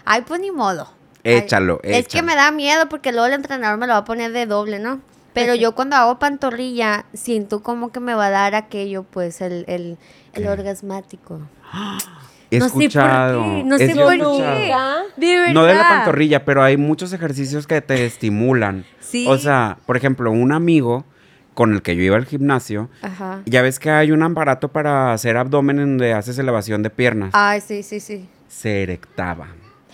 Ay, 0.04 0.24
pues 0.28 0.42
ni 0.42 0.50
modo. 0.50 0.90
Ay, 1.24 1.34
Échalo, 1.36 1.80
Es 1.84 1.92
que 1.92 2.18
échalo. 2.18 2.26
me 2.26 2.36
da 2.36 2.50
miedo 2.50 2.90
porque 2.90 3.12
luego 3.12 3.28
el 3.28 3.34
entrenador 3.34 3.78
me 3.78 3.86
lo 3.86 3.94
va 3.94 4.00
a 4.00 4.06
poner 4.06 4.32
de 4.32 4.48
doble, 4.48 4.80
¿no? 4.80 5.02
Pero 5.34 5.54
yo 5.54 5.76
cuando 5.76 5.98
hago 5.98 6.18
pantorrilla 6.18 7.06
siento 7.14 7.62
como 7.62 7.92
que 7.92 8.00
me 8.00 8.16
va 8.16 8.28
a 8.28 8.30
dar 8.32 8.56
aquello, 8.56 9.04
pues, 9.04 9.42
el, 9.42 9.66
el, 9.68 9.98
el 10.34 10.48
orgasmático. 10.48 11.42
He 12.52 12.60
no 12.60 12.66
sé 12.68 12.74
por 12.74 12.82
escuchado. 12.84 13.44
qué, 13.44 13.64
no 13.66 13.78
sé 13.78 13.96
por 13.96 14.14
escuchado. 14.14 15.04
qué. 15.16 15.26
De 15.26 15.36
verdad. 15.38 15.54
No 15.54 15.64
de 15.66 15.74
la 15.76 15.88
pantorrilla, 15.90 16.46
pero 16.46 16.64
hay 16.64 16.78
muchos 16.78 17.12
ejercicios 17.14 17.68
que 17.68 17.82
te 17.82 18.06
estimulan. 18.06 18.86
Sí. 19.00 19.26
O 19.28 19.38
sea, 19.38 19.78
por 19.86 19.98
ejemplo, 19.98 20.32
un 20.32 20.52
amigo 20.52 21.06
con 21.54 21.74
el 21.74 21.82
que 21.82 21.96
yo 21.96 22.04
iba 22.04 22.18
al 22.18 22.26
gimnasio, 22.26 22.90
Ajá. 23.02 23.42
ya 23.46 23.62
ves 23.62 23.80
que 23.80 23.90
hay 23.90 24.12
un 24.12 24.22
aparato 24.24 24.68
para 24.70 25.14
hacer 25.14 25.38
abdomen 25.38 25.80
en 25.80 25.98
donde 25.98 26.14
haces 26.14 26.38
elevación 26.38 26.84
de 26.84 26.90
piernas. 26.90 27.30
Ay, 27.34 27.62
sí, 27.62 27.82
sí, 27.82 28.00
sí. 28.00 28.28
Se 28.50 28.84
erectaba. 28.84 29.48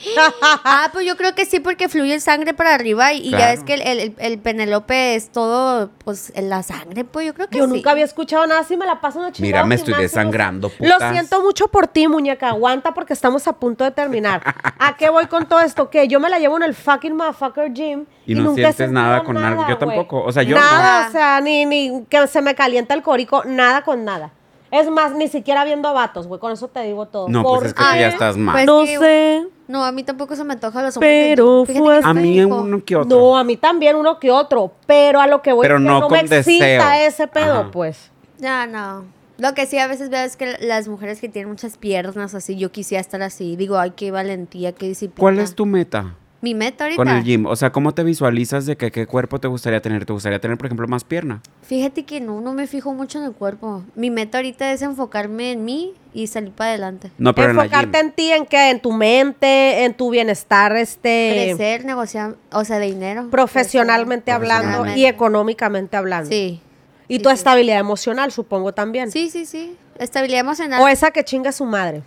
Ah, 0.63 0.89
pues 0.93 1.05
yo 1.05 1.15
creo 1.17 1.35
que 1.35 1.45
sí, 1.45 1.59
porque 1.59 1.89
fluye 1.89 2.19
sangre 2.19 2.53
para 2.53 2.73
arriba 2.73 3.13
y, 3.13 3.27
y 3.27 3.31
ya 3.31 3.51
es 3.53 3.63
que 3.63 3.73
el, 3.75 3.81
el, 3.81 4.15
el 4.17 4.39
Penelope 4.39 5.15
es 5.15 5.29
todo, 5.31 5.89
pues, 6.03 6.31
en 6.35 6.49
la 6.49 6.63
sangre, 6.63 7.03
pues 7.03 7.27
yo 7.27 7.33
creo 7.33 7.47
que 7.47 7.57
Yo 7.57 7.65
sí. 7.65 7.71
nunca 7.71 7.91
había 7.91 8.05
escuchado 8.05 8.45
nada 8.47 8.61
así, 8.61 8.77
me 8.77 8.85
la 8.85 8.99
paso 9.01 9.19
una 9.19 9.31
chingada. 9.31 9.47
Mira, 9.63 9.65
me 9.65 9.75
estoy 9.75 9.93
desangrando, 9.95 10.71
Lo 10.79 10.93
putas. 10.95 11.11
siento 11.11 11.41
mucho 11.41 11.67
por 11.67 11.87
ti, 11.87 12.07
muñeca. 12.07 12.49
Aguanta 12.49 12.93
porque 12.93 13.13
estamos 13.13 13.47
a 13.47 13.53
punto 13.53 13.83
de 13.83 13.91
terminar. 13.91 14.41
¿A 14.79 14.95
qué 14.97 15.09
voy 15.09 15.25
con 15.27 15.45
todo 15.47 15.59
esto? 15.61 15.89
Que 15.89 16.07
yo 16.07 16.19
me 16.19 16.29
la 16.29 16.39
llevo 16.39 16.57
en 16.57 16.63
el 16.63 16.73
fucking 16.75 17.15
motherfucker 17.15 17.71
gym. 17.73 18.05
Y 18.25 18.35
no 18.35 18.43
nunca 18.43 18.61
sientes 18.73 18.91
nada 18.91 19.23
con 19.23 19.37
algo. 19.37 19.65
Yo 19.67 19.77
tampoco. 19.77 20.23
O 20.23 20.31
sea, 20.31 20.43
yo 20.43 20.55
Nada, 20.55 21.03
no. 21.03 21.09
o 21.09 21.11
sea, 21.11 21.41
ni, 21.41 21.65
ni 21.65 22.05
que 22.09 22.27
se 22.27 22.41
me 22.41 22.55
calienta 22.55 22.93
el 22.93 23.01
corico, 23.01 23.43
nada 23.45 23.81
con 23.83 24.03
nada. 24.05 24.31
Es 24.71 24.89
más, 24.89 25.13
ni 25.13 25.27
siquiera 25.27 25.65
viendo 25.65 25.93
vatos, 25.93 26.27
güey. 26.27 26.39
Con 26.39 26.51
eso 26.53 26.67
te 26.69 26.81
digo 26.83 27.05
todo. 27.05 27.27
No, 27.27 27.43
pues 27.43 27.63
es 27.65 27.73
que 27.73 27.83
tú 27.83 27.89
ya 27.99 28.07
estás 28.07 28.37
mal. 28.37 28.53
pues 28.53 28.65
no 28.65 28.83
que- 28.83 28.97
sé. 28.97 29.47
No, 29.67 29.85
a 29.85 29.91
mí 29.91 30.03
tampoco 30.03 30.35
se 30.35 30.43
me 30.43 30.53
antoja 30.53 30.81
los 30.81 30.97
hombres. 30.97 31.11
Pero 31.35 31.65
fue 31.65 31.99
a 32.03 32.13
mí 32.13 32.39
dijo. 32.39 32.61
uno 32.61 32.83
que 32.83 32.95
otro. 32.95 33.17
No, 33.17 33.37
a 33.37 33.43
mí 33.43 33.55
también 33.57 33.95
uno 33.95 34.19
que 34.19 34.31
otro. 34.31 34.71
Pero 34.85 35.19
a 35.21 35.27
lo 35.27 35.41
que 35.41 35.53
voy 35.53 35.63
Pero 35.63 35.75
es 35.75 35.81
que 35.81 35.87
no 35.87 35.99
no, 35.99 36.07
con 36.07 36.11
me 36.13 36.19
excita 36.37 37.05
ese 37.05 37.27
pedo, 37.27 37.59
Ajá. 37.61 37.71
pues. 37.71 38.11
Ya, 38.39 38.65
no. 38.67 39.05
Lo 39.37 39.53
que 39.53 39.65
sí 39.65 39.77
a 39.77 39.87
veces 39.87 40.09
veo 40.09 40.23
es 40.23 40.35
que 40.37 40.57
las 40.59 40.87
mujeres 40.87 41.19
que 41.19 41.27
tienen 41.29 41.49
muchas 41.49 41.77
piernas 41.77 42.35
así, 42.35 42.57
yo 42.57 42.71
quisiera 42.71 43.01
estar 43.01 43.21
así. 43.23 43.55
Digo, 43.55 43.77
ay, 43.77 43.91
qué 43.95 44.11
valentía, 44.11 44.71
qué 44.73 44.87
disciplina. 44.87 45.19
¿Cuál 45.19 45.39
es 45.39 45.55
tu 45.55 45.65
meta 45.65 46.15
Mi 46.41 46.55
meta 46.55 46.85
ahorita. 46.85 46.97
con 46.97 47.07
el 47.07 47.23
gym? 47.23 47.45
O 47.45 47.55
sea, 47.55 47.71
¿cómo 47.71 47.93
te 47.93 48.03
visualizas 48.03 48.65
de 48.65 48.75
que 48.75 48.91
qué 48.91 49.05
cuerpo 49.05 49.39
te 49.39 49.47
gustaría 49.47 49.79
tener? 49.81 50.05
¿Te 50.05 50.13
gustaría 50.13 50.39
tener, 50.41 50.57
por 50.57 50.65
ejemplo, 50.65 50.87
más 50.87 51.03
pierna? 51.03 51.41
Fíjate 51.61 52.03
que 52.03 52.19
no, 52.19 52.41
no 52.41 52.53
me 52.53 52.65
fijo 52.65 52.93
mucho 52.93 53.19
en 53.19 53.25
el 53.25 53.33
cuerpo. 53.33 53.83
Mi 53.95 54.09
meta 54.09 54.39
ahorita 54.39 54.71
es 54.71 54.81
enfocarme 54.81 55.51
en 55.51 55.63
mí 55.65 55.93
y 56.13 56.27
salir 56.27 56.51
para 56.51 56.71
adelante. 56.71 57.11
No, 57.19 57.35
pero 57.35 57.51
en 57.51 57.57
la 57.57 57.63
Enfocarte 57.65 57.97
gym. 57.99 58.07
en 58.07 58.11
ti, 58.13 58.31
en 58.31 58.45
qué, 58.47 58.69
en 58.71 58.79
tu 58.81 58.91
mente, 58.91 59.85
en 59.85 59.93
tu 59.93 60.09
bienestar, 60.09 60.75
este, 60.75 61.53
Crecer, 61.55 61.85
negociar, 61.85 62.35
o 62.51 62.65
sea, 62.65 62.79
de 62.79 62.87
dinero. 62.87 63.27
profesionalmente 63.29 64.25
Crecer. 64.25 64.35
hablando 64.35 64.67
Profesionalmente. 64.79 64.99
y 64.99 65.05
económicamente 65.05 65.95
hablando. 65.97 66.29
Sí. 66.29 66.59
Y 67.07 67.17
sí, 67.17 67.21
tu 67.21 67.29
sí. 67.29 67.35
estabilidad 67.35 67.79
emocional, 67.79 68.31
supongo 68.31 68.73
también. 68.73 69.11
Sí, 69.11 69.29
sí, 69.29 69.45
sí. 69.45 69.75
Estabilidad 69.99 70.39
emocional. 70.41 70.81
O 70.81 70.87
esa 70.87 71.11
que 71.11 71.23
chinga 71.23 71.51
su 71.51 71.65
madre. 71.65 72.01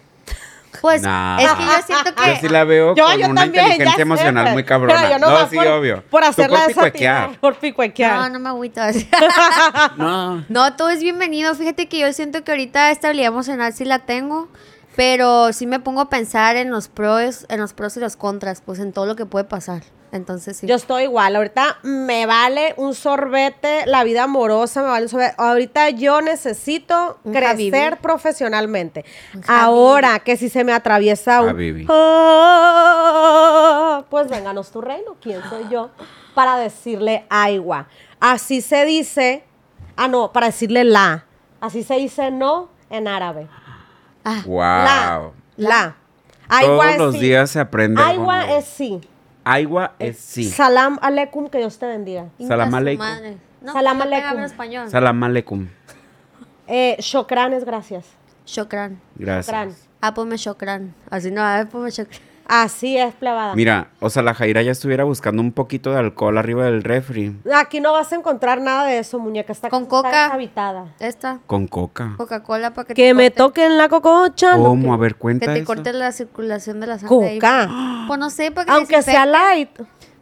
Pues 0.81 1.03
Nah. 1.03 1.39
es 1.41 1.53
que 1.53 1.65
yo 1.65 1.73
siento 1.87 2.15
que... 2.15 2.29
Yo 2.29 2.37
sí 2.41 2.49
la 2.49 2.65
veo 2.65 2.95
Yo, 2.95 3.05
con 3.05 3.19
yo 3.19 3.29
una 3.29 3.43
también, 3.43 3.65
inteligencia 3.67 4.03
emocional 4.03 4.53
muy 4.53 4.65
cabrona. 4.65 5.01
pero 5.01 5.13
yo 5.13 5.19
no, 5.19 5.49
sí, 5.49 5.57
por, 5.57 5.67
obvio. 5.67 6.03
Por 6.11 6.25
hacerla 6.25 6.59
por 6.61 6.69
picuequear. 6.69 7.39
Por 7.41 7.55
picuequear. 7.57 8.17
No, 8.19 8.29
no 8.31 8.39
me 8.39 8.49
agüito. 8.49 8.81
No. 9.97 10.45
No, 10.49 10.77
todo 10.77 10.91
es 10.91 11.01
bienvenido. 11.01 11.55
Fíjate 11.55 11.89
que 11.89 11.99
yo 11.99 12.13
siento 12.13 12.45
que 12.45 12.51
ahorita 12.53 12.91
estabilidad 12.91 13.29
emocional 13.29 13.73
sí 13.73 13.85
la 13.85 14.01
tengo, 14.01 14.49
pero 14.97 15.53
sí 15.53 15.67
me 15.67 15.81
pongo 15.81 16.01
a 16.03 16.09
pensar 16.09 16.57
en 16.57 16.71
los 16.71 16.89
pros, 16.89 17.47
en 17.49 17.61
los 17.61 17.73
pros 17.73 17.97
y 17.97 18.01
los 18.01 18.17
contras, 18.17 18.63
pues 18.65 18.79
en 18.79 18.93
todo 18.93 19.07
lo 19.07 19.17
que 19.17 19.27
puede 19.27 19.45
pasar. 19.45 19.83
Entonces 20.15 20.59
sí. 20.59 20.69
Yo 20.69 20.77
estoy 20.77 21.05
igual. 21.05 21.35
Ahorita 21.35 21.79
me 21.83 22.25
vale 22.25 22.73
un 22.77 22.95
sorbete 22.95 23.85
la 23.87 24.05
vida 24.05 24.23
amorosa, 24.23 24.83
me 24.83 24.89
vale 24.89 25.07
un 25.07 25.09
sorbete. 25.09 25.35
Ahorita 25.39 25.91
yo 25.91 26.21
necesito 26.21 27.19
Un 27.25 27.33
crecer 27.33 27.85
Habibi. 27.85 27.97
profesionalmente. 28.01 29.05
Un 29.35 29.43
Ahora 29.49 30.21
que 30.21 30.37
si 30.37 30.49
se 30.49 30.63
me 30.63 30.73
atraviesa 30.73 31.43
un. 31.43 31.49
Habibi. 31.49 31.85
Ah, 31.89 34.05
pues 34.09 34.29
vénganos 34.29 34.71
tu 34.71 34.81
reino. 34.81 35.17
¿Quién 35.21 35.41
soy 35.51 35.65
yo? 35.69 35.91
Para 36.33 36.59
decirle 36.59 37.27
agua. 37.29 37.89
Así 38.21 38.61
se 38.61 38.85
dice. 38.85 39.43
Ah, 39.97 40.07
no, 40.07 40.33
para 40.33 40.47
decirle 40.47 40.85
la. 40.85 41.25
Así 41.61 41.83
se 41.83 41.95
dice 41.95 42.31
no 42.31 42.69
en 42.89 43.09
árabe. 43.09 43.49
Ah, 44.25 44.43
Wow. 44.47 45.33
La. 45.57 45.97
Agua 46.49 46.97
Todos 46.97 46.99
los 46.99 47.21
días 47.21 47.51
se 47.51 47.59
aprende. 47.59 48.01
Agua 48.01 48.57
es 48.57 48.65
sí. 48.67 49.01
Agua 49.45 49.93
es 49.99 50.19
sí. 50.19 50.45
Salam 50.45 50.99
aleikum, 51.03 51.49
que 51.49 51.59
Dios 51.59 51.79
te 51.79 51.87
bendiga. 51.87 52.27
Salam 52.47 52.75
aleikum. 52.75 53.07
No, 53.61 53.73
Salam 53.73 54.01
aleikum. 54.01 54.43
español. 54.45 54.89
Salam 54.91 55.23
aleikum. 55.23 55.69
Eh, 56.67 56.97
shokran 56.99 57.53
es 57.53 57.65
gracias. 57.65 58.07
Shokran. 58.47 59.01
Gracias. 59.17 59.47
Shokran. 59.47 59.75
Ah, 60.01 60.15
ponme 60.15 60.37
shokran. 60.37 60.95
Así 61.11 61.31
no, 61.31 61.43
a 61.43 61.57
ver, 61.59 61.69
ponme 61.69 61.91
shokran. 61.91 62.21
Así 62.47 62.99
es, 62.99 63.15
plebada. 63.15 63.55
Mira, 63.55 63.89
o 64.01 64.11
sea, 64.11 64.23
la 64.23 64.35
Jaira 64.35 64.61
ya 64.63 64.71
estuviera 64.73 65.05
buscando 65.05 65.41
un 65.41 65.51
poquito 65.53 65.93
de 65.93 65.99
alcohol 65.99 66.37
arriba 66.37 66.67
del 66.67 66.83
refri. 66.85 67.35
Aquí 67.55 67.81
no 67.81 67.93
vas 67.93 68.13
a 68.13 68.17
encontrar 68.17 68.61
nada 68.61 68.87
de 68.87 68.99
eso, 68.99 69.19
muñeca. 69.19 69.53
Está, 69.53 69.71
Con 69.71 69.85
está 69.85 69.89
coca. 69.97 70.23
deshabitada. 70.25 70.95
Esta, 71.01 71.41
Con 71.47 71.67
coca. 71.67 72.15
Coca-Cola 72.19 72.75
para 72.75 72.87
que, 72.89 72.95
Que 72.95 73.09
te 73.09 73.15
me 73.15 73.31
corte- 73.31 73.37
toquen 73.39 73.79
la 73.79 73.89
cococha. 73.89 74.57
¿Cómo? 74.59 74.89
que- 74.89 74.95
A 74.95 74.97
ver, 74.99 75.15
Que 75.15 75.19
cuenta 75.21 75.47
te 75.55 75.59
eso. 75.61 75.67
corte 75.67 75.93
la 75.95 76.13
circulación 76.13 76.81
de 76.81 76.87
la 76.87 76.99
sangre. 76.99 77.29
ahí. 77.29 77.39
Coca. 77.39 77.69
Pues 78.09 78.21
no 78.21 78.29
sé, 78.29 78.51
porque 78.51 78.71
Aunque 78.71 79.01
sea 79.01 79.25
light. 79.25 79.71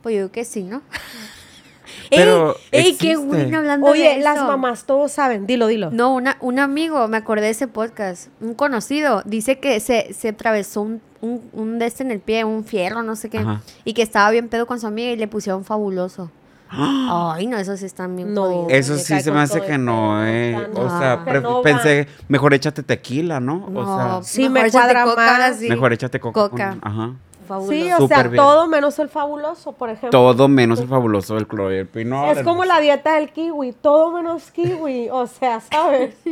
Pues 0.02 0.14
yo 0.14 0.20
digo 0.22 0.30
que 0.32 0.44
sí, 0.44 0.62
¿no? 0.62 0.82
Pero 2.10 2.56
¡Ey, 2.70 2.86
ey, 2.86 2.96
qué 2.96 3.12
existe. 3.12 3.16
bueno 3.16 3.58
hablando 3.58 3.86
Oye, 3.88 4.16
de 4.16 4.20
las 4.22 4.36
eso! 4.36 4.46
mamás 4.46 4.84
todos 4.84 5.10
saben. 5.12 5.46
Dilo, 5.46 5.66
dilo. 5.66 5.90
No, 5.90 6.14
una, 6.14 6.36
un 6.40 6.58
amigo, 6.58 7.08
me 7.08 7.16
acordé 7.16 7.46
de 7.46 7.50
ese 7.50 7.66
podcast, 7.68 8.28
un 8.40 8.54
conocido, 8.54 9.22
dice 9.24 9.58
que 9.58 9.80
se, 9.80 10.12
se 10.12 10.28
atravesó 10.28 10.82
un, 10.82 11.02
un, 11.22 11.40
un 11.54 11.78
de 11.78 11.86
este 11.86 12.02
en 12.02 12.10
el 12.10 12.20
pie, 12.20 12.44
un 12.44 12.64
fierro, 12.64 13.02
no 13.02 13.16
sé 13.16 13.30
qué, 13.30 13.38
Ajá. 13.38 13.62
y 13.84 13.94
que 13.94 14.02
estaba 14.02 14.30
bien 14.30 14.48
pedo 14.48 14.66
con 14.66 14.78
su 14.78 14.86
amiga 14.86 15.10
y 15.12 15.16
le 15.16 15.26
pusieron 15.28 15.64
fabuloso. 15.64 16.30
Ay, 16.74 17.46
no, 17.48 17.58
eso 17.58 17.76
sí 17.76 17.84
están 17.84 18.16
bien 18.16 18.32
No. 18.32 18.44
jodidos. 18.44 18.66
Eso 18.70 18.96
sí 18.96 19.20
se 19.20 19.30
me 19.30 19.40
hace 19.40 19.60
que 19.60 19.76
no, 19.76 20.24
eh. 20.26 20.56
O 20.74 20.88
sea, 20.98 21.22
No. 21.42 21.60
pensé, 21.62 22.08
mejor 22.28 22.54
échate 22.54 22.82
tequila, 22.82 23.40
¿no? 23.40 23.68
No, 23.70 23.80
O 23.80 23.98
sea, 23.98 24.22
Sí, 24.22 24.42
mejor 24.48 24.52
me 24.52 24.60
échate 24.68 24.72
cuadra 24.94 25.04
coca, 25.04 25.16
más. 25.16 25.30
ahora 25.32 25.54
sí. 25.54 25.68
mejor 25.68 25.92
échate 25.92 26.18
coca. 26.20 26.40
Coca. 26.48 26.76
con- 26.80 26.80
ajá. 26.82 27.12
Fabuloso. 27.42 27.72
Sí, 27.72 27.92
o 27.92 27.96
Súper 27.98 28.16
sea, 28.18 28.28
bien. 28.28 28.36
todo 28.42 28.66
menos 28.68 28.98
el 28.98 29.08
fabuloso, 29.08 29.72
por 29.72 29.90
ejemplo. 29.90 30.10
Todo 30.10 30.48
menos 30.48 30.80
el 30.80 30.88
fabuloso 30.88 31.34
del 31.34 31.46
cloripino. 31.46 32.30
Es 32.30 32.42
como 32.42 32.64
la 32.64 32.80
dieta 32.80 33.14
del 33.16 33.30
kiwi, 33.30 33.72
todo 33.72 34.12
menos 34.12 34.50
kiwi, 34.50 35.08
o 35.10 35.26
sea, 35.26 35.60
¿sabes? 35.60 36.14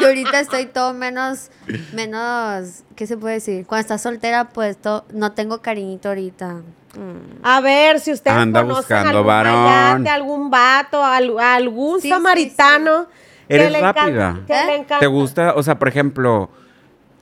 Y 0.00 0.04
ahorita 0.04 0.38
estoy 0.40 0.66
todo 0.66 0.92
menos, 0.94 1.50
menos, 1.92 2.82
¿qué 2.94 3.06
se 3.06 3.16
puede 3.16 3.34
decir? 3.34 3.66
Cuando 3.66 3.80
estás 3.82 4.02
soltera, 4.02 4.48
pues 4.50 4.76
to- 4.76 5.04
no 5.12 5.32
tengo 5.32 5.60
cariñito 5.60 6.08
ahorita. 6.08 6.54
Mm. 6.94 7.42
A 7.44 7.60
ver, 7.60 8.00
si 8.00 8.12
ustedes 8.12 8.36
Anda 8.36 8.60
conocen 8.62 8.80
buscando 8.82 9.10
algún 9.18 9.26
varón. 9.26 9.64
mayate, 9.64 10.08
algún 10.10 10.50
vato, 10.50 11.04
al- 11.04 11.38
algún 11.38 11.96
Sí, 12.00 12.08
sí, 12.08 12.14
samaritano. 12.14 13.06
que 13.48 13.54
¿Eres 13.56 13.72
le 13.72 13.78
encanta- 13.78 14.00
rápida? 14.02 14.40
que 14.46 14.52
le 14.52 14.72
¿Eh? 14.72 14.76
encanta- 14.76 14.98
¿Te 15.00 15.06
gusta? 15.06 15.54
O 15.56 15.62
sea, 15.62 15.78
por 15.78 15.88
ejemplo, 15.88 16.48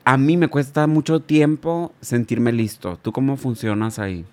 a 0.06 0.16
mí 0.16 0.36
me 0.36 0.46
cuesta 0.46 0.86
mucho 0.86 1.18
tiempo 1.18 1.92
sentirme 2.00 2.52
listo. 2.52 2.96
¿Tú 3.02 3.10
cómo 3.10 3.36
funcionas 3.36 3.98
ahí? 3.98 4.24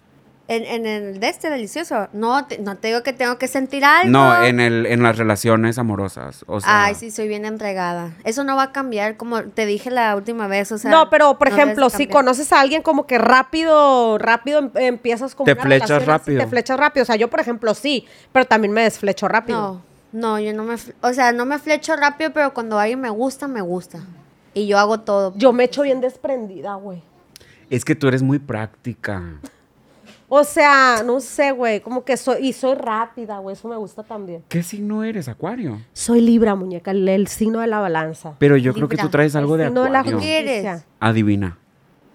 En, 0.48 0.66
en 0.66 0.86
el 0.86 1.20
de 1.20 1.30
este 1.30 1.50
delicioso, 1.50 2.10
no 2.14 2.46
te, 2.46 2.60
no 2.60 2.76
te 2.76 2.90
digo 2.90 3.02
que 3.02 3.12
tengo 3.12 3.40
que 3.40 3.48
sentir 3.48 3.84
algo. 3.84 4.12
No, 4.12 4.44
en 4.44 4.60
el 4.60 4.86
en 4.86 5.02
las 5.02 5.18
relaciones 5.18 5.80
amorosas. 5.80 6.46
O 6.48 6.62
sea, 6.62 6.84
Ay, 6.86 6.94
sí, 6.96 7.10
soy 7.10 7.28
bien 7.28 7.44
entregada. 7.46 8.12
Eso 8.24 8.44
no 8.44 8.56
va 8.56 8.64
a 8.64 8.72
cambiar, 8.72 9.18
como 9.18 9.42
te 9.46 9.66
dije 9.66 9.90
la 9.90 10.16
última 10.16 10.46
vez, 10.46 10.72
o 10.72 10.78
sea. 10.78 10.92
no, 10.92 11.10
pero 11.10 11.40
por 11.40 11.50
no 11.50 11.56
ejemplo, 11.56 11.90
si 11.90 12.06
conoces 12.06 12.54
a 12.54 12.60
alguien 12.60 12.84
como 12.84 13.08
que 13.08 13.18
rápido, 13.18 14.20
rápido 14.20 14.60
em- 14.60 14.72
empiezas 14.76 15.34
como 15.34 15.46
Te 15.46 15.54
una 15.54 15.64
flechas 15.64 15.90
relación 15.90 16.08
rápido. 16.08 16.42
Te 16.44 16.48
flechas 16.48 16.78
rápido. 16.80 17.02
O 17.02 17.06
sea, 17.08 17.16
yo 17.16 17.32
por 17.32 17.40
ejemplo 17.40 17.74
sí, 17.74 18.06
pero 18.32 18.46
también 18.46 18.74
me 18.74 18.84
desflecho 18.84 19.28
rápido. 19.28 19.58
No, 19.60 19.82
no, 20.12 20.40
yo 20.40 20.54
no 20.54 20.66
me, 20.66 20.76
o 21.02 21.14
sea, 21.14 21.32
no 21.32 21.48
me 21.48 21.58
flecho 21.58 21.96
rápido, 21.96 22.32
pero 22.32 22.54
cuando 22.54 22.78
alguien 22.78 23.02
me 23.02 23.10
gusta, 23.10 23.48
me 23.48 23.62
gusta. 23.62 24.02
Y 24.54 24.68
yo 24.68 24.78
hago 24.78 25.00
todo. 25.00 25.34
Yo 25.36 25.54
me 25.54 25.64
echo 25.66 25.82
bien 25.84 26.02
desprendida, 26.02 26.76
güey. 26.76 27.02
es 27.70 27.84
que 27.86 27.96
tú 27.96 28.08
eres 28.08 28.22
muy 28.22 28.40
práctica. 28.40 29.40
O 30.30 30.44
sea, 30.44 31.04
no 31.06 31.20
sé, 31.20 31.52
güey, 31.52 31.80
como 31.80 32.04
que 32.04 32.18
soy, 32.18 32.48
y 32.48 32.54
soy 32.54 32.74
rápida, 32.76 33.38
güey, 33.38 33.54
eso 33.56 33.68
me 33.68 33.76
gusta 33.76 34.02
también. 34.02 34.44
¿Qué 34.50 34.64
signo 34.64 35.04
eres, 35.04 35.28
Acuario? 35.28 35.80
Soy 35.94 36.22
Libra, 36.22 36.56
muñeca, 36.56 36.90
el, 36.90 37.08
el 37.08 37.28
signo 37.28 37.60
de 37.60 37.68
la 37.68 37.80
balanza. 37.80 38.34
Pero 38.40 38.58
yo 38.58 38.74
creo 38.74 38.88
que 38.88 38.98
tú 38.98 39.10
traes 39.10 39.36
algo 39.36 39.58
de 39.58 39.66
El 39.66 39.70
signo 39.70 39.84
de 39.84 39.90
la 39.92 40.00
Acuario. 40.00 40.18
¿Tú 40.18 40.24
qué 40.24 40.40
eres? 40.40 40.64
justicia. 40.64 40.86
Adivina. 41.00 41.58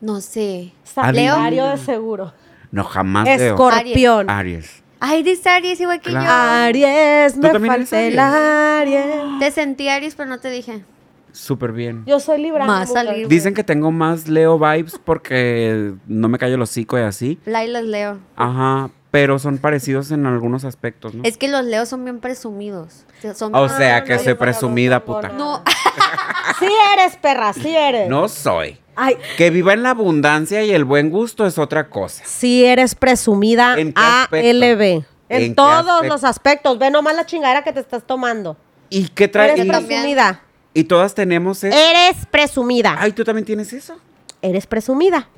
No 0.00 0.20
sé. 0.20 0.72
Sagitario 0.82 1.66
de 1.66 1.76
seguro. 1.76 2.32
No, 2.72 2.84
jamás. 2.84 3.28
Escorpión. 3.28 4.28
Aries. 4.28 4.82
Ay, 5.00 5.24
Aries 5.44 5.80
igual 5.80 6.00
que 6.00 6.10
Claro. 6.10 6.28
Aries, 6.66 7.34
¿Tú 7.34 7.40
me 7.40 7.68
falta 7.68 8.00
el 8.00 8.18
Aries. 8.18 9.38
Te 9.38 9.50
sentí 9.52 9.88
Aries, 9.88 10.16
pero 10.16 10.28
no 10.28 10.38
te 10.38 10.50
dije. 10.50 10.82
Súper 11.38 11.72
bien. 11.72 12.04
Yo 12.06 12.18
soy 12.20 12.42
Libra. 12.42 12.64
Más 12.66 12.88
mujer. 12.88 13.06
salir. 13.06 13.28
Dicen 13.28 13.54
que 13.54 13.62
tengo 13.64 13.90
más 13.92 14.26
Leo 14.28 14.58
vibes 14.58 14.98
porque 15.04 15.94
no 16.06 16.28
me 16.28 16.38
callo 16.38 16.56
el 16.56 16.62
hocico 16.62 16.98
y 16.98 17.02
así. 17.02 17.38
Laila 17.46 17.78
es 17.78 17.84
Leo. 17.86 18.18
Ajá, 18.36 18.90
pero 19.10 19.38
son 19.38 19.58
parecidos 19.58 20.10
en 20.10 20.26
algunos 20.26 20.64
aspectos, 20.64 21.14
¿no? 21.14 21.22
Es 21.24 21.36
que 21.38 21.48
los 21.48 21.64
Leos 21.64 21.88
son 21.88 22.04
bien 22.04 22.18
presumidos. 22.20 23.04
Son 23.34 23.54
O 23.54 23.68
sea, 23.68 24.04
que 24.04 24.14
no, 24.14 24.18
soy 24.20 24.34
presumida, 24.34 25.04
puta. 25.04 25.28
No, 25.30 25.62
Sí 26.58 26.66
eres, 26.94 27.16
perra, 27.16 27.52
sí 27.52 27.74
eres. 27.74 28.08
No 28.08 28.28
soy. 28.28 28.78
Ay, 28.96 29.16
Que 29.36 29.50
viva 29.50 29.72
en 29.74 29.84
la 29.84 29.90
abundancia 29.90 30.64
y 30.64 30.72
el 30.72 30.84
buen 30.84 31.08
gusto 31.10 31.46
es 31.46 31.56
otra 31.56 31.88
cosa. 31.88 32.24
sí 32.26 32.64
eres 32.64 32.96
presumida 32.96 33.78
¿En? 33.78 33.94
ALB. 33.96 35.04
En, 35.30 35.42
¿En 35.42 35.54
todos 35.54 35.86
aspecto? 35.86 36.02
los 36.14 36.24
aspectos. 36.24 36.78
Ve 36.78 36.90
nomás 36.90 37.14
la 37.14 37.24
chingadera 37.26 37.62
que 37.62 37.72
te 37.72 37.78
estás 37.80 38.04
tomando. 38.04 38.56
¿Y 38.90 39.08
qué 39.08 39.28
trae? 39.28 39.52
Eres 39.52 39.66
Y, 39.66 39.68
también. 39.68 39.88
presumida. 40.00 40.40
Y 40.78 40.84
todas 40.84 41.12
tenemos 41.12 41.64
eso. 41.64 41.76
Eres 41.76 42.24
presumida. 42.26 42.94
Ay, 42.98 43.12
¿tú 43.12 43.24
también 43.24 43.44
tienes 43.44 43.72
eso? 43.72 43.96
Eres 44.40 44.64
presumida. 44.64 45.28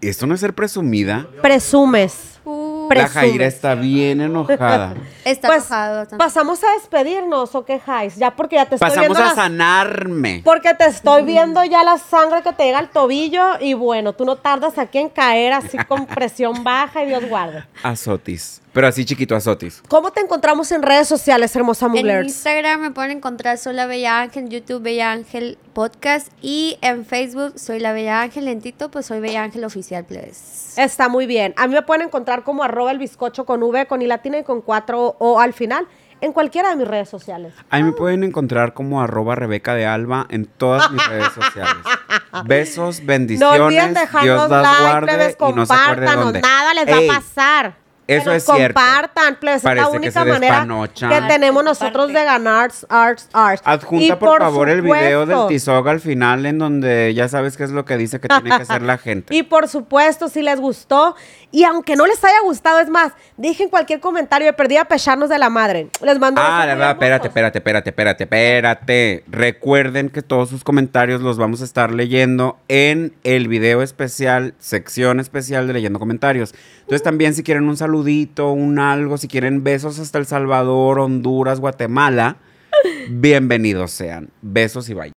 Esto 0.00 0.26
no 0.26 0.34
es 0.34 0.40
ser 0.40 0.54
presumida. 0.54 1.28
Presumes. 1.40 2.40
Uh, 2.44 2.63
La. 2.88 3.08
Jaira 3.08 3.46
está 3.46 3.74
bien 3.74 4.20
enojada. 4.20 4.94
está 5.24 5.48
Pues 5.48 5.66
enojado. 5.70 6.18
pasamos 6.18 6.62
a 6.64 6.72
despedirnos 6.74 7.54
o 7.54 7.64
quejáis. 7.64 8.16
Ya 8.16 8.30
porque 8.34 8.56
ya 8.56 8.66
te 8.66 8.76
estoy 8.76 8.88
Pasamos 8.88 9.08
viendo 9.08 9.22
a 9.22 9.26
las- 9.26 9.34
sanarme. 9.34 10.42
Porque 10.44 10.74
te 10.74 10.86
estoy 10.86 11.22
viendo 11.24 11.62
ya 11.64 11.82
la 11.84 11.98
sangre 11.98 12.42
que 12.42 12.52
te 12.52 12.64
llega 12.64 12.78
al 12.78 12.90
tobillo 12.90 13.58
y 13.60 13.74
bueno, 13.74 14.12
tú 14.12 14.24
no 14.24 14.36
tardas 14.36 14.78
aquí 14.78 14.98
en 14.98 15.08
caer 15.08 15.52
así 15.52 15.78
con 15.88 16.06
presión 16.14 16.64
baja 16.64 17.02
y 17.02 17.06
Dios 17.06 17.28
guarde. 17.28 17.64
Azotis. 17.82 18.60
Pero 18.72 18.88
así 18.88 19.04
chiquito, 19.04 19.36
azotis. 19.36 19.82
¿Cómo 19.86 20.10
te 20.10 20.20
encontramos 20.20 20.72
en 20.72 20.82
redes 20.82 21.06
sociales, 21.06 21.54
hermosa 21.54 21.86
En 21.86 21.92
Muglers? 21.92 22.26
Instagram 22.26 22.80
me 22.80 22.90
pueden 22.90 23.12
encontrar 23.12 23.56
Soy 23.56 23.72
la 23.72 23.86
Bella 23.86 24.20
Ángel, 24.22 24.44
en 24.44 24.50
YouTube 24.50 24.82
Bella 24.82 25.12
Ángel 25.12 25.58
Podcast 25.74 26.26
y 26.42 26.76
en 26.80 27.06
Facebook 27.06 27.52
Soy 27.56 27.78
la 27.78 27.92
Bella 27.92 28.20
Ángel, 28.22 28.48
en 28.48 28.60
Tito 28.60 28.90
pues 28.90 29.06
Soy 29.06 29.20
Bella 29.20 29.44
Ángel 29.44 29.62
Oficial, 29.64 30.04
please. 30.04 30.82
Está 30.82 31.08
muy 31.08 31.26
bien. 31.26 31.54
A 31.56 31.68
mí 31.68 31.74
me 31.74 31.82
pueden 31.82 32.02
encontrar 32.08 32.42
como 32.42 32.64
arroba 32.74 32.90
el 32.90 32.98
bizcocho 32.98 33.44
con 33.46 33.62
V, 33.62 33.86
con 33.86 34.02
I 34.02 34.06
latina 34.06 34.38
y 34.38 34.44
con 34.44 34.60
4 34.60 35.16
O 35.18 35.40
al 35.40 35.52
final 35.52 35.86
en 36.20 36.32
cualquiera 36.32 36.70
de 36.70 36.76
mis 36.76 36.88
redes 36.88 37.08
sociales. 37.08 37.52
Ahí 37.70 37.82
me 37.82 37.92
pueden 37.92 38.24
encontrar 38.24 38.72
como 38.74 39.00
arroba 39.02 39.34
Rebeca 39.34 39.74
de 39.74 39.86
Alba 39.86 40.26
en 40.30 40.46
todas 40.46 40.90
mis 40.90 41.06
redes 41.06 41.32
sociales. 41.32 41.76
Besos, 42.44 43.00
No 43.00 43.06
bendiciones. 43.06 43.60
olviden 43.60 43.94
dejarnos 43.94 44.22
Dios 44.48 44.50
las 44.50 44.62
like, 44.62 44.82
guarde 44.82 45.06
plebes, 45.06 45.36
y 45.38 45.52
no 45.52 45.66
se 45.66 45.72
acuerde 45.74 45.86
compártanos, 46.06 46.24
dónde. 46.24 46.40
nada 46.40 46.74
les 46.74 46.86
Ey, 46.88 47.08
va 47.08 47.14
a 47.14 47.18
pasar. 47.18 47.74
Que 48.06 48.16
eso 48.16 48.26
nos 48.26 48.36
es 48.36 48.44
cierto. 48.44 48.80
Compartan, 48.80 49.36
plebes, 49.36 49.64
es 49.64 49.64
la 49.64 49.74
que 49.90 49.96
única 49.96 50.24
manera 50.24 50.66
que 50.94 51.20
tenemos 51.28 51.64
nosotros 51.64 52.08
de 52.08 52.24
ganar 52.24 52.70
arts, 52.88 53.28
arts. 53.32 53.62
Adjunta 53.64 54.04
Y 54.04 54.12
por, 54.12 54.38
favor 54.40 54.68
el 54.68 54.82
video 54.82 55.26
del 55.26 55.46
Tizoga 55.48 55.90
al 55.90 56.00
final 56.00 56.46
en 56.46 56.58
donde 56.58 57.12
ya 57.14 57.28
sabes 57.28 57.56
qué 57.56 57.64
es 57.64 57.70
lo 57.70 57.84
que 57.84 57.96
dice 57.96 58.20
que 58.20 58.28
tiene 58.28 58.50
que 58.56 58.62
hacer 58.62 58.82
la 58.82 58.98
gente. 58.98 59.34
Y 59.34 59.42
por 59.42 59.68
supuesto, 59.68 60.28
si 60.28 60.42
les 60.42 60.60
gustó, 60.60 61.16
y 61.50 61.64
aunque 61.64 61.96
no 61.96 62.06
les 62.06 62.22
haya 62.24 62.40
gustado, 62.42 62.80
es 62.80 62.88
más, 62.88 63.12
dejen 63.36 63.68
cualquier 63.68 64.00
comentario 64.00 64.46
de 64.46 64.52
perdida 64.52 64.84
pecharnos 64.84 65.28
de 65.28 65.38
la 65.38 65.50
madre. 65.50 65.88
Les 66.02 66.18
mando 66.18 66.40
Ah, 66.44 66.64
la 66.66 66.74
verdad, 66.74 66.90
espérate, 66.92 67.28
espérate, 67.28 67.58
espérate, 67.58 67.90
espérate, 67.90 68.24
espérate. 68.24 69.24
Recuerden 69.28 70.08
que 70.08 70.22
todos 70.22 70.48
sus 70.48 70.64
comentarios 70.64 71.20
los 71.20 71.38
vamos 71.38 71.62
a 71.62 71.64
estar 71.64 71.92
leyendo 71.92 72.58
en 72.68 73.14
el 73.24 73.48
video 73.48 73.82
especial, 73.82 74.54
sección 74.58 75.20
especial 75.20 75.66
de 75.66 75.72
leyendo 75.72 75.98
comentarios. 75.98 76.54
Entonces 76.80 77.02
también 77.02 77.34
si 77.34 77.42
quieren 77.42 77.68
un 77.68 77.76
saludito, 77.94 78.50
un 78.50 78.78
algo, 78.80 79.18
si 79.18 79.28
quieren 79.28 79.62
besos 79.62 80.00
hasta 80.00 80.18
El 80.18 80.26
Salvador, 80.26 80.98
Honduras, 80.98 81.60
Guatemala, 81.60 82.36
bienvenidos 83.08 83.92
sean. 83.92 84.30
Besos 84.42 84.88
y 84.88 84.94
bye. 84.94 85.12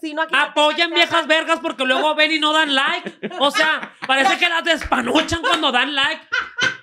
Aquí- 0.00 0.34
Apoyan 0.36 0.92
viejas 0.92 1.26
vergas 1.26 1.60
porque 1.60 1.84
luego 1.84 2.14
ven 2.14 2.30
y 2.32 2.38
no 2.38 2.52
dan 2.52 2.74
like. 2.74 3.30
O 3.40 3.50
sea, 3.50 3.94
parece 4.06 4.36
que 4.38 4.48
las 4.48 4.62
despanuchan 4.64 5.40
cuando 5.40 5.72
dan 5.72 5.94
like. 5.94 6.22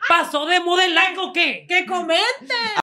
¿Pasó 0.09 0.45
de 0.47 0.59
moda 0.59 0.86
el 0.86 0.95
like 0.95 1.19
o 1.19 1.32
qué? 1.32 1.65
¡Que 1.67 1.86
comenten! 1.86 2.82